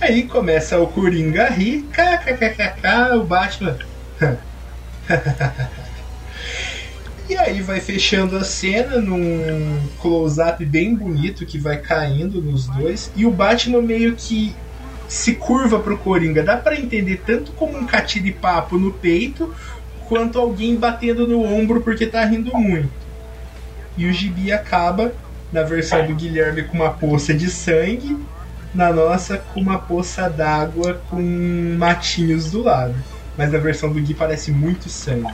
Aí 0.00 0.24
começa 0.26 0.78
o 0.80 0.86
Coringa 0.88 1.44
a 1.44 1.50
rir, 1.50 1.86
kkkk, 1.92 3.16
o 3.16 3.24
Batman. 3.24 3.78
e 7.30 7.36
aí 7.36 7.62
vai 7.62 7.78
fechando 7.78 8.36
a 8.36 8.42
cena 8.42 9.00
num 9.00 9.78
close-up 10.00 10.64
bem 10.64 10.96
bonito 10.96 11.46
que 11.46 11.58
vai 11.58 11.78
caindo 11.78 12.42
nos 12.42 12.66
dois. 12.66 13.12
E 13.14 13.24
o 13.24 13.30
Batman 13.30 13.80
meio 13.80 14.16
que 14.16 14.52
se 15.06 15.34
curva 15.34 15.78
pro 15.78 15.96
Coringa. 15.96 16.42
Dá 16.42 16.56
pra 16.56 16.78
entender 16.78 17.22
tanto 17.24 17.52
como 17.52 17.78
um 17.78 17.86
catiripapo 17.86 18.76
no 18.76 18.92
peito, 18.92 19.54
quanto 20.08 20.40
alguém 20.40 20.74
batendo 20.74 21.24
no 21.24 21.44
ombro 21.44 21.80
porque 21.82 22.04
tá 22.04 22.24
rindo 22.24 22.52
muito. 22.56 22.90
E 23.96 24.06
o 24.06 24.12
gibi 24.12 24.50
acaba, 24.50 25.12
na 25.52 25.62
versão 25.62 26.04
do 26.04 26.14
Guilherme, 26.16 26.64
com 26.64 26.78
uma 26.78 26.90
poça 26.90 27.32
de 27.32 27.48
sangue, 27.48 28.18
na 28.74 28.92
nossa, 28.92 29.38
com 29.38 29.60
uma 29.60 29.78
poça 29.78 30.28
d'água 30.28 31.00
com 31.08 31.76
matinhos 31.78 32.50
do 32.50 32.64
lado. 32.64 32.94
Mas 33.38 33.52
na 33.52 33.58
versão 33.58 33.92
do 33.92 34.00
Gui 34.00 34.14
parece 34.14 34.50
muito 34.50 34.88
sangue. 34.88 35.32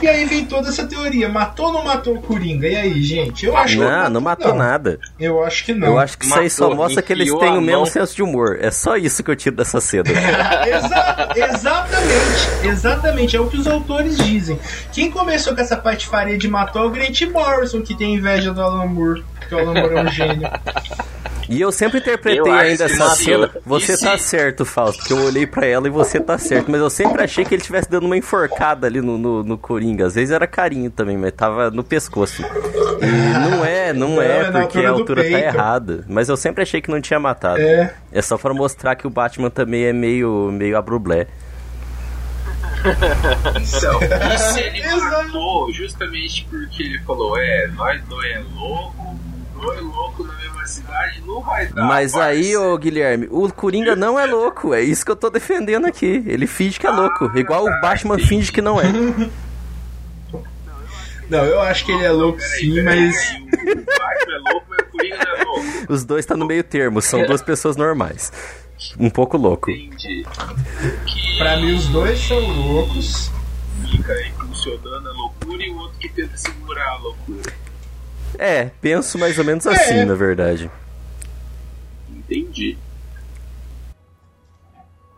E 0.00 0.08
aí 0.08 0.24
vem 0.24 0.44
toda 0.44 0.68
essa 0.68 0.86
teoria: 0.86 1.28
matou 1.28 1.66
ou 1.66 1.72
não 1.72 1.84
matou 1.84 2.14
o 2.16 2.22
Coringa? 2.22 2.66
E 2.66 2.76
aí, 2.76 3.02
gente? 3.02 3.46
Eu 3.46 3.56
acho 3.56 3.74
que 3.76 3.80
Não, 3.84 4.10
não 4.10 4.20
matou 4.20 4.54
nada. 4.54 4.98
Eu 5.18 5.42
acho 5.44 5.64
que 5.64 5.72
não. 5.72 5.88
Eu 5.88 5.98
acho 5.98 6.18
que 6.18 6.24
isso 6.24 6.38
aí 6.38 6.50
só 6.50 6.64
Matou, 6.68 6.76
mostra 6.84 7.02
que 7.02 7.12
eles 7.12 7.32
têm 7.38 7.56
o 7.56 7.60
mesmo 7.60 7.86
senso 7.86 8.14
de 8.16 8.22
humor. 8.22 8.58
É 8.60 8.70
só 8.70 8.96
isso 8.96 9.22
que 9.22 9.30
eu 9.30 9.36
tiro 9.36 9.56
dessa 9.56 9.80
cena. 9.80 10.04
Exa- 10.66 11.28
exatamente, 11.36 12.66
exatamente, 12.66 13.36
é 13.36 13.40
o 13.40 13.46
que 13.48 13.56
os 13.56 13.66
autores 13.66 14.16
dizem. 14.18 14.58
Quem 14.92 15.10
começou 15.10 15.54
com 15.54 15.60
essa 15.60 15.76
patifaria 15.76 16.36
de 16.38 16.48
matar 16.48 16.80
é 16.80 16.82
o 16.86 16.90
Grant 16.90 17.20
Morrison, 17.22 17.82
que 17.82 17.94
tem 17.94 18.14
inveja 18.14 18.52
do 18.52 18.60
Alan 18.60 18.86
Moore, 18.86 19.24
porque 19.38 19.54
o 19.54 19.58
Alan 19.58 19.74
Moore 19.74 19.94
é 19.96 20.02
um 20.02 20.08
gênio. 20.08 20.48
E 21.52 21.60
eu 21.60 21.70
sempre 21.70 21.98
interpretei 21.98 22.40
Eu 22.40 22.52
ainda 22.52 22.84
essa 22.84 23.10
cena. 23.10 23.50
Você 23.66 23.98
tá 23.98 24.16
se- 24.16 24.24
certo, 24.28 24.64
Fausto, 24.64 25.04
que 25.04 25.12
eu 25.12 25.22
olhei 25.24 25.46
pra 25.46 25.66
ela 25.66 25.86
e 25.86 25.90
você 25.90 26.18
tá 26.20 26.38
certo. 26.38 26.70
Mas 26.70 26.80
eu 26.80 26.88
sempre 26.90 27.22
achei 27.22 27.44
que 27.44 27.54
ele 27.54 27.60
estivesse 27.60 27.90
dando 27.90 28.06
uma 28.06 28.16
enforcada 28.16 28.86
ali 28.86 29.00
no, 29.00 29.18
no, 29.18 29.42
no 29.42 29.58
Coringa. 29.58 30.06
Às 30.06 30.14
vezes 30.14 30.30
era 30.30 30.46
carinho 30.46 30.90
também, 30.90 31.16
mas 31.18 31.32
tava 31.32 31.70
no 31.70 31.84
pescoço. 31.84 32.42
E 32.42 33.38
não 33.50 33.64
é, 33.64 33.92
não, 33.92 34.10
Não, 34.16 34.22
é, 34.22 34.38
é 34.38 34.44
porque 34.50 34.78
altura 34.78 34.88
a 34.88 34.90
altura 34.90 35.22
tá 35.22 35.28
errada. 35.38 36.04
Mas 36.08 36.28
eu 36.28 36.36
sempre 36.36 36.62
achei 36.62 36.80
que 36.80 36.90
não 36.90 37.00
tinha 37.00 37.20
matado. 37.20 37.60
É. 37.60 37.92
É 38.10 38.22
só 38.22 38.38
pra 38.38 38.54
mostrar 38.54 38.94
que 38.96 39.06
o 39.06 39.10
Batman 39.10 39.50
também 39.50 39.84
é 39.84 39.92
meio, 39.92 40.50
meio 40.52 40.76
abrublé. 40.78 41.26
Então, 42.84 44.00
e 44.34 44.38
se 44.38 44.60
ele 44.60 44.82
matou 44.96 45.72
justamente 45.72 46.46
porque 46.50 46.82
ele 46.82 46.98
falou, 47.00 47.38
é, 47.38 47.68
nós 47.68 48.02
dois 48.08 48.30
é 48.32 48.42
louco, 48.54 49.11
dois 49.62 49.80
louco 49.80 50.24
na 50.24 50.34
mesma 50.34 50.66
cidade, 50.66 51.22
não 51.26 51.40
vai 51.42 51.66
dar. 51.66 51.84
Mas 51.86 52.14
aí, 52.14 52.56
ô 52.56 52.76
Guilherme, 52.76 53.28
o 53.30 53.50
Coringa 53.52 53.94
não 53.96 54.18
é 54.18 54.26
louco. 54.26 54.74
É 54.74 54.80
isso 54.82 55.04
que 55.04 55.10
eu 55.10 55.16
tô 55.16 55.30
defendendo 55.30 55.86
aqui. 55.86 56.22
Ele 56.26 56.46
finge 56.46 56.78
que 56.78 56.86
é 56.86 56.90
louco. 56.90 57.30
Igual 57.38 57.64
o 57.64 57.80
Batman 57.80 58.18
finge 58.18 58.50
que 58.52 58.60
não 58.60 58.80
é. 58.80 58.84
Não, 61.30 61.44
eu 61.46 61.60
acho 61.62 61.86
que 61.86 61.92
ele 61.92 62.04
é 62.04 62.10
louco 62.10 62.38
Peraí, 62.38 62.60
sim, 62.60 62.74
peraí, 62.74 63.06
mas. 63.06 63.16
peraí, 63.50 63.72
O 63.72 63.84
Batman 63.84 64.34
é 64.34 64.52
louco, 64.52 64.66
mas 64.68 64.78
o 64.80 64.84
Coringa 64.90 65.16
não 65.24 65.36
é 65.36 65.44
louco. 65.44 65.64
Os 65.88 66.04
dois 66.04 66.26
tá 66.26 66.36
no 66.36 66.44
meio 66.44 66.62
termo. 66.64 67.00
São 67.00 67.24
duas 67.24 67.40
pessoas 67.40 67.74
normais. 67.76 68.30
Um 68.98 69.08
pouco 69.08 69.38
louco. 69.38 69.70
Entendi. 69.70 70.26
Que 71.06 71.38
Pra 71.38 71.56
mim, 71.56 71.74
os 71.74 71.86
dois 71.88 72.18
são 72.20 72.38
loucos. 72.38 73.30
fica 73.90 74.12
impulsionando 74.26 75.08
a 75.08 75.12
loucura 75.12 75.62
e 75.62 75.70
o 75.70 75.78
outro 75.78 75.98
que 75.98 76.08
tenta 76.10 76.36
segurar 76.36 76.86
a 76.90 76.96
loucura. 76.98 77.52
É, 78.42 78.70
penso 78.80 79.18
mais 79.18 79.38
ou 79.38 79.44
menos 79.44 79.64
assim, 79.68 79.98
É. 79.98 80.04
na 80.04 80.14
verdade. 80.14 80.68
Entendi. 82.10 82.76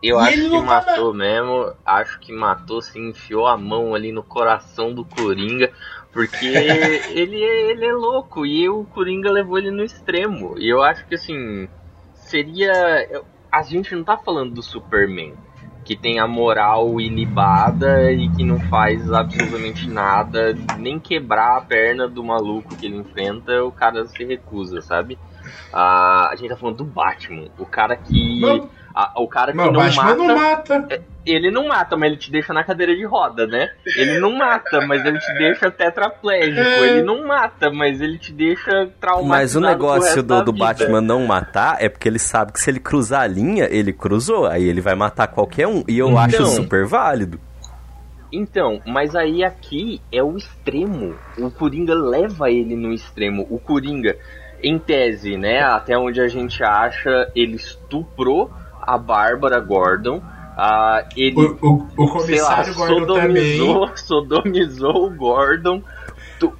Eu 0.02 0.20
E 0.20 0.28
acho 0.28 0.42
que 0.42 0.50
tá 0.50 0.60
matou 0.60 1.14
mesmo. 1.14 1.72
Acho 1.86 2.18
que 2.20 2.32
matou, 2.32 2.82
se 2.82 2.98
enfiou 2.98 3.46
a 3.46 3.56
mão 3.56 3.94
ali 3.94 4.12
no 4.12 4.22
coração 4.22 4.92
do 4.92 5.06
Coringa. 5.06 5.72
Porque 6.12 6.44
ele, 7.14 7.42
é, 7.42 7.70
ele 7.70 7.86
é 7.86 7.92
louco 7.94 8.44
e 8.44 8.68
o 8.68 8.84
Coringa 8.84 9.30
levou 9.30 9.56
ele 9.56 9.70
no 9.70 9.82
extremo. 9.82 10.58
E 10.58 10.68
eu 10.68 10.82
acho 10.82 11.06
que 11.06 11.14
assim, 11.14 11.66
seria. 12.14 12.70
A 13.50 13.62
gente 13.62 13.94
não 13.94 14.04
tá 14.04 14.18
falando 14.18 14.52
do 14.52 14.62
Superman, 14.62 15.32
que 15.84 15.94
tem 15.94 16.18
a 16.18 16.26
moral 16.26 16.98
ilibada 17.00 18.10
e 18.10 18.28
que 18.30 18.42
não 18.42 18.58
faz 18.58 19.12
absolutamente 19.12 19.88
nada, 19.88 20.56
nem 20.78 20.98
quebrar 20.98 21.58
a 21.58 21.60
perna 21.60 22.08
do 22.08 22.24
maluco 22.24 22.74
que 22.74 22.86
ele 22.86 22.96
enfrenta, 22.96 23.62
o 23.62 23.70
cara 23.70 24.06
se 24.06 24.24
recusa, 24.24 24.80
sabe? 24.80 25.18
Ah, 25.72 26.30
a 26.32 26.36
gente 26.36 26.48
tá 26.48 26.56
falando 26.56 26.78
do 26.78 26.84
Batman, 26.84 27.48
o 27.58 27.66
cara 27.66 27.96
que. 27.96 28.40
Não, 28.40 28.70
a- 28.94 29.12
o 29.20 29.26
cara 29.28 29.50
que 29.52 29.58
não, 29.58 29.66
não 29.72 29.80
Batman 29.80 30.04
mata. 30.04 30.16
não 30.16 30.36
mata. 30.36 31.02
Ele 31.26 31.50
não 31.50 31.68
mata, 31.68 31.96
mas 31.96 32.10
ele 32.12 32.18
te 32.20 32.30
deixa 32.30 32.52
na 32.52 32.62
cadeira 32.62 32.94
de 32.94 33.02
roda, 33.04 33.46
né? 33.46 33.70
Ele 33.96 34.18
não 34.20 34.32
mata, 34.36 34.82
mas 34.86 35.04
ele 35.06 35.18
te 35.18 35.32
deixa 35.38 35.70
tetraplégico. 35.70 36.60
É. 36.60 36.86
Ele 36.88 37.02
não 37.02 37.26
mata, 37.26 37.70
mas 37.70 37.98
ele 38.00 38.18
te 38.18 38.30
deixa 38.30 38.70
traumatizado. 39.00 39.26
Mas 39.28 39.56
o 39.56 39.60
negócio 39.60 40.22
do, 40.22 40.44
do. 40.44 40.52
Batman 40.52 41.00
não 41.00 41.26
matar 41.26 41.78
é 41.82 41.88
porque 41.88 42.06
ele 42.06 42.18
sabe 42.18 42.52
que 42.52 42.60
se 42.60 42.70
ele 42.70 42.78
cruzar 42.78 43.22
a 43.22 43.26
linha, 43.26 43.66
ele 43.70 43.90
cruzou. 43.92 44.46
Aí 44.46 44.64
ele 44.64 44.82
vai 44.82 44.94
matar 44.94 45.26
qualquer 45.28 45.66
um. 45.66 45.82
E 45.88 45.98
eu 45.98 46.08
Então. 46.10 46.18
acho 46.18 46.46
super 46.46 46.84
válido. 46.84 47.40
Então, 48.32 48.80
mas 48.84 49.14
aí 49.14 49.44
aqui 49.44 50.00
é 50.12 50.22
o 50.22 50.36
extremo. 50.36 51.14
O 51.38 51.50
Coringa 51.50 51.94
leva 51.94 52.50
ele 52.50 52.74
no 52.76 52.92
extremo. 52.92 53.46
O 53.48 53.58
Coringa, 53.58 54.16
em 54.62 54.78
tese, 54.78 55.36
né? 55.36 55.62
Até 55.62 55.96
onde 55.96 56.20
a 56.20 56.26
gente 56.28 56.62
acha, 56.62 57.30
ele 57.34 57.54
estuprou 57.56 58.50
a 58.86 58.98
Bárbara 58.98 59.60
Gordon. 59.60 60.22
Ah, 60.56 61.04
ele 61.16 61.36
O, 61.36 61.88
o, 61.96 62.16
o 62.16 62.20
sei 62.20 62.40
lá, 62.40 62.56
comissário 62.56 62.74
Gordon 62.74 63.14
também. 63.14 63.58
sodomizou, 63.58 63.96
sodomizou 63.96 65.06
o 65.06 65.10
Gordon. 65.10 65.82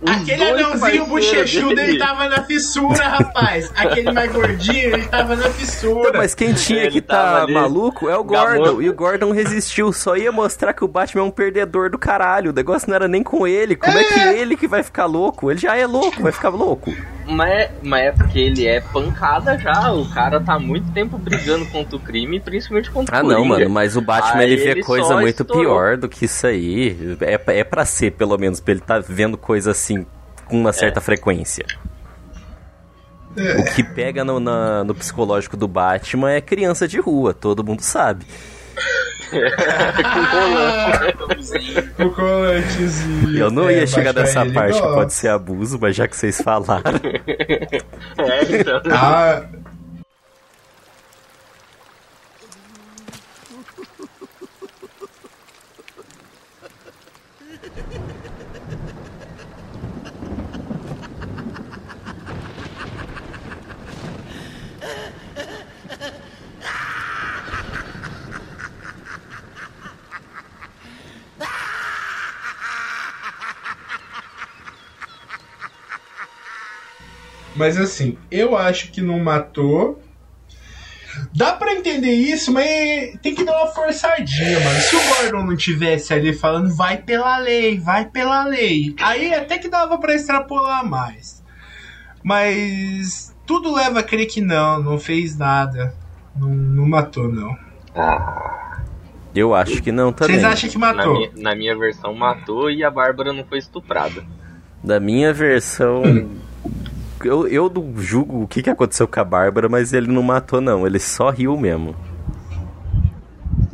Aquele 0.07 0.45
anãozinho 0.45 1.07
bochechudo, 1.07 1.75
dele. 1.75 1.93
ele 1.93 1.99
tava 1.99 2.29
na 2.29 2.43
fissura, 2.45 3.07
rapaz. 3.07 3.71
Aquele 3.77 4.13
mais 4.13 4.33
gordinho, 4.33 4.95
ele 4.95 5.05
tava 5.09 5.37
na 5.37 5.51
fissura. 5.51 6.09
Então, 6.09 6.21
mas 6.21 6.35
quem 6.35 6.55
tinha 6.55 6.83
Ele 6.85 6.93
que 6.93 7.01
tava 7.01 7.39
tá 7.39 7.43
ali, 7.43 7.55
maluco 7.55 8.09
é 8.09 8.17
o. 8.17 8.25
Gordon. 8.25 8.81
E 8.81 8.89
o 8.89 8.95
Gordon 8.95 9.33
resistiu. 9.33 9.93
Só 9.93 10.17
ia 10.17 10.33
mostrar 10.33 10.73
que 10.73 10.85
o 10.85 10.89
Batman 10.89 11.23
é 11.23 11.25
um 11.27 11.31
perdedor 11.31 11.91
do 11.91 11.99
caralho. 11.99 12.51
O 12.51 12.55
negócio 12.55 12.89
não 12.89 12.95
era 12.95 13.09
nem 13.09 13.23
com 13.23 13.47
ele. 13.47 13.77
Como 13.77 13.97
é, 13.99 14.05
que 14.05 14.21
ele 14.21 14.57
que 14.57 14.67
vai 14.67 14.83
ficar 14.83 15.07
louco? 15.07 15.51
Ele 15.51 15.61
já 15.61 15.77
é 15.77 15.87
louco, 15.87 16.23
vai 16.23 16.33
ficar 16.33 16.49
louco. 16.49 16.95
Mas, 17.27 17.71
mas 17.83 18.05
é 18.05 18.13
porque 18.13 18.39
ele 18.39 18.67
é 18.67 18.81
pancada 18.81 19.59
já. 19.59 19.93
O 19.93 20.09
cara 20.11 20.41
tá 20.41 20.59
muito 20.59 20.93
tempo 20.93 21.17
brigando 21.17 21.65
contra 21.67 21.97
o 21.97 22.01
crime, 22.01 22.39
principalmente 22.39 22.91
contra 22.91 23.19
ah, 23.19 23.23
o 23.25 23.31
Ah, 23.31 23.33
não, 23.35 23.45
mano, 23.45 23.71
mas 23.71 23.97
o 23.97 24.01
Batman 24.03 24.41
Aí 24.43 24.53
ele 24.53 24.63
vê 24.63 24.71
ele 24.73 24.83
coisa 24.83 25.17
muito 25.17 25.43
estourou. 25.43 25.63
pior 25.63 25.97
do 25.97 26.09
que 26.09 26.27
isso 26.27 26.47
aí. 26.47 27.17
É, 27.21 27.61
é 27.61 27.65
pra 27.65 27.85
ser, 27.85 28.13
pelo 28.13 28.37
menos, 28.37 28.61
pra 28.61 28.73
ele 28.73 28.81
tá 28.81 28.99
vendo 28.99 29.39
coisa 29.39 29.71
assim 29.71 30.05
com 30.47 30.59
uma 30.61 30.73
certa 30.73 31.01
frequência. 31.01 31.65
O 33.59 33.75
que 33.75 33.83
pega 33.83 34.25
no, 34.25 34.39
na- 34.39 34.85
no 34.85 34.95
psicológico 34.95 35.57
do 35.57 35.67
Batman 35.67 36.31
é 36.33 36.41
criança 36.41 36.87
de 36.87 37.01
rua, 37.01 37.35
todo 37.35 37.65
mundo 37.65 37.81
sabe. 37.81 38.25
O 41.99 42.11
colantezinho. 42.11 43.39
Eu 43.39 43.51
não 43.51 43.69
É, 43.69 43.81
ia 43.81 43.87
chegar 43.87 44.13
nessa 44.13 44.45
parte 44.47 44.75
que 44.75 44.81
gosta. 44.81 44.95
pode 44.95 45.13
ser 45.13 45.29
abuso, 45.29 45.79
mas 45.81 45.97
já 45.97 46.07
que 46.09 46.17
vocês 46.17 46.41
falaram. 46.41 46.83
É, 48.17 48.43
então. 48.61 48.81
Ah, 48.91 49.43
Mas 77.57 77.77
assim, 77.77 78.17
eu 78.31 78.57
acho 78.57 78.91
que 78.91 79.01
não 79.01 79.19
matou. 79.19 80.01
Dá 81.33 81.53
pra 81.53 81.73
entender 81.75 82.11
isso, 82.13 82.53
mas 82.53 83.17
tem 83.23 83.35
que 83.35 83.45
dar 83.45 83.57
uma 83.63 83.69
forçadinha, 83.69 84.59
mano. 84.59 84.81
Se 84.81 84.97
o 84.97 85.01
Gordon 85.09 85.45
não 85.47 85.57
tivesse 85.57 86.13
ali 86.13 86.33
falando, 86.33 86.75
vai 86.75 86.97
pela 86.97 87.39
lei, 87.39 87.79
vai 87.79 88.07
pela 88.07 88.45
lei, 88.45 88.97
aí 89.01 89.33
até 89.33 89.57
que 89.59 89.69
dava 89.69 89.97
pra 89.99 90.15
extrapolar 90.15 90.85
mais. 90.85 91.41
Mas 92.23 93.33
tudo 93.47 93.73
leva 93.75 94.01
a 94.01 94.03
crer 94.03 94.27
que 94.27 94.41
não, 94.41 94.83
não 94.83 94.99
fez 94.99 95.37
nada. 95.37 95.95
Não, 96.35 96.49
não 96.49 96.89
matou, 96.89 97.29
não. 97.29 97.57
Ah, 97.95 98.81
Eu 99.35 99.55
acho 99.55 99.81
que 99.83 99.93
não 99.93 100.13
também. 100.13 100.35
Vocês 100.41 100.45
acham 100.45 100.71
que 100.71 100.79
na, 100.79 100.93
matou? 100.95 101.15
minha, 101.17 101.31
na 101.37 101.55
minha 101.55 101.77
versão 101.79 102.13
matou 102.13 102.71
e 102.71 102.83
a 102.83 102.91
Bárbara 102.91 103.33
não 103.33 103.45
foi 103.45 103.59
estuprada. 103.59 104.25
Da 104.83 104.99
minha 104.99 105.33
versão. 105.33 106.03
Eu, 107.25 107.47
eu 107.49 107.71
não 107.75 107.95
julgo 107.97 108.43
o 108.43 108.49
que, 108.49 108.63
que 108.63 108.71
aconteceu 108.71 109.07
com 109.09 109.21
a 109.21 109.25
Bárbara, 109.25 109.69
mas 109.69 109.93
ele 109.93 110.11
não 110.11 110.23
matou, 110.23 110.61
não. 110.61 110.87
Ele 110.87 110.99
só 110.99 111.31
riu 111.31 111.57
mesmo. 111.57 111.95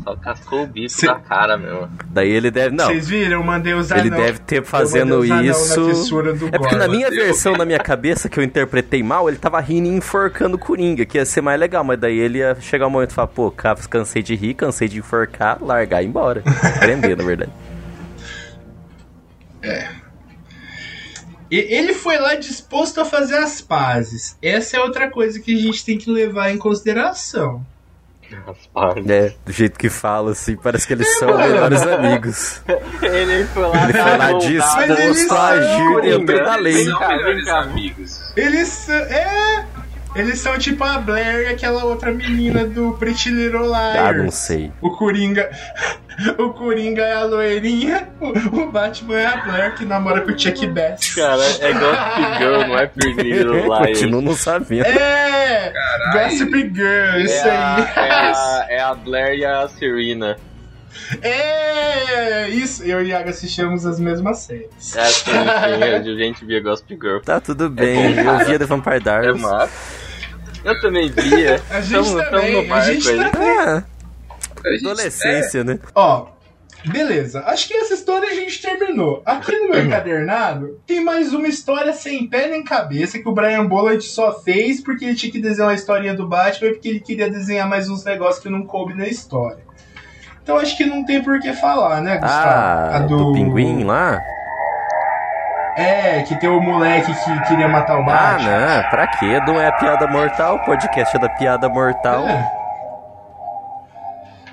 Só 0.03 0.17
cascou 0.17 0.63
o 0.63 0.67
bico 0.67 0.89
Cê- 0.89 1.07
da 1.07 1.17
cara, 1.17 1.59
meu. 1.59 1.87
Daí 2.11 2.31
ele 2.31 2.51
deve. 2.51 2.75
Não. 2.75 2.87
Vocês 2.87 3.07
viram? 3.07 3.33
Eu 3.41 3.45
mandei 3.45 3.75
os 3.75 3.91
Ele 3.91 4.09
anão- 4.09 4.17
deve 4.19 4.39
ter 4.41 4.65
fazendo 4.65 5.23
isso. 5.25 5.81
Na 5.81 5.89
fissura 5.95 6.33
do 6.33 6.47
É 6.49 6.59
porque 6.59 6.75
na 6.75 6.89
minha 6.89 7.11
Deus. 7.11 7.23
versão, 7.25 7.53
na 7.53 7.67
minha 7.67 7.79
cabeça, 7.79 8.29
que 8.29 8.41
eu 8.41 8.43
interpretei 8.43 9.03
mal, 9.03 9.29
ele 9.29 9.37
tava 9.37 9.61
rindo 9.61 9.89
e 9.89 9.93
enforcando 9.93 10.57
o 10.57 10.59
Coringa, 10.59 11.05
que 11.05 11.19
ia 11.19 11.25
ser 11.27 11.43
mais 11.43 11.61
legal, 11.61 11.85
mas 11.85 12.01
daí 12.01 12.19
ele 12.19 12.39
ia 12.39 12.57
chegar 12.61 12.87
um 12.87 12.91
momento 12.91 13.11
e 13.11 13.15
falar, 13.15 13.29
pô, 13.29 13.51
cansei 13.53 14.23
de 14.23 14.35
rir, 14.35 14.55
cansei 14.55 14.89
de 14.89 14.99
enforcar, 14.99 15.63
largar 15.63 16.01
e 16.03 16.07
ir 16.07 16.09
embora. 16.09 16.43
Prender, 16.81 17.17
na 17.17 17.23
verdade. 17.25 17.53
E- 19.63 20.00
Ele 21.51 21.95
foi 21.95 22.19
lá 22.19 22.35
disposto 22.35 23.01
a 23.01 23.05
fazer 23.05 23.39
as 23.39 23.61
pazes. 23.61 24.37
Essa 24.41 24.77
é 24.77 24.81
outra 24.81 25.11
coisa 25.11 25.41
que 25.41 25.55
a 25.55 25.59
gente 25.59 25.85
tem 25.85 25.99
que 25.99 26.11
levar 26.11 26.51
em 26.51 26.59
consideração. 26.59 27.65
Raspar. 28.47 28.99
É, 29.09 29.35
do 29.45 29.53
jeito 29.53 29.79
que 29.79 29.89
fala, 29.89 30.33
assim, 30.33 30.57
parece 30.57 30.87
que 30.87 30.93
eles 30.93 31.19
são 31.19 31.35
melhores 31.37 31.83
amigos. 31.83 32.63
Ele 33.03 33.45
foi 33.47 33.63
lá, 33.63 33.85
Ele 33.85 33.93
foi 33.93 34.17
lá 34.17 34.33
disposto 34.33 35.03
eles 35.03 35.31
a 35.31 35.49
agir 35.49 36.01
dentro 36.03 36.45
da 36.45 36.57
lei. 36.57 36.73
Vem 36.75 36.85
São 36.85 37.09
melhores 37.09 37.49
amigos. 37.49 38.33
Eles 38.37 38.69
são. 38.69 38.95
É! 38.95 39.67
Eles 40.15 40.41
são 40.41 40.59
tipo 40.59 40.83
a 40.83 40.99
Blair 40.99 41.43
e 41.43 41.47
aquela 41.47 41.85
outra 41.85 42.11
menina 42.13 42.65
do 42.65 42.93
Pretty 42.95 43.31
Little 43.31 43.67
Liars. 43.67 43.97
Ah, 43.99 44.13
não 44.13 44.31
sei. 44.31 44.73
O 44.81 44.91
Coringa. 44.97 45.49
O 46.37 46.51
Coringa 46.53 47.01
é 47.01 47.15
a 47.15 47.25
loirinha, 47.25 48.07
o, 48.21 48.27
o 48.61 48.71
Batman 48.71 49.17
é 49.19 49.25
a 49.27 49.37
Blair 49.39 49.75
que 49.75 49.87
namora 49.87 50.21
com 50.21 50.31
o 50.33 50.39
Chuck 50.39 50.67
Bass. 50.67 51.15
Cara, 51.15 51.43
é 51.43 51.73
Gossip 51.73 52.37
Girl, 52.39 52.69
não 52.69 52.79
é 52.79 52.87
Pretty 52.89 53.23
Little 53.23 53.55
Liars. 53.65 53.87
Continuo 54.01 54.21
não 54.21 54.35
sabendo. 54.35 54.85
É! 54.85 55.73
Gossip 56.13 56.51
Girl, 56.75 57.21
isso 57.25 57.49
É 57.49 57.51
a, 57.57 57.77
aí. 57.77 57.83
é, 57.97 58.11
a, 58.11 58.67
é 58.69 58.81
a 58.83 58.95
Blair 58.95 59.39
e 59.39 59.47
a 59.47 59.67
Serena. 59.69 60.37
É! 61.23 62.49
Isso, 62.51 62.83
eu 62.85 63.03
e 63.03 63.09
Iago 63.09 63.31
assistimos 63.31 63.87
as 63.87 63.99
mesmas 63.99 64.41
séries. 64.41 64.95
É 64.97 65.01
assim, 65.01 65.31
sim, 65.31 66.13
a 66.13 66.17
gente 66.19 66.45
via 66.45 66.61
Gossip 66.61 66.99
Girl. 67.01 67.21
Tá 67.21 67.41
tudo 67.41 67.71
bem, 67.71 68.15
bom, 68.17 68.33
eu 68.41 68.45
via 68.47 68.59
The 68.59 68.67
Vampire 68.67 68.97
É 68.97 69.01
Diaries. 69.01 69.41
massa. 69.41 70.00
Eu 70.65 70.81
também 70.81 71.11
via. 71.11 71.61
A 71.71 71.81
gente 71.81 72.05
Tamo- 72.05 72.19
tamo 72.19 72.31
também, 72.31 72.67
no 72.67 72.75
a 72.75 72.81
gente 72.81 73.09
aí. 73.09 73.31
também. 73.31 73.59
Ah, 73.59 73.85
adolescência, 74.79 75.65
né? 75.65 75.79
Ó, 75.95 76.27
beleza. 76.87 77.43
Acho 77.47 77.69
que 77.69 77.75
essa 77.75 77.95
história 77.95 78.29
a 78.29 78.35
gente 78.35 78.61
terminou. 78.61 79.23
Aqui 79.25 79.57
no 79.57 79.71
meu 79.71 79.85
encadernado 79.85 80.79
tem 80.87 81.03
mais 81.03 81.33
uma 81.33 81.49
história 81.49 81.93
sem 81.93 82.27
pé 82.29 82.49
nem 82.49 82.63
cabeça 82.63 83.19
que 83.19 83.29
o 83.29 83.33
Brian 83.33 83.67
Boland 83.67 84.03
só 84.03 84.39
fez 84.41 84.83
porque 84.83 85.05
ele 85.07 85.15
tinha 85.15 85.33
que 85.33 85.41
desenhar 85.41 85.69
uma 85.71 85.75
historinha 85.75 86.15
do 86.15 86.27
Batman 86.29 86.69
e 86.69 86.73
porque 86.75 86.89
ele 86.89 87.01
queria 87.01 87.31
desenhar 87.31 87.69
mais 87.69 87.89
uns 87.89 88.05
negócios 88.05 88.43
que 88.43 88.51
não 88.51 88.65
coube 88.67 88.95
na 88.95 89.07
história. 89.09 89.65
Então 90.43 90.57
acho 90.59 90.77
que 90.77 90.85
não 90.85 91.05
tem 91.05 91.23
por 91.23 91.39
que 91.41 91.53
falar, 91.53 92.01
né, 92.03 92.19
Gustavo? 92.19 92.49
Ah, 92.49 92.97
A 92.97 92.99
do 93.01 93.33
pinguim 93.33 93.85
lá? 93.85 94.19
É, 95.81 96.23
que 96.23 96.39
tem 96.39 96.49
o 96.51 96.61
moleque 96.61 97.13
que 97.13 97.41
queria 97.49 97.69
matar 97.69 97.97
o 97.99 98.03
Ah, 98.03 98.05
Batman. 98.05 98.51
não, 98.83 98.91
pra 98.91 99.07
quê? 99.07 99.41
Não 99.47 99.61
é 99.61 99.69
a 99.69 99.73
piada 99.73 100.07
mortal, 100.07 100.57
o 100.57 100.65
podcast 100.65 101.17
é 101.17 101.21
da 101.21 101.29
piada 101.29 101.69
mortal. 101.69 102.27
É. 102.27 102.53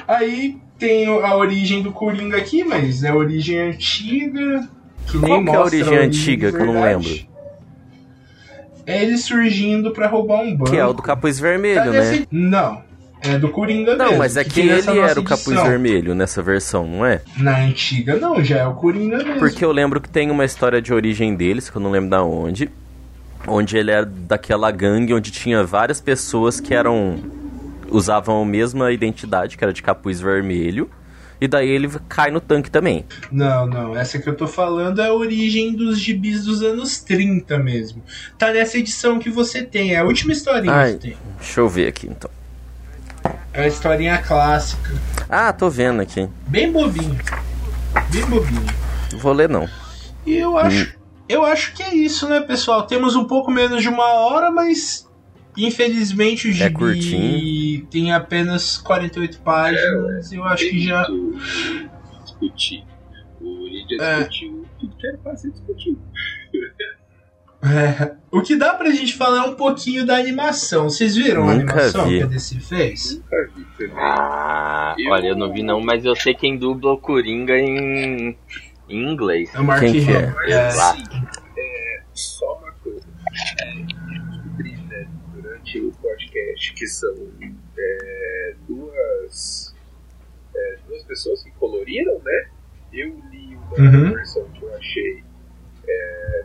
Aí 0.07 0.57
tem 0.80 1.05
a 1.07 1.36
origem 1.36 1.82
do 1.82 1.91
Coringa 1.91 2.38
aqui, 2.38 2.63
mas 2.63 3.03
é 3.03 3.09
a 3.09 3.15
origem 3.15 3.59
antiga. 3.59 4.67
Que 5.07 5.17
nem 5.17 5.43
Qual 5.43 5.43
que 5.43 5.49
é 5.49 5.53
a 5.55 5.59
mostra 5.59 5.78
origem 5.80 5.97
antiga, 5.97 6.51
que 6.51 6.57
eu 6.57 6.65
não 6.65 6.82
lembro? 6.82 7.09
É 8.86 9.01
ele 9.03 9.17
surgindo 9.17 9.91
pra 9.91 10.07
roubar 10.07 10.39
um 10.41 10.55
banco. 10.55 10.71
Que 10.71 10.78
é 10.78 10.86
o 10.86 10.93
do 10.93 11.01
capuz 11.01 11.39
vermelho, 11.39 11.84
Tá 11.84 11.89
né? 11.91 12.25
Não. 12.32 12.82
É 13.28 13.39
do 13.39 13.49
Coringa 13.49 13.95
Não, 13.95 14.05
mesmo, 14.05 14.19
mas 14.19 14.38
é 14.38 14.43
que 14.43 14.49
que 14.51 14.59
ele 14.61 14.99
era 14.99 15.19
o 15.19 15.23
capuz 15.23 15.47
edição. 15.47 15.65
vermelho 15.65 16.15
nessa 16.15 16.41
versão, 16.41 16.88
não 16.88 17.05
é? 17.05 17.21
Na 17.38 17.59
antiga 17.59 18.15
não, 18.15 18.43
já 18.43 18.57
é 18.59 18.67
o 18.67 18.73
Coringa 18.73 19.17
mesmo. 19.17 19.39
Porque 19.39 19.63
eu 19.63 19.71
lembro 19.71 19.99
que 20.01 20.09
tem 20.09 20.30
uma 20.32 20.45
história 20.45 20.82
de 20.82 20.93
origem 20.93 21.36
deles, 21.36 21.69
que 21.69 21.75
eu 21.78 21.82
não 21.82 21.91
lembro 21.91 22.09
da 22.09 22.23
onde. 22.23 22.69
Onde 23.47 23.78
ele 23.78 23.91
era 23.91 24.05
daquela 24.05 24.69
gangue 24.71 25.13
onde 25.13 25.32
tinha 25.32 25.63
várias 25.63 26.01
pessoas 26.01 26.59
que 26.59 26.73
eram. 26.73 27.17
usavam 27.89 28.41
a 28.41 28.45
mesma 28.45 28.91
identidade, 28.91 29.57
que 29.57 29.63
era 29.63 29.71
de 29.71 29.82
capuz 29.82 30.19
vermelho. 30.19 30.89
E 31.39 31.47
daí 31.47 31.69
ele 31.69 31.88
cai 32.09 32.32
no 32.32 32.41
tanque 32.41 32.71
também. 32.71 33.05
Não, 33.32 33.67
não. 33.67 33.95
Essa 33.95 34.17
que 34.17 34.28
eu 34.28 34.36
tô 34.36 34.47
falando 34.47 34.99
é 34.99 35.07
a 35.07 35.13
origem 35.13 35.71
dos 35.75 35.99
gibis 35.99 36.43
dos 36.43 36.63
anos 36.63 36.99
30 36.99 37.59
mesmo. 37.59 38.03
Tá 38.39 38.51
nessa 38.51 38.80
edição 38.80 39.19
que 39.19 39.30
você 39.30 39.61
tem, 39.61 39.93
é 39.93 39.99
a 39.99 40.03
última 40.03 40.34
historinha 40.34 40.73
Ai. 40.73 40.93
que 40.93 40.99
tem. 40.99 41.17
Deixa 41.38 41.59
eu 41.59 41.69
ver 41.69 41.88
aqui 41.89 42.07
então. 42.07 42.30
É 43.53 43.63
a 43.63 43.67
historinha 43.67 44.17
clássica. 44.19 44.91
Ah, 45.30 45.51
tô 45.53 45.69
vendo 45.69 46.01
aqui. 46.01 46.28
Bem 46.47 46.71
bobinho. 46.71 47.17
Bem 48.11 48.25
bobinho. 48.25 48.65
Vou 49.17 49.34
ler 49.34 49.49
não. 49.49 49.67
E 50.25 50.36
eu 50.38 50.57
acho. 50.57 50.95
Eu 51.30 51.43
acho 51.43 51.73
que 51.73 51.84
é 51.84 51.93
isso, 51.93 52.28
né, 52.30 52.39
pessoal? 52.41 52.88
Temos 52.88 53.15
um 53.15 53.25
pouco 53.25 53.51
menos 53.51 53.82
de 53.82 53.89
uma 53.89 54.05
hora, 54.05 54.49
mas 54.51 55.05
infelizmente 55.57 56.47
o 56.47 56.51
gibi 56.53 56.73
curtinho. 56.73 57.86
tem 57.88 58.13
apenas 58.13 58.78
48 58.78 59.39
páginas. 59.41 60.32
eu 60.32 60.43
acho 60.45 60.69
que 60.69 60.86
já. 60.86 61.05
Discutir. 62.23 62.86
O 63.41 63.65
Lídia 63.67 63.97
É. 64.01 64.17
discutiu 64.19 64.65
tudo 64.80 64.95
que 64.95 65.07
era 65.07 65.17
pra 65.17 65.36
ser 65.36 65.51
discutido. 65.51 65.99
É, 67.74 68.15
o 68.32 68.41
que 68.41 68.55
dá 68.55 68.74
pra 68.74 68.89
gente 68.91 69.15
falar 69.15 69.45
é 69.45 69.49
um 69.49 69.55
pouquinho 69.55 70.05
da 70.05 70.15
animação. 70.18 70.89
Vocês 70.89 71.15
viram 71.15 71.49
a 71.49 71.53
Nunca 71.55 71.74
animação 71.74 72.07
vi. 72.07 72.18
que 72.18 72.24
a 72.24 72.28
DC 72.28 72.59
fez? 72.59 73.15
Nunca 73.15 73.49
vi 73.55 73.65
também. 73.78 73.95
Ah, 73.97 74.95
Eu- 74.97 75.11
olha, 75.11 75.28
eu 75.28 75.36
não 75.36 75.51
vi 75.51 75.63
não, 75.63 75.80
mas 75.82 76.03
eu 76.05 76.15
sei 76.15 76.34
quem 76.34 76.57
dubla 76.57 76.93
o 76.93 76.97
Coringa 76.97 77.57
em, 77.57 78.38
em 78.89 79.11
inglês. 79.11 79.49
É 79.53 79.59
o 79.59 79.63
Mark 79.63 79.82
Quem 79.82 79.93
que 79.93 80.11
é? 80.11 80.34
É, 80.51 80.68
assim, 80.68 81.03
é, 81.57 82.01
só 82.13 82.57
uma 82.59 82.72
coisa. 82.84 83.05
É, 83.61 83.74
eu 83.80 83.86
descobri 83.86 84.78
né, 84.88 85.07
durante 85.36 85.80
o 85.82 85.91
podcast 85.93 86.74
que 86.74 86.88
são 86.88 87.13
é, 87.78 88.53
duas, 88.68 89.76
é, 90.55 90.78
duas 90.88 91.03
pessoas 91.03 91.43
que 91.43 91.51
coloriram, 91.51 92.20
né? 92.24 92.47
Eu 92.93 93.20
li 93.32 93.55
uma 93.55 93.78
Uhum. 93.80 94.13
versão 94.13 94.43
que 94.53 94.63
eu 94.63 94.74
achei 94.76 95.24
é, 95.88 96.43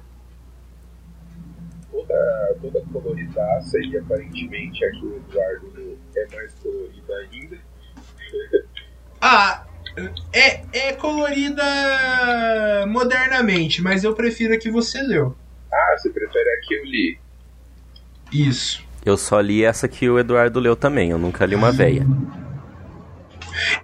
toda, 2.06 2.56
toda 2.60 2.82
coloridaça 2.92 3.78
e 3.78 3.96
aparentemente 3.96 4.84
aqui 4.84 5.04
o 5.04 5.16
Eduardo 5.16 5.98
é 6.16 6.34
mais 6.34 6.54
colorida 6.54 7.14
ainda. 7.14 7.58
ah, 9.20 9.66
é, 10.32 10.62
é 10.72 10.92
colorida 10.94 11.64
modernamente, 12.88 13.82
mas 13.82 14.04
eu 14.04 14.14
prefiro 14.14 14.54
a 14.54 14.58
que 14.58 14.70
você 14.70 15.00
leu. 15.02 15.36
Ah, 15.72 15.96
você 15.96 16.10
prefere 16.10 16.48
a 16.48 16.60
que 16.66 16.74
eu 16.74 16.84
li? 16.84 17.18
Isso. 18.32 18.84
Eu 19.04 19.16
só 19.16 19.40
li 19.40 19.64
essa 19.64 19.88
que 19.88 20.08
o 20.08 20.18
Eduardo 20.18 20.60
leu 20.60 20.76
também, 20.76 21.10
eu 21.10 21.18
nunca 21.18 21.44
li 21.44 21.54
uma 21.54 21.68
ah. 21.68 21.72
veia. 21.72 22.06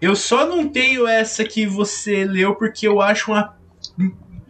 Eu 0.00 0.16
só 0.16 0.46
não 0.46 0.68
tenho 0.68 1.06
essa 1.06 1.44
que 1.44 1.66
você 1.66 2.24
leu 2.24 2.54
porque 2.54 2.86
eu 2.86 3.02
acho 3.02 3.32
uma 3.32 3.56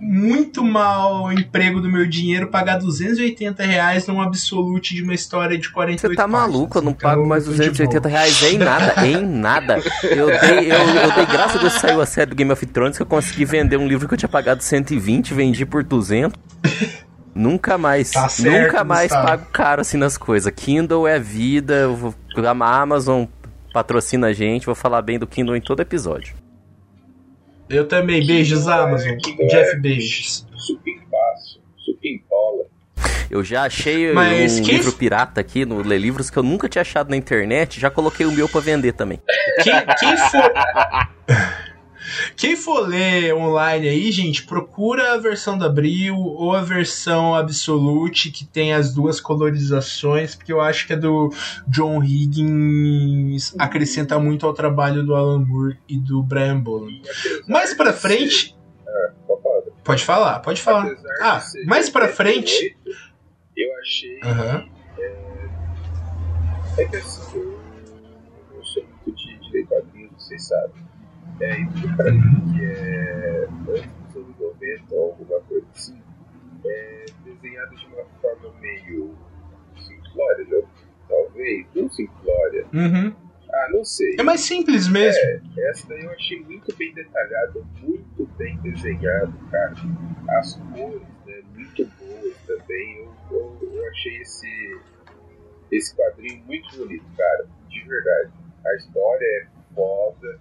muito 0.01 0.63
mal 0.63 1.33
emprego 1.33 1.81
do 1.81 1.89
meu 1.89 2.07
dinheiro 2.07 2.47
pagar 2.49 2.79
280 2.79 3.63
reais 3.65 4.07
num 4.07 4.21
absolute 4.21 4.95
de 4.95 5.03
uma 5.03 5.13
história 5.15 5.59
de 5.59 5.69
48 5.71 6.01
Você 6.01 6.17
tá 6.17 6.29
páginas. 6.29 6.41
maluco? 6.53 6.79
Eu 6.79 6.83
não 6.83 6.93
pago 6.93 7.27
mais 7.27 7.45
280 7.47 8.09
reais 8.09 8.43
em 8.45 8.59
nada, 8.59 9.07
em 9.07 9.27
nada. 9.27 9.83
Eu 10.05 10.27
dei, 10.41 10.71
eu, 10.73 10.79
eu 10.79 11.13
dei 11.15 11.27
graças 11.27 11.57
a 11.57 11.59
Deus 11.61 11.75
que 11.75 11.81
saiu 11.81 12.01
a 12.01 12.07
série 12.07 12.31
do 12.31 12.37
Game 12.37 12.53
of 12.53 12.65
Thrones 12.67 12.97
que 12.97 13.03
eu 13.03 13.07
consegui 13.07 13.45
vender 13.45 13.77
um 13.77 13.89
livro 13.89 14.07
que 14.07 14.15
eu 14.15 14.19
tinha 14.19 14.29
pagado 14.29 14.63
120, 14.63 15.35
vendi 15.35 15.67
por 15.67 15.83
200. 15.83 16.39
Nunca 17.35 17.79
mais, 17.79 18.11
tá 18.11 18.29
certo, 18.29 18.65
nunca 18.67 18.85
mais 18.85 19.09
Gustavo. 19.11 19.27
pago 19.27 19.47
caro 19.53 19.81
assim 19.81 19.97
nas 19.97 20.17
coisas. 20.17 20.53
Kindle 20.55 21.07
é 21.07 21.19
vida, 21.21 21.89
a 22.45 22.81
Amazon 22.81 23.25
patrocina 23.73 24.29
a 24.29 24.33
gente, 24.33 24.67
vou 24.67 24.75
falar 24.75 25.03
bem 25.03 25.19
do 25.19 25.27
Kindle 25.27 25.57
em 25.57 25.61
todo 25.61 25.81
episódio. 25.81 26.35
Eu 27.69 27.87
também. 27.87 28.27
Beijos, 28.27 28.67
Amazon. 28.67 29.17
Jeff 29.49 29.77
Bezos. 29.81 30.47
Supimbaço. 30.57 31.61
Supimpola. 31.85 32.67
Eu 33.31 33.45
já 33.45 33.65
achei 33.65 34.13
Mas 34.13 34.59
um 34.59 34.63
quem... 34.63 34.77
livro 34.77 34.93
pirata 34.93 35.41
aqui 35.41 35.67
no 35.67 35.83
Lê 35.83 35.99
Livros 35.99 36.31
que 36.31 36.39
eu 36.39 36.43
nunca 36.43 36.69
tinha 36.69 36.83
achado 36.83 37.11
na 37.11 37.17
internet. 37.17 37.79
Já 37.79 37.91
coloquei 37.91 38.25
o 38.25 38.33
meu 38.33 38.49
para 38.49 38.61
vender 38.61 38.93
também. 38.93 39.21
Quem, 39.63 39.75
quem 39.99 40.17
for. 40.17 40.53
Quem 42.37 42.57
for 42.57 42.87
ler 42.87 43.35
online 43.35 43.89
aí, 43.89 44.13
gente, 44.13 44.45
procura 44.45 45.15
a 45.15 45.19
versão 45.19 45.59
da 45.59 45.67
Abril 45.67 46.17
ou 46.17 46.55
a 46.55 46.63
versão 46.63 47.35
Absolute, 47.35 48.31
que 48.31 48.45
tem 48.45 48.73
as 48.73 48.93
duas 48.93 49.21
colorizações, 49.21 50.35
porque 50.35 50.53
eu 50.53 50.61
acho 50.61 50.87
que 50.87 50.93
a 50.93 50.97
do 50.97 51.33
John 51.67 52.03
Higgins 52.03 53.55
acrescenta 53.59 54.19
muito 54.19 54.47
ao 54.47 54.55
trabalho 54.55 55.03
do 55.05 55.15
Alan 55.15 55.45
Moore 55.45 55.79
e 55.89 55.99
do 55.99 56.23
Brian 56.23 56.61
Boland. 56.61 57.03
Mais 57.47 57.75
pra 57.75 57.93
frente. 57.93 58.57
Pode 59.85 60.05
falar, 60.05 60.41
pode 60.41 60.61
falar. 60.61 60.87
Ah, 61.23 61.43
mais 61.65 61.89
pra 61.89 62.09
frente. 62.09 62.77
Eu 63.57 63.77
achei. 63.81 64.21
Uhum. 64.23 64.71
É, 64.99 66.83
é 66.83 66.85
que 66.85 66.97
assim, 66.97 67.39
eu, 67.39 67.59
eu 68.55 68.65
sou 68.65 68.85
muito 69.07 69.51
de 69.51 69.65
quadrinhos, 69.65 70.13
vocês 70.17 70.47
sabem. 70.47 70.88
É, 71.41 71.65
tudo 71.81 71.97
pra 71.97 72.11
mim 72.11 72.53
que 72.53 72.65
é 72.65 73.49
antes 73.69 73.91
dos 74.15 74.17
anos 74.17 74.39
90 74.39 74.95
ou 74.95 75.05
alguma 75.13 75.41
coisa 75.43 75.67
assim, 75.75 76.01
é 76.65 77.05
desenhado 77.25 77.77
de 77.77 77.87
uma 77.87 78.05
forma 78.21 78.53
meio 78.61 79.15
simplória, 79.77 80.45
né? 80.47 80.63
talvez, 81.09 81.67
não 81.75 81.91
simplória. 81.91 82.67
Uhum. 82.73 83.15
Ah, 83.51 83.69
não 83.73 83.85
sei. 83.85 84.17
É 84.19 84.23
mais 84.23 84.43
simples 84.43 84.87
mesmo. 84.89 85.21
É, 85.21 85.41
essa 85.71 85.89
daí 85.89 86.05
eu 86.05 86.11
achei 86.11 86.41
muito 86.43 86.75
bem 86.77 86.93
detalhada, 86.93 87.65
muito 87.81 88.27
bem 88.37 88.59
desenhado, 88.59 89.33
cara. 89.51 89.75
As 90.39 90.55
cores, 90.55 91.03
né, 91.27 91.43
muito 91.55 91.87
boas 91.99 92.37
também. 92.47 92.99
Eu, 92.99 93.15
eu, 93.31 93.73
eu 93.73 93.89
achei 93.89 94.19
esse, 94.19 94.81
esse 95.73 95.97
quadrinho 95.97 96.45
muito 96.45 96.77
bonito, 96.77 97.05
cara, 97.17 97.47
de 97.69 97.85
verdade. 97.85 98.33
A 98.67 98.75
história 98.75 99.25
é 99.25 99.47
foda 99.75 100.41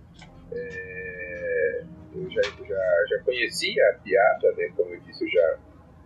é, 0.51 1.83
eu 2.13 2.29
já, 2.29 2.41
já, 2.41 3.05
já 3.09 3.23
conhecia 3.23 3.89
a 3.89 3.93
piada, 3.99 4.51
né? 4.53 4.71
Como 4.75 4.93
eu 4.93 4.99
disse, 5.01 5.23
eu 5.23 5.29
já, 5.29 5.57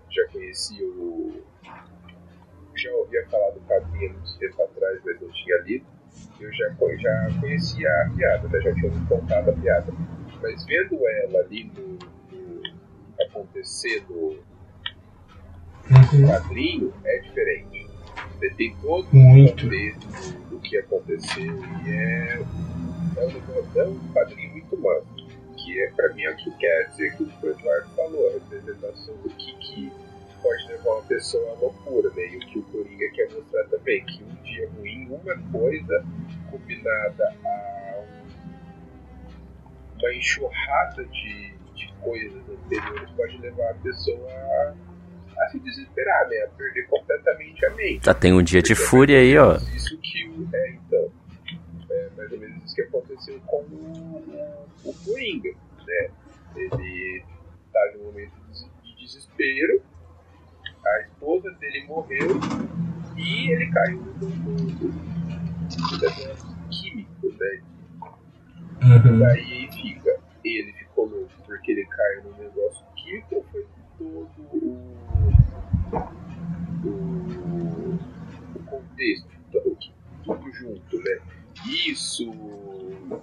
já 0.09 0.27
conhecia 0.31 0.85
o. 0.85 1.41
Já 2.75 2.91
ouvia 2.93 3.27
falar 3.29 3.51
do 3.51 3.59
quadrinho 3.61 4.13
muito 4.13 4.39
tempo 4.39 4.63
atrás, 4.63 4.99
mas 5.05 5.21
não 5.21 5.29
tinha 5.31 5.57
lido. 5.59 5.85
Eu 6.39 6.51
já, 6.53 6.69
já 6.69 7.39
conhecia 7.39 7.89
a 7.89 8.09
piada, 8.15 8.47
né? 8.47 8.61
Já 8.61 8.73
tinha 8.73 8.91
me 8.91 9.07
contado 9.07 9.49
a 9.49 9.53
piada. 9.53 9.93
Mas 10.41 10.65
vendo 10.65 11.07
ela 11.07 11.39
ali 11.39 11.71
no, 11.75 11.99
no 12.31 12.61
acontecer 13.21 14.03
no, 14.09 14.39
no 15.91 16.27
quadrinho, 16.27 16.93
é 17.05 17.19
diferente. 17.19 17.87
Você 18.37 18.49
tem 18.51 18.75
todo 18.77 19.05
o 19.05 19.11
contexto 19.11 19.67
do, 19.67 20.49
do 20.49 20.59
que 20.59 20.77
aconteceu 20.77 21.53
e 21.85 21.89
é 21.89 22.39
é 23.22 23.84
um, 23.84 24.13
quadrinho 24.13 24.51
muito 24.51 24.78
massa, 24.78 25.05
que 25.57 25.82
é 25.82 25.91
para 25.91 26.13
mim 26.13 26.24
é 26.24 26.32
o 26.32 26.38
que 26.38 26.51
quer 26.57 26.88
dizer 26.89 27.15
que 27.15 27.24
o 27.24 27.49
Eduardo 27.49 27.89
falou, 27.95 28.30
a 28.30 28.34
representação 28.34 29.15
do 29.17 29.30
que, 29.30 29.53
que 29.57 29.91
pode 30.41 30.67
levar 30.67 30.91
uma 30.91 31.03
pessoa 31.03 31.51
à 31.51 31.53
loucura, 31.59 32.09
né? 32.15 32.28
E 32.28 32.38
o 32.38 32.39
que 32.39 32.59
o 32.59 32.63
Coringa 32.63 33.11
quer 33.13 33.32
mostrar 33.32 33.63
também, 33.65 34.03
que 34.05 34.24
um 34.24 34.36
dia 34.43 34.69
ruim, 34.78 35.07
uma 35.09 35.38
coisa 35.51 36.05
combinada 36.49 37.36
a 37.45 38.03
uma 39.99 40.13
enxurrada 40.15 41.05
de, 41.05 41.53
de 41.76 41.93
coisas 42.01 42.41
anteriores 42.49 43.09
pode 43.11 43.38
levar 43.38 43.69
a 43.69 43.74
pessoa 43.76 44.32
a, 44.32 44.74
a 45.43 45.49
se 45.49 45.59
desesperar, 45.59 46.28
né? 46.28 46.38
A 46.38 46.47
perder 46.57 46.88
completamente 46.88 47.65
a 47.65 47.69
mente. 47.76 48.05
Já 48.05 48.13
tem 48.13 48.34
um 48.34 48.41
dia 48.41 48.63
de 48.63 48.74
fúria 48.74 49.19
aí, 49.19 49.38
ó. 49.38 49.57
Isso 49.76 49.97
que 49.99 50.28
o. 50.28 50.49
É 50.53 50.80
mais 52.32 52.34
ou 52.34 52.39
menos 52.39 52.63
isso 52.63 52.75
que 52.75 52.82
aconteceu 52.82 53.39
com 53.45 53.61
o, 53.61 54.67
o 54.86 54.93
Coringa, 55.05 55.51
né? 55.86 56.09
Ele 56.55 57.23
tá 57.73 57.91
num 57.97 58.05
momento 58.05 58.32
de 58.84 58.95
desespero, 58.95 59.82
a 60.86 61.01
esposa 61.01 61.51
dele 61.51 61.86
morreu 61.86 62.39
e 63.17 63.51
ele 63.51 63.69
caiu 63.71 63.99
no 63.99 64.13
químico, 66.69 67.27
né? 67.38 67.61
Uhum. 68.84 69.19
Daí 69.19 69.69
fica, 69.71 70.19
ele 70.43 70.73
ficou 70.73 71.05
louco 71.07 71.32
porque 71.45 71.71
ele 71.71 71.86
caiu 71.86 72.23
no 72.23 72.38
negócio 72.38 72.86
químico 72.95 73.45
foi 73.51 73.67
todo 73.97 74.29
o, 74.53 74.88
o, 76.88 77.99
o 78.55 78.63
contexto, 78.65 79.27
tudo, 79.51 79.77
tudo 80.23 80.51
junto, 80.53 80.97
né? 80.97 81.19
Isso, 81.72 82.26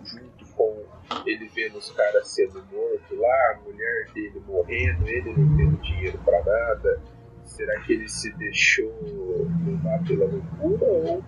junto 0.04 0.46
com 0.56 0.84
ele 1.26 1.48
vendo 1.54 1.78
os 1.78 1.90
caras 1.92 2.28
sendo 2.28 2.64
mortos 2.72 3.18
lá, 3.18 3.54
a 3.54 3.60
mulher 3.64 4.06
dele 4.14 4.42
morrendo, 4.46 5.06
ele 5.06 5.34
não 5.36 5.56
tendo 5.56 5.76
dinheiro 5.82 6.18
para 6.18 6.38
nada. 6.44 7.02
Será 7.44 7.80
que 7.80 7.94
ele 7.94 8.08
se 8.08 8.30
deixou 8.36 9.48
levar 9.64 10.02
pela 10.04 10.26
loucura 10.26 10.86
ou 10.86 11.22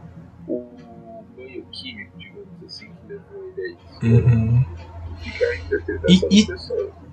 o 0.47 1.25
banho 1.37 1.65
químico, 1.73 2.19
digamos 2.19 2.65
assim, 2.65 2.93
que 2.93 3.07
levou 3.07 3.53
ele 3.57 3.63
a 3.63 3.69
isso? 3.71 4.07
Uhum. 4.07 4.65
Fica 5.19 5.45
a 5.47 5.57
interpretação 5.57 6.21
e. 6.31 7.11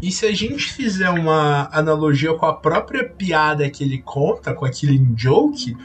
E 0.00 0.12
se 0.12 0.26
a 0.26 0.32
gente 0.32 0.72
fizer 0.72 1.10
uma 1.10 1.68
analogia 1.72 2.32
com 2.34 2.46
a 2.46 2.54
própria 2.54 3.08
piada 3.08 3.68
que 3.68 3.82
ele 3.82 3.98
conta, 3.98 4.54
com 4.54 4.64
aquele 4.64 5.04
joke, 5.16 5.76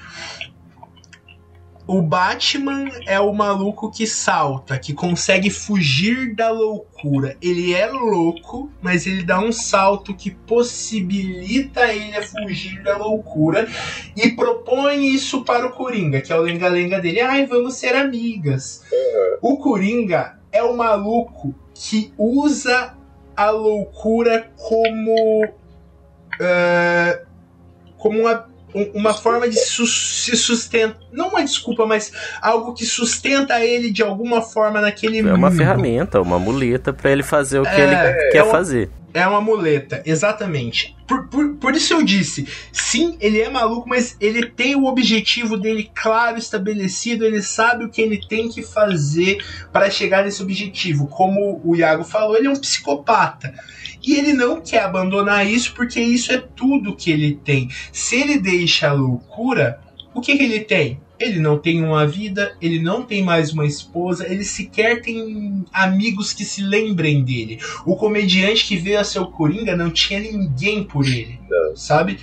o 1.92 2.02
Batman 2.02 2.90
é 3.06 3.20
o 3.20 3.34
maluco 3.34 3.92
que 3.92 4.08
salta, 4.08 4.80
que 4.80 4.94
consegue 4.94 5.50
fugir 5.50 6.34
da 6.34 6.50
loucura. 6.50 7.36
Ele 7.42 7.74
é 7.74 7.86
louco, 7.86 8.72
mas 8.82 9.06
ele 9.06 9.24
dá 9.24 9.42
um 9.42 9.52
salto 9.52 10.16
que 10.16 10.32
possibilita 10.32 11.94
ele 11.94 12.16
a 12.16 12.24
fugir 12.24 12.82
da 12.82 12.96
loucura 12.96 13.68
e 14.16 14.30
propõe 14.30 15.06
isso 15.06 15.44
para 15.44 15.68
o 15.68 15.72
Coringa, 15.72 16.22
que 16.22 16.32
é 16.32 16.36
o 16.38 16.42
lenga-lenga 16.42 16.98
dele. 16.98 17.20
Ai, 17.20 17.46
vamos 17.46 17.76
ser 17.76 17.94
amigas. 17.94 18.84
O 19.42 19.58
Coringa 19.58 20.40
é 20.50 20.64
o 20.64 20.78
maluco 20.78 21.54
que 21.74 22.14
usa 22.18 22.96
a 23.36 23.50
loucura 23.50 24.50
como. 24.56 25.44
Uh, 26.40 27.26
como 27.98 28.22
uma, 28.22 28.50
uma 28.96 29.14
forma 29.14 29.50
de 29.50 29.60
su 29.60 29.86
se 29.86 30.38
sustentar 30.38 31.01
não 31.12 31.30
uma 31.30 31.44
desculpa, 31.44 31.86
mas 31.86 32.12
algo 32.42 32.74
que 32.74 32.86
sustenta 32.86 33.64
ele 33.64 33.92
de 33.92 34.02
alguma 34.02 34.42
forma 34.42 34.82
naquele 34.82 35.20
é 35.20 35.22
mundo. 35.22 35.36
Uma 35.36 35.52
ferramenta, 35.52 36.22
uma 36.22 36.40
muleta 36.40 36.94
para 36.94 37.12
ele 37.12 37.24
fazer 37.24 37.60
o 37.60 37.64
que 37.64 37.70
é, 37.70 37.84
ele 37.84 38.32
quer 38.32 38.38
é 38.38 38.44
uma, 38.44 38.52
fazer. 38.52 38.90
É 39.14 39.28
uma 39.28 39.42
muleta, 39.42 40.02
exatamente. 40.06 40.96
Por, 41.06 41.28
por, 41.28 41.56
por 41.56 41.76
isso 41.76 41.94
eu 41.94 42.02
disse, 42.02 42.48
sim, 42.72 43.18
ele 43.20 43.42
é 43.42 43.50
maluco, 43.50 43.88
mas 43.88 44.16
ele 44.22 44.46
tem 44.46 44.76
o 44.76 44.86
objetivo 44.86 45.58
dele 45.58 45.92
claro, 45.94 46.38
estabelecido, 46.38 47.26
ele 47.26 47.42
sabe 47.42 47.84
o 47.84 47.90
que 47.90 48.02
ele 48.02 48.22
tem 48.26 48.48
que 48.48 48.62
fazer 48.62 49.44
para 49.74 49.90
chegar 49.90 50.24
nesse 50.24 50.42
objetivo. 50.42 51.08
Como 51.08 51.62
o 51.66 51.76
Iago 51.76 52.04
falou, 52.04 52.38
ele 52.38 52.48
é 52.48 52.50
um 52.50 52.56
psicopata. 52.56 53.54
E 54.04 54.16
ele 54.16 54.34
não 54.34 54.62
quer 54.62 54.84
abandonar 54.84 55.46
isso 55.46 55.74
porque 55.74 56.00
isso 56.00 56.32
é 56.32 56.38
tudo 56.38 56.96
que 56.96 57.12
ele 57.12 57.40
tem. 57.44 57.70
Se 57.92 58.16
ele 58.16 58.40
deixa 58.40 58.90
a 58.90 58.94
loucura, 58.94 59.80
o 60.14 60.22
que, 60.22 60.38
que 60.38 60.44
ele 60.44 60.60
tem? 60.62 61.00
Ele 61.20 61.40
não 61.40 61.58
tem 61.58 61.84
uma 61.84 62.06
vida, 62.08 62.56
ele 62.60 62.82
não 62.82 63.04
tem 63.04 63.24
mais 63.24 63.54
uma 63.54 63.66
esposa, 63.66 64.28
ele 64.28 64.44
sequer 64.44 65.02
tem 65.02 65.64
amigos 65.72 66.34
que 66.34 66.44
se 66.44 66.64
lembrem 66.64 67.24
dele. 67.24 67.60
O 67.86 67.96
comediante 67.96 68.66
que 68.66 68.76
veio 68.76 69.00
a 69.00 69.04
ser 69.04 69.20
o 69.20 69.28
Coringa 69.28 69.76
não 69.76 69.92
tinha 69.92 70.20
ninguém 70.20 70.84
por 70.84 71.06
ele, 71.06 71.40
não. 71.48 71.76
sabe? 71.76 72.20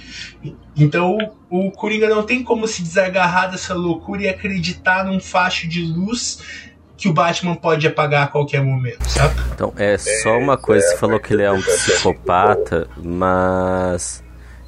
Então 0.76 1.16
o 1.49 1.70
Coringa 1.70 2.09
não 2.09 2.24
tem 2.24 2.43
como 2.43 2.66
se 2.66 2.82
desagarrar 2.82 3.51
dessa 3.51 3.72
loucura 3.72 4.22
e 4.22 4.28
acreditar 4.28 5.05
num 5.05 5.20
facho 5.20 5.68
de 5.68 5.80
luz 5.82 6.66
que 6.97 7.09
o 7.09 7.12
Batman 7.12 7.55
pode 7.55 7.86
apagar 7.86 8.24
a 8.24 8.26
qualquer 8.26 8.61
momento, 8.61 9.09
sabe? 9.09 9.41
Então, 9.55 9.72
é 9.76 9.97
só 9.97 10.36
uma 10.36 10.57
coisa, 10.59 10.84
você 10.84 10.97
falou 10.97 11.20
que 11.20 11.32
ele 11.32 11.45
é 11.45 11.53
um 11.53 11.62
psicopata, 11.62 12.89
mas 12.97 14.24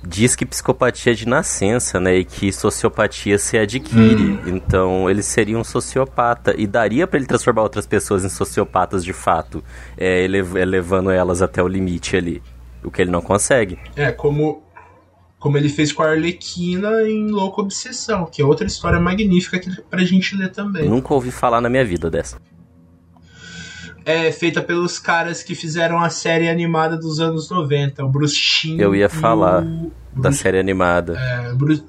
diz 0.07 0.35
que 0.35 0.47
psicopatia 0.47 1.13
é 1.13 1.15
de 1.15 1.27
nascença, 1.27 2.01
né? 2.01 2.17
E 2.17 2.25
que 2.25 2.53
sociopatia 2.53 3.39
se 3.39 3.59
adquire. 3.59 4.23
Hum. 4.23 4.39
Então 4.47 5.11
ele 5.11 5.23
seria 5.23 5.59
um 5.59 5.65
sociopata. 5.65 6.55
E 6.57 6.67
daria 6.67 7.07
para 7.07 7.19
ele 7.19 7.27
transformar 7.27 7.63
outras 7.63 7.87
pessoas 7.87 8.25
em 8.25 8.29
sociopatas 8.29 9.05
de 9.05 9.13
fato, 9.13 9.63
é, 9.97 10.25
elevando 10.25 11.11
elas 11.11 11.43
até 11.43 11.63
o 11.63 11.69
limite 11.69 12.17
ali. 12.17 12.43
O 12.83 12.91
que 12.91 13.03
ele 13.03 13.11
não 13.11 13.21
consegue. 13.21 13.79
É, 13.95 14.11
como, 14.11 14.63
como 15.39 15.59
ele 15.59 15.69
fez 15.69 15.93
com 15.93 16.03
a 16.03 16.11
Arlequina 16.11 17.03
em 17.03 17.29
Louco 17.29 17.61
Obsessão, 17.61 18.25
que 18.25 18.41
é 18.41 18.45
outra 18.45 18.67
história 18.67 18.99
magnífica 18.99 19.59
que, 19.59 19.71
pra 19.83 20.03
gente 20.05 20.35
ler 20.35 20.51
também. 20.51 20.89
Nunca 20.89 21.13
ouvi 21.13 21.31
falar 21.31 21.61
na 21.61 21.69
minha 21.69 21.85
vida 21.85 22.11
dessa 22.11 22.39
é 24.05 24.31
feita 24.33 24.63
pelos 24.63 24.99
caras 24.99 25.43
que 25.43 25.55
fizeram 25.55 25.99
a 25.99 26.11
série 26.11 26.49
animada 26.49 26.97
dos 26.97 27.21
anos 27.21 27.51
90, 27.51 28.05
o 28.05 28.09
Bruce 28.09 28.37
Timm. 28.37 28.79
Eu 28.79 28.95
ia 28.95 29.09
falar 29.09 29.63
o... 29.63 29.93
da 30.15 30.29
Bruce... 30.29 30.39
série 30.39 30.59
animada. 30.59 31.19
É, 31.19 31.53
Bruce... 31.55 31.85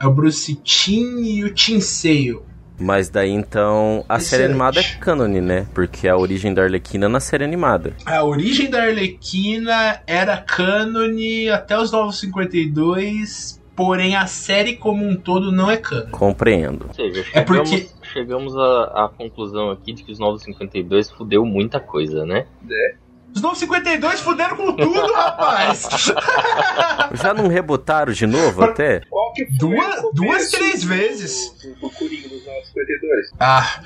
é 0.00 0.06
o 0.06 0.12
Bruce 0.12 0.60
e 0.86 1.44
o 1.44 1.52
Tim 1.52 1.80
Sale. 1.80 2.40
Mas 2.78 3.08
daí 3.08 3.30
então 3.30 4.04
a 4.08 4.16
Excelente. 4.16 4.28
série 4.28 4.44
animada 4.44 4.80
é 4.80 4.82
cânone, 4.98 5.40
né? 5.40 5.66
Porque 5.72 6.08
a 6.08 6.16
origem 6.16 6.52
da 6.52 6.62
Arlequina 6.62 7.06
é 7.06 7.08
na 7.08 7.20
série 7.20 7.44
animada. 7.44 7.94
A 8.04 8.24
origem 8.24 8.68
da 8.68 8.82
Arlequina 8.82 10.00
era 10.06 10.36
cânone 10.36 11.48
até 11.48 11.78
os 11.78 11.92
952, 11.92 13.62
porém 13.76 14.16
a 14.16 14.26
série 14.26 14.76
como 14.76 15.06
um 15.06 15.14
todo 15.14 15.52
não 15.52 15.70
é 15.70 15.76
cânone. 15.76 16.10
Compreendo. 16.10 16.86
Ou 16.88 16.94
seja, 16.94 17.24
é 17.32 17.42
porque 17.42 17.88
chegamos 18.12 18.56
à, 18.56 19.04
à 19.04 19.08
conclusão 19.08 19.70
aqui 19.70 19.92
de 19.92 20.04
que 20.04 20.12
os 20.12 20.18
952 20.18 21.10
fudeu 21.10 21.44
muita 21.44 21.80
coisa, 21.80 22.24
né? 22.26 22.46
É. 22.70 22.94
Os 23.34 23.40
952 23.40 24.20
fuderam 24.20 24.56
com 24.56 24.72
tudo, 24.76 25.00
rapaz! 25.14 25.88
Já 27.14 27.32
não 27.32 27.48
rebotaram 27.48 28.12
de 28.12 28.26
novo 28.26 28.62
até? 28.62 29.00
duas, 29.58 30.02
duas, 30.12 30.50
três 30.50 30.84
vezes. 30.84 31.50
Do, 31.62 31.74
do 31.88 31.90
Coringa 31.90 32.28
dos 32.28 32.44
952. 32.44 33.30
Ah, 33.40 33.82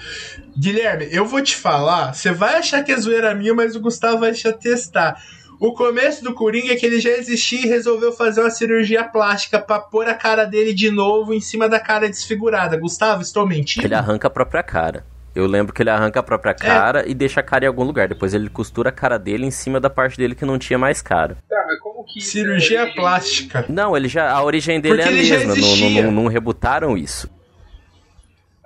Guilherme, 0.59 1.09
eu 1.13 1.25
vou 1.25 1.41
te 1.41 1.55
falar. 1.55 2.13
Você 2.13 2.33
vai 2.33 2.57
achar 2.57 2.83
que 2.83 2.91
é 2.91 2.97
zoeira 2.97 3.35
minha, 3.35 3.55
mas 3.55 3.77
o 3.77 3.81
Gustavo 3.81 4.19
vai 4.19 4.33
te 4.33 4.49
atestar. 4.49 5.23
O 5.59 5.73
começo 5.73 6.23
do 6.23 6.35
Coringa 6.35 6.73
é 6.73 6.77
que 6.77 6.85
ele 6.85 7.01
já 7.01 7.11
existia 7.11 7.61
e 7.61 7.69
resolveu 7.69 8.13
fazer 8.13 8.41
uma 8.41 8.51
cirurgia 8.51 9.05
plástica 9.05 9.59
para 9.59 9.81
pôr 9.81 10.07
a 10.07 10.15
cara 10.15 10.45
dele 10.45 10.75
de 10.75 10.91
novo 10.91 11.33
em 11.33 11.41
cima 11.41 11.69
da 11.69 11.81
cara 11.81 12.09
desfigurada. 12.09 12.77
Gustavo, 12.77 13.23
estou 13.23 13.47
mentindo? 13.47 13.87
Ele 13.87 13.95
arranca 13.95 14.29
a 14.29 14.31
própria 14.31 14.63
cara. 14.63 15.05
Eu 15.35 15.47
lembro 15.47 15.75
que 15.75 15.83
ele 15.83 15.91
arranca 15.91 16.21
a 16.21 16.23
própria 16.23 16.53
é. 16.53 16.55
cara 16.55 17.03
é. 17.03 17.11
e 17.11 17.15
deixa 17.15 17.41
a 17.41 17.43
cara 17.43 17.67
em 17.67 17.69
algum 17.69 17.85
lugar. 17.85 18.09
Depois 18.09 18.33
ele 18.33 18.49
costura 18.49 18.89
a 18.89 18.93
cara 18.93 19.19
dele 19.19 19.45
em 19.45 19.51
cima 19.51 19.79
da 19.79 19.91
parte 19.91 20.17
dele 20.17 20.35
que 20.35 20.47
não 20.47 20.59
tinha 20.59 20.79
mais 20.79 21.03
cara. 21.03 21.37
Tá, 21.49 21.63
mas 21.67 21.79
como 21.79 22.03
que. 22.05 22.23
Cirurgia 22.23 22.81
é 22.81 22.95
plástica. 22.95 23.67
Não, 23.69 23.95
ele 23.95 24.09
já. 24.09 24.31
A 24.31 24.43
origem 24.43 24.81
dele 24.81 24.97
Porque 24.97 25.09
é 25.09 25.13
a 25.13 25.15
mesma. 25.15 25.55
Não, 25.55 26.03
não, 26.03 26.11
não, 26.23 26.27
rebutaram 26.27 26.97
isso. 26.97 27.29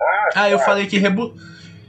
Ah, 0.01 0.29
ah 0.37 0.51
eu 0.51 0.61
falei 0.61 0.87
que 0.87 0.97
rebu... 0.97 1.35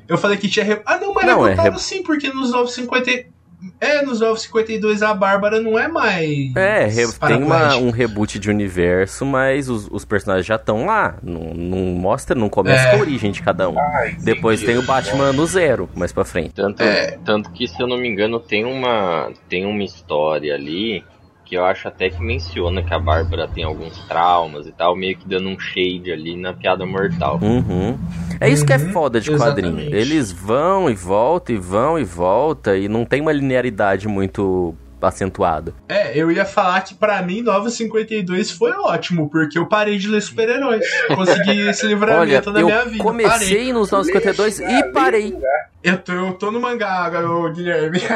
Eu 0.08 0.18
falei 0.18 0.38
que 0.38 0.49
tinha. 0.49 0.66
Re... 0.66 0.82
Ah, 0.84 0.97
não, 0.97 1.14
mas 1.14 1.26
não, 1.26 1.45
é 1.45 1.52
rebutaram 1.52 1.76
é 1.76 1.78
re... 1.78 1.80
sim, 1.80 2.02
porque 2.02 2.30
nos 2.30 2.52
950. 2.52 3.31
É, 3.80 4.01
nos 4.01 4.20
952 4.20 5.03
a 5.03 5.14
Bárbara 5.14 5.59
não 5.59 5.78
é 5.78 5.88
mais. 5.88 6.55
É, 6.55 6.88
tem 7.28 7.43
uma, 7.43 7.76
um 7.76 7.91
reboot 7.91 8.39
de 8.39 8.49
universo, 8.49 9.26
mas 9.26 9.70
os, 9.70 9.88
os 9.91 10.03
personagens 10.03 10.45
já 10.45 10.55
estão 10.55 10.86
lá. 10.86 11.16
Não, 11.22 11.53
não, 11.53 11.78
mostra, 11.93 12.36
não 12.36 12.49
começa 12.49 12.88
é. 12.88 12.91
com 12.91 12.97
a 12.97 12.99
origem 12.99 13.32
de 13.32 13.41
cada 13.41 13.70
um. 13.70 13.78
Ah, 13.78 14.12
Depois 14.24 14.62
tem 14.64 14.78
o 14.78 14.84
Batman 14.84 15.32
no 15.32 15.45
zero, 15.45 15.89
mais 15.95 16.12
pra 16.12 16.26
frente. 16.26 16.53
Tanto, 16.53 16.82
é. 16.82 17.18
tanto 17.24 17.51
que, 17.51 17.68
se 17.68 17.80
eu 17.82 17.88
não 17.88 17.97
me 17.97 18.07
engano, 18.07 18.39
tem 18.39 18.66
uma, 18.66 19.32
tem 19.47 19.66
uma 19.66 19.84
história 19.84 20.55
ali 20.55 21.03
que 21.51 21.57
eu 21.57 21.66
acho 21.66 21.86
até 21.89 22.09
que 22.09 22.22
menciona 22.22 22.82
que 22.82 22.93
a 22.93 22.99
Bárbara 22.99 23.45
tem 23.45 23.66
alguns 23.66 23.99
traumas 24.05 24.66
e 24.66 24.72
tal, 24.72 24.95
meio 24.95 25.18
que 25.18 25.28
dando 25.28 25.49
um 25.49 25.59
shade 25.59 26.09
ali 26.09 26.38
na 26.38 26.53
piada 26.53 26.86
mortal. 26.86 27.38
Uhum. 27.41 27.99
É 28.42 28.50
isso 28.50 28.64
uhum, 28.64 28.68
que 28.68 28.74
é 28.74 28.78
uhum. 28.78 28.92
foda 28.92 29.22
de 29.22 29.30
quadrinho. 29.38 29.80
Exatamente. 29.80 29.96
Eles 29.96 30.32
vão 30.32 30.89
e 30.89 30.96
voltam 30.96 31.56
e 31.56 31.60
vão 31.60 32.00
e 32.00 32.04
volta 32.04 32.76
e 32.76 32.88
não 32.88 33.06
tem 33.06 33.22
uma 33.22 33.32
linearidade 33.32 34.08
muito 34.08 34.76
acentuada. 35.00 35.74
É, 35.88 36.18
eu 36.18 36.32
ia 36.32 36.44
falar 36.44 36.82
que 36.82 36.96
para 36.96 37.22
mim 37.22 37.42
Nova 37.42 37.70
52 37.70 38.52
foi 38.52 38.72
ótimo, 38.72 39.30
porque 39.30 39.60
eu 39.60 39.68
parei 39.68 39.98
de 39.98 40.08
ler 40.08 40.22
super-heróis. 40.22 40.86
Consegui 41.14 41.68
esse 41.68 41.86
livramento 41.86 42.50
Olha, 42.50 42.60
na 42.60 42.66
minha 42.66 42.86
vida. 42.86 43.04
Comecei 43.04 43.58
parei. 43.58 43.74
nos 43.74 43.92
952 43.92 44.60
e 44.60 44.92
parei. 44.92 45.38
Eu 45.84 45.98
tô, 45.98 46.12
eu 46.12 46.34
tô 46.34 46.52
no 46.52 46.60
mangá, 46.60 47.10
Guilherme. 47.54 47.98
o 47.98 48.02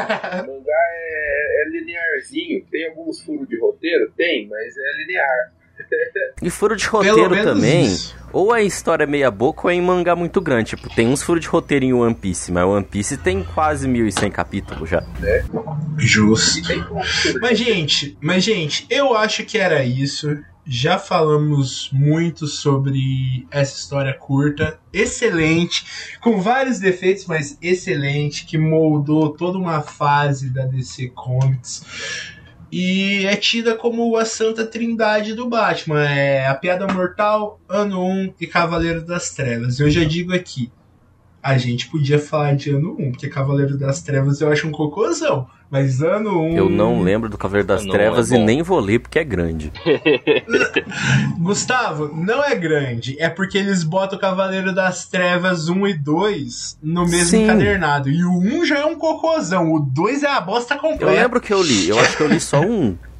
mangá 0.46 0.82
é, 0.92 1.62
é 1.62 1.68
linearzinho, 1.70 2.64
tem 2.70 2.88
alguns 2.88 3.20
furos 3.20 3.48
de 3.48 3.58
roteiro? 3.60 4.12
Tem, 4.16 4.48
mas 4.48 4.76
é 4.76 5.02
linear. 5.02 5.55
E 6.42 6.50
furo 6.50 6.76
de 6.76 6.86
roteiro 6.86 7.42
também, 7.42 7.86
isso. 7.86 8.14
ou 8.32 8.52
a 8.52 8.62
história 8.62 9.04
é 9.04 9.06
meia 9.06 9.30
boca 9.30 9.62
ou 9.64 9.70
é 9.70 9.74
em 9.74 9.80
mangá 9.80 10.14
muito 10.14 10.40
grande. 10.40 10.70
Tipo, 10.70 10.94
tem 10.94 11.08
uns 11.08 11.22
furos 11.22 11.42
de 11.42 11.48
roteiro 11.48 11.84
em 11.84 11.92
One 11.92 12.14
Piece, 12.14 12.52
mas 12.52 12.64
One 12.64 12.84
Piece 12.84 13.16
tem 13.16 13.42
quase 13.42 13.88
1100 13.88 14.30
capítulos 14.30 14.90
já. 14.90 15.02
É. 15.22 15.44
Justo. 15.96 16.68
Mas 17.40 17.58
gente, 17.58 18.18
mas 18.20 18.44
gente, 18.44 18.86
eu 18.90 19.16
acho 19.16 19.44
que 19.44 19.58
era 19.58 19.84
isso 19.84 20.36
já 20.66 20.98
falamos 20.98 21.88
muito 21.92 22.48
sobre 22.48 23.46
essa 23.52 23.78
história 23.78 24.12
curta, 24.12 24.80
excelente, 24.92 26.16
com 26.20 26.40
vários 26.40 26.80
defeitos, 26.80 27.24
mas 27.26 27.56
excelente, 27.62 28.44
que 28.44 28.58
moldou 28.58 29.30
toda 29.30 29.56
uma 29.58 29.80
fase 29.80 30.50
da 30.50 30.66
DC 30.66 31.10
Comics. 31.10 31.84
E 32.78 33.24
é 33.24 33.34
tida 33.34 33.74
como 33.74 34.14
a 34.18 34.26
santa 34.26 34.66
trindade 34.66 35.32
do 35.32 35.48
Batman. 35.48 36.04
É 36.10 36.46
a 36.46 36.54
Piada 36.54 36.86
Mortal, 36.86 37.58
Ano 37.66 38.04
1 38.04 38.34
e 38.38 38.46
Cavaleiro 38.46 39.00
das 39.00 39.30
Trevas. 39.30 39.80
Eu 39.80 39.90
já 39.90 40.04
digo 40.04 40.34
aqui, 40.34 40.70
a 41.46 41.58
gente 41.58 41.88
podia 41.88 42.18
falar 42.18 42.56
de 42.56 42.70
ano 42.70 42.96
1, 42.98 43.12
porque 43.12 43.28
Cavaleiro 43.28 43.78
das 43.78 44.02
Trevas 44.02 44.40
eu 44.40 44.50
acho 44.50 44.66
um 44.66 44.72
cocôzão. 44.72 45.46
Mas 45.70 46.02
ano 46.02 46.42
1. 46.42 46.56
Eu 46.56 46.68
não 46.68 47.02
lembro 47.02 47.28
do 47.28 47.38
Cavaleiro 47.38 47.68
das 47.68 47.84
Trevas 47.84 48.32
é 48.32 48.36
e 48.36 48.38
nem 48.38 48.62
vou 48.62 48.80
ler 48.80 48.98
porque 48.98 49.18
é 49.18 49.24
grande. 49.24 49.72
Gustavo, 51.38 52.10
não 52.12 52.42
é 52.44 52.54
grande. 52.54 53.16
É 53.20 53.28
porque 53.28 53.58
eles 53.58 53.84
botam 53.84 54.18
o 54.18 54.20
Cavaleiro 54.20 54.74
das 54.74 55.06
Trevas 55.06 55.68
1 55.68 55.86
e 55.86 55.94
2 55.94 56.78
no 56.82 57.02
mesmo 57.02 57.26
Sim. 57.26 57.44
encadernado. 57.44 58.10
E 58.10 58.24
o 58.24 58.38
1 58.38 58.64
já 58.64 58.78
é 58.78 58.84
um 58.84 58.96
cocôzão. 58.96 59.72
O 59.72 59.78
2 59.80 60.24
é 60.24 60.28
a 60.28 60.40
bosta 60.40 60.76
completa. 60.76 61.04
Eu 61.04 61.22
lembro 61.22 61.40
que 61.40 61.52
eu 61.52 61.62
li. 61.62 61.88
Eu 61.88 61.98
acho 62.00 62.16
que 62.16 62.22
eu 62.24 62.28
li 62.28 62.40
só 62.40 62.60
um. 62.60 62.96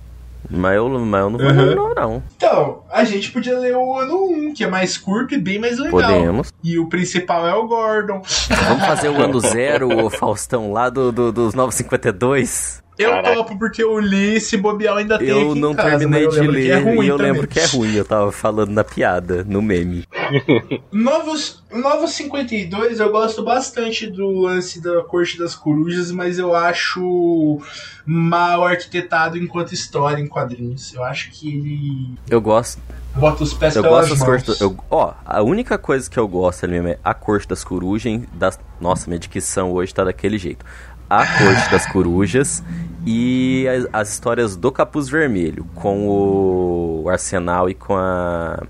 Mas 0.51 0.77
eu, 0.77 0.89
mas 0.89 1.21
eu 1.21 1.31
não 1.31 1.39
vou 1.39 1.49
uhum. 1.49 1.75
não, 1.75 1.95
não. 1.95 2.23
Então, 2.37 2.83
a 2.91 3.05
gente 3.05 3.31
podia 3.31 3.59
ler 3.59 3.75
o 3.75 3.99
ano 3.99 4.49
1, 4.51 4.55
que 4.55 4.65
é 4.65 4.67
mais 4.67 4.97
curto 4.97 5.35
e 5.35 5.39
bem 5.39 5.59
mais 5.59 5.79
legal. 5.79 6.01
Podemos. 6.01 6.53
E 6.63 6.79
o 6.79 6.89
principal 6.89 7.47
é 7.47 7.55
o 7.55 7.67
Gordon. 7.67 8.23
Vamos 8.69 8.87
fazer 8.87 9.09
o 9.09 9.23
ano 9.23 9.41
0, 9.41 10.07
o 10.07 10.11
Faustão, 10.11 10.73
lá 10.73 10.89
do, 10.89 11.11
do, 11.11 11.33
dos 11.33 11.55
952. 11.55 12.86
Eu 12.99 13.11
Caraca. 13.11 13.35
topo 13.35 13.59
porque 13.59 13.83
eu 13.83 13.99
li 13.99 14.37
esse 14.37 14.57
bobeal 14.57 14.97
ainda 14.97 15.19
tem 15.19 15.29
Eu 15.29 15.55
não 15.55 15.75
casa, 15.75 15.99
terminei 15.99 16.27
de 16.29 16.41
ler 16.41 16.71
é 16.71 16.79
e 16.79 17.09
eu 17.09 17.17
também. 17.17 17.33
lembro 17.33 17.47
que 17.47 17.61
é 17.61 17.67
ruim. 17.67 17.95
Eu 17.95 18.05
tava 18.05 18.33
falando 18.33 18.71
na 18.71 18.83
piada, 18.83 19.45
no 19.45 19.61
meme. 19.61 20.05
Novos, 20.91 21.63
Novos 21.71 22.13
52 22.13 22.99
eu 22.99 23.11
gosto 23.11 23.43
bastante 23.43 24.07
do 24.07 24.31
lance 24.31 24.81
da 24.81 25.03
Corte 25.03 25.39
das 25.39 25.55
Corujas, 25.55 26.11
mas 26.11 26.39
eu 26.39 26.55
acho 26.55 27.61
mal 28.07 28.65
arquitetado 28.65 29.37
enquanto 29.37 29.73
história 29.73 30.23
em 30.23 30.27
quadrinhos. 30.27 30.95
Eu 30.95 31.05
acho 31.05 31.31
que 31.33 31.49
ele. 31.53 32.15
Eu 32.31 32.41
gosto. 32.41 32.81
Bota 33.15 33.43
os 33.43 33.53
pés 33.53 33.77
eu 33.77 33.83
pelas 33.83 34.09
gosto 34.09 34.27
mãos. 34.27 34.43
Das 34.43 34.61
eu, 34.61 34.77
ó, 34.91 35.15
a 35.25 35.43
única 35.43 35.77
coisa 35.79 36.09
que 36.09 36.19
eu 36.19 36.29
gosto 36.29 36.65
ali 36.65 36.75
mesmo 36.75 36.89
é 36.89 36.99
a 37.05 37.13
Corte 37.13 37.49
das 37.49 37.63
Corujas. 37.63 38.21
Das, 38.33 38.59
nossa, 38.81 39.07
minha 39.09 39.19
dicção 39.19 39.73
hoje 39.73 39.93
tá 39.93 40.05
daquele 40.05 40.39
jeito 40.39 40.65
a 41.09 41.27
Corte 41.27 41.71
das 41.71 41.87
Corujas 41.87 42.63
e 43.07 43.67
as, 43.69 43.87
as, 43.93 44.13
histórias 44.13 44.57
do 44.57 44.73
Capuz 44.73 45.09
Vermelho, 45.09 45.65
com 45.75 46.09
o 46.09 47.09
Arsenal 47.09 47.71
e 47.71 47.75
com 47.75 47.95
a. 47.95 48.67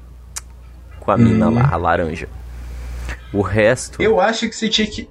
com 1.00 1.10
a 1.10 1.16
mina 1.16 1.48
lá, 1.48 1.70
a 1.72 1.76
laranja. 1.76 2.28
O 3.32 3.40
resto. 3.40 4.02
Eu 4.02 4.20
acho 4.20 4.48
que 4.48 4.54
você 4.54 4.68
tinha 4.68 4.86
que. 4.86 5.08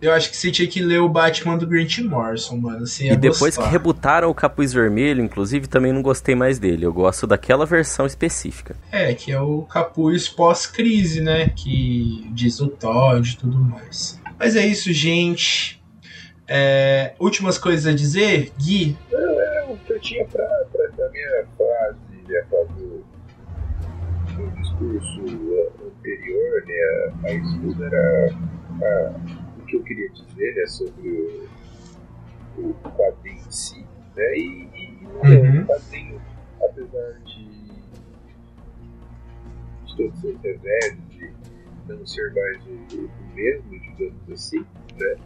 Eu 0.00 0.12
acho 0.12 0.30
que 0.30 0.36
você 0.36 0.50
tinha 0.50 0.66
que 0.66 0.80
ler 0.80 1.00
o 1.00 1.08
Batman 1.08 1.56
do 1.56 1.64
Grant 1.64 1.98
Morrison, 2.00 2.56
mano. 2.56 2.84
e 3.00 3.16
depois 3.16 3.54
gostar. 3.54 3.62
que 3.62 3.68
rebutaram 3.68 4.30
o 4.30 4.34
Capuz 4.34 4.72
Vermelho, 4.72 5.22
inclusive, 5.22 5.68
também 5.68 5.92
não 5.92 6.02
gostei 6.02 6.34
mais 6.34 6.58
dele. 6.58 6.84
Eu 6.84 6.92
gosto 6.92 7.24
daquela 7.24 7.64
versão 7.64 8.04
específica. 8.04 8.74
É, 8.90 9.14
que 9.14 9.30
é 9.30 9.40
o 9.40 9.62
Capuz 9.62 10.28
pós-crise, 10.28 11.20
né? 11.20 11.50
Que 11.50 12.28
diz 12.32 12.60
o 12.60 12.66
Todd 12.66 13.28
e 13.28 13.36
tudo 13.36 13.58
mais. 13.58 14.20
Mas 14.40 14.56
é 14.56 14.66
isso, 14.66 14.92
gente. 14.92 15.81
É, 16.54 17.14
últimas 17.18 17.56
coisas 17.56 17.86
a 17.86 17.96
dizer, 17.96 18.52
Gui? 18.58 18.94
É, 19.10 19.64
o 19.70 19.76
que 19.78 19.94
eu 19.94 20.00
tinha 20.00 20.22
pra, 20.26 20.46
pra, 20.70 20.86
da 20.88 21.08
minha 21.08 21.46
frase, 21.56 21.96
minha 22.28 22.44
frase 22.44 22.72
do, 22.74 23.04
do 24.36 24.50
discurso 24.60 25.22
anterior 25.82 26.62
né, 26.66 27.12
a 27.24 27.32
isso 27.32 27.82
era 27.82 28.34
a, 28.82 29.14
o 29.58 29.64
que 29.64 29.76
eu 29.76 29.82
queria 29.82 30.10
dizer 30.10 30.54
né, 30.54 30.66
sobre 30.66 31.08
o, 32.58 32.68
o 32.68 32.74
quadrinho 32.90 33.38
em 33.38 33.50
si. 33.50 33.86
Né, 34.14 34.36
e, 34.36 34.68
e 34.74 35.06
uhum. 35.06 35.62
o 35.62 35.66
quadrinho, 35.66 36.20
apesar 36.62 37.12
de, 37.24 37.44
de 39.86 39.96
todos 39.96 40.20
ser 40.20 40.58
velhos 40.58 40.98
e 41.14 41.32
não 41.88 42.06
ser 42.06 42.30
mais 42.34 42.62
o, 42.66 42.72
o 42.98 43.34
mesmo, 43.34 43.70
digamos 43.70 44.30
assim, 44.30 44.66
né? 44.98 45.16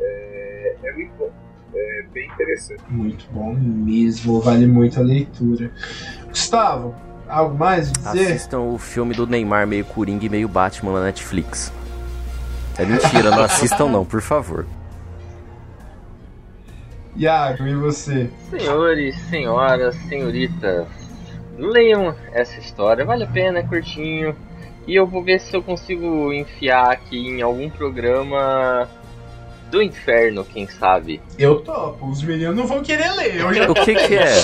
É, 0.00 0.76
é 0.82 0.92
muito 0.92 1.12
bom. 1.18 1.30
É 1.74 2.04
bem 2.12 2.26
interessante. 2.26 2.82
Muito 2.88 3.26
bom 3.30 3.54
mesmo, 3.54 4.40
vale 4.40 4.66
muito 4.66 4.98
a 4.98 5.02
leitura. 5.02 5.70
Gustavo, 6.28 6.94
algo 7.28 7.56
mais 7.56 7.90
a 8.04 8.12
dizer? 8.12 8.32
Assistam 8.32 8.60
o 8.60 8.78
filme 8.78 9.14
do 9.14 9.26
Neymar 9.26 9.66
meio 9.66 9.84
Coringa 9.84 10.26
e 10.26 10.28
meio 10.28 10.48
Batman 10.48 10.94
na 10.94 11.04
Netflix. 11.04 11.72
É 12.76 12.84
mentira, 12.84 13.30
não 13.30 13.42
assistam 13.42 13.88
não, 13.88 14.04
por 14.04 14.20
favor. 14.20 14.66
Iago, 17.16 17.66
e 17.66 17.74
você? 17.74 18.30
Senhores, 18.48 19.16
senhoras, 19.28 19.94
senhoritas, 20.08 20.86
leiam 21.58 22.14
essa 22.32 22.58
história, 22.58 23.04
vale 23.04 23.24
a 23.24 23.26
pena, 23.26 23.58
é 23.58 23.62
curtinho. 23.62 24.34
E 24.86 24.94
eu 24.96 25.06
vou 25.06 25.22
ver 25.22 25.40
se 25.40 25.54
eu 25.54 25.62
consigo 25.62 26.32
enfiar 26.32 26.90
aqui 26.90 27.18
em 27.18 27.42
algum 27.42 27.68
programa 27.68 28.88
do 29.70 29.80
inferno, 29.82 30.44
quem 30.44 30.66
sabe? 30.68 31.20
Eu 31.38 31.60
topo, 31.60 32.06
os 32.10 32.22
meninos 32.22 32.56
não 32.56 32.66
vão 32.66 32.82
querer 32.82 33.12
ler. 33.12 33.36
Eu 33.40 33.54
já... 33.54 33.70
O 33.70 33.74
que 33.74 33.94
que 33.94 34.14
é? 34.16 34.34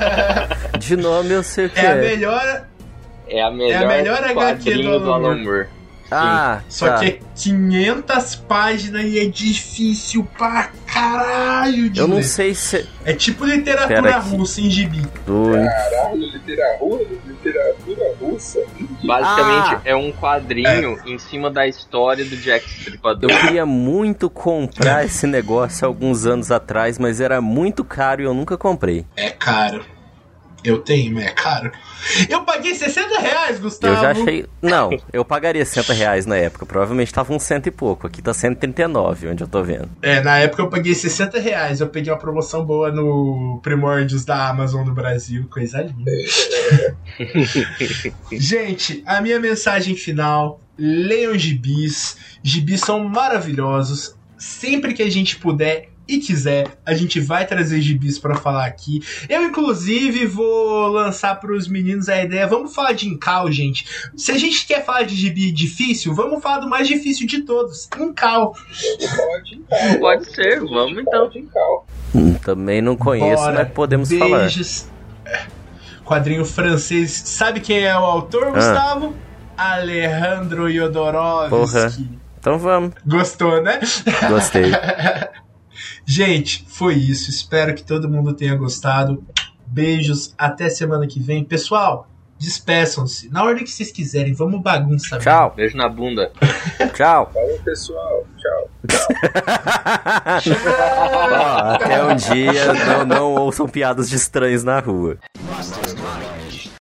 De 0.78 0.96
nome 0.96 1.30
eu 1.32 1.42
sei 1.42 1.66
o 1.66 1.70
que 1.70 1.80
é. 1.80 1.84
É 1.84 1.92
a 1.92 1.96
melhor... 1.96 2.66
É 3.28 3.42
a 3.42 3.50
melhor, 3.50 3.82
é 3.82 3.84
a 3.84 3.88
melhor 3.88 4.24
HQ 4.24 4.74
do, 4.82 5.00
do 5.00 5.12
Alan 5.12 5.36
Moore. 5.38 5.66
Ah, 6.10 6.60
Só 6.68 6.86
tá. 6.86 6.98
que 6.98 7.06
é 7.06 7.18
500 7.34 8.34
páginas 8.36 9.04
e 9.04 9.18
é 9.18 9.24
difícil 9.26 10.28
pra 10.36 10.70
caralho 10.86 11.88
de 11.88 11.98
Eu 11.98 12.06
ler. 12.06 12.14
não 12.14 12.22
sei 12.22 12.54
se... 12.54 12.86
É 13.04 13.14
tipo 13.14 13.44
literatura 13.44 14.18
russa 14.18 14.60
em 14.60 14.70
gibi. 14.70 15.02
Caralho, 15.26 16.18
literatura, 16.20 17.04
literatura 17.44 18.14
russa. 18.20 18.60
Basicamente 19.04 19.74
ah. 19.74 19.80
é 19.84 19.94
um 19.94 20.12
quadrinho 20.12 20.98
é. 21.04 21.10
em 21.10 21.18
cima 21.18 21.50
da 21.50 21.66
história 21.66 22.24
do 22.24 22.36
Jack 22.36 22.66
Stripador. 22.66 23.30
Eu 23.30 23.40
queria 23.40 23.66
muito 23.66 24.30
comprar 24.30 25.04
esse 25.04 25.26
negócio 25.26 25.86
alguns 25.86 26.26
anos 26.26 26.50
atrás, 26.50 26.98
mas 26.98 27.20
era 27.20 27.40
muito 27.40 27.84
caro 27.84 28.22
e 28.22 28.24
eu 28.24 28.34
nunca 28.34 28.56
comprei. 28.56 29.04
É 29.16 29.30
caro. 29.30 29.84
Eu 30.64 30.78
tenho, 30.78 31.12
mas 31.12 31.26
é 31.26 31.30
caro. 31.30 31.70
Eu 32.28 32.42
paguei 32.42 32.74
60 32.74 33.18
reais, 33.18 33.58
Gustavo. 33.58 33.94
Eu 33.94 34.00
já 34.00 34.10
achei. 34.12 34.46
Não, 34.62 34.90
eu 35.12 35.22
pagaria 35.24 35.64
60 35.64 35.92
reais 35.92 36.24
na 36.24 36.36
época. 36.36 36.64
Provavelmente 36.64 37.12
tava 37.12 37.34
uns 37.34 37.42
cento 37.42 37.66
e 37.66 37.70
pouco. 37.70 38.06
Aqui 38.06 38.22
tá 38.22 38.32
139, 38.32 39.28
onde 39.28 39.44
eu 39.44 39.48
tô 39.48 39.62
vendo. 39.62 39.90
É, 40.00 40.22
na 40.22 40.38
época 40.38 40.62
eu 40.62 40.70
paguei 40.70 40.94
60 40.94 41.38
reais. 41.38 41.80
Eu 41.80 41.88
peguei 41.88 42.10
uma 42.10 42.18
promoção 42.18 42.64
boa 42.64 42.90
no 42.90 43.60
Primórdios 43.62 44.24
da 44.24 44.48
Amazon 44.48 44.84
do 44.84 44.92
Brasil. 44.92 45.46
Coisa 45.50 45.82
linda. 45.82 46.10
Gente, 48.32 49.02
a 49.04 49.20
minha 49.20 49.38
mensagem 49.38 49.94
final: 49.94 50.60
leiam 50.78 51.36
gibis. 51.36 52.16
Gibis 52.42 52.80
são 52.80 53.04
maravilhosos. 53.06 54.16
Sempre 54.38 54.94
que 54.94 55.02
a 55.02 55.10
gente 55.10 55.36
puder, 55.36 55.88
e 56.06 56.18
quiser, 56.18 56.66
a 56.84 56.94
gente 56.94 57.18
vai 57.18 57.46
trazer 57.46 57.80
gibis 57.80 58.18
para 58.18 58.34
falar 58.34 58.66
aqui. 58.66 59.02
Eu, 59.28 59.42
inclusive, 59.42 60.26
vou 60.26 60.88
lançar 60.88 61.40
para 61.40 61.52
os 61.52 61.66
meninos 61.66 62.08
a 62.08 62.22
ideia. 62.22 62.46
Vamos 62.46 62.74
falar 62.74 62.92
de 62.92 63.08
Incal, 63.08 63.50
gente. 63.50 63.86
Se 64.16 64.30
a 64.30 64.38
gente 64.38 64.66
quer 64.66 64.84
falar 64.84 65.04
de 65.04 65.14
gibi 65.14 65.50
difícil, 65.50 66.14
vamos 66.14 66.42
falar 66.42 66.58
do 66.58 66.68
mais 66.68 66.86
difícil 66.86 67.26
de 67.26 67.42
todos: 67.42 67.88
Incal. 67.98 68.54
Pode, 69.16 69.98
pode 69.98 70.34
ser, 70.34 70.60
vamos 70.60 70.98
então. 70.98 71.84
Hum, 72.14 72.34
também 72.34 72.82
não 72.82 72.96
conheço, 72.96 73.42
Bora. 73.42 73.54
mas 73.64 73.72
podemos 73.72 74.08
Beijos. 74.08 74.88
falar. 75.24 75.48
Quadrinho 76.04 76.44
francês. 76.44 77.10
Sabe 77.10 77.60
quem 77.60 77.78
é 77.78 77.96
o 77.96 78.04
autor, 78.04 78.48
ah. 78.48 78.50
Gustavo? 78.50 79.14
Alejandro 79.56 80.70
Jodorowsky. 80.70 81.50
Porra. 81.50 81.92
Então 82.38 82.58
vamos. 82.58 82.92
Gostou, 83.06 83.62
né? 83.62 83.80
Gostei. 84.28 84.70
Gente, 86.06 86.64
foi 86.68 86.94
isso. 86.94 87.30
Espero 87.30 87.74
que 87.74 87.82
todo 87.82 88.08
mundo 88.08 88.34
tenha 88.34 88.54
gostado. 88.54 89.24
Beijos, 89.66 90.34
até 90.36 90.68
semana 90.68 91.06
que 91.06 91.18
vem. 91.18 91.42
Pessoal, 91.44 92.06
despeçam-se. 92.38 93.30
Na 93.30 93.42
ordem 93.42 93.64
que 93.64 93.70
vocês 93.70 93.90
quiserem, 93.90 94.32
vamos 94.34 94.60
bagunça. 94.62 95.18
Tchau. 95.18 95.52
Beijo 95.56 95.76
na 95.76 95.88
bunda. 95.88 96.30
Tchau. 96.94 97.30
Falou, 97.32 97.58
pessoal. 97.64 98.26
Tchau. 98.38 98.70
Tchau. 100.40 100.54
até 101.74 102.04
um 102.04 102.16
dia 102.16 102.72
não, 102.72 103.06
não 103.06 103.34
ouçam 103.34 103.66
piadas 103.66 104.10
de 104.10 104.16
estranhos 104.16 104.62
na 104.62 104.80
rua. 104.80 105.18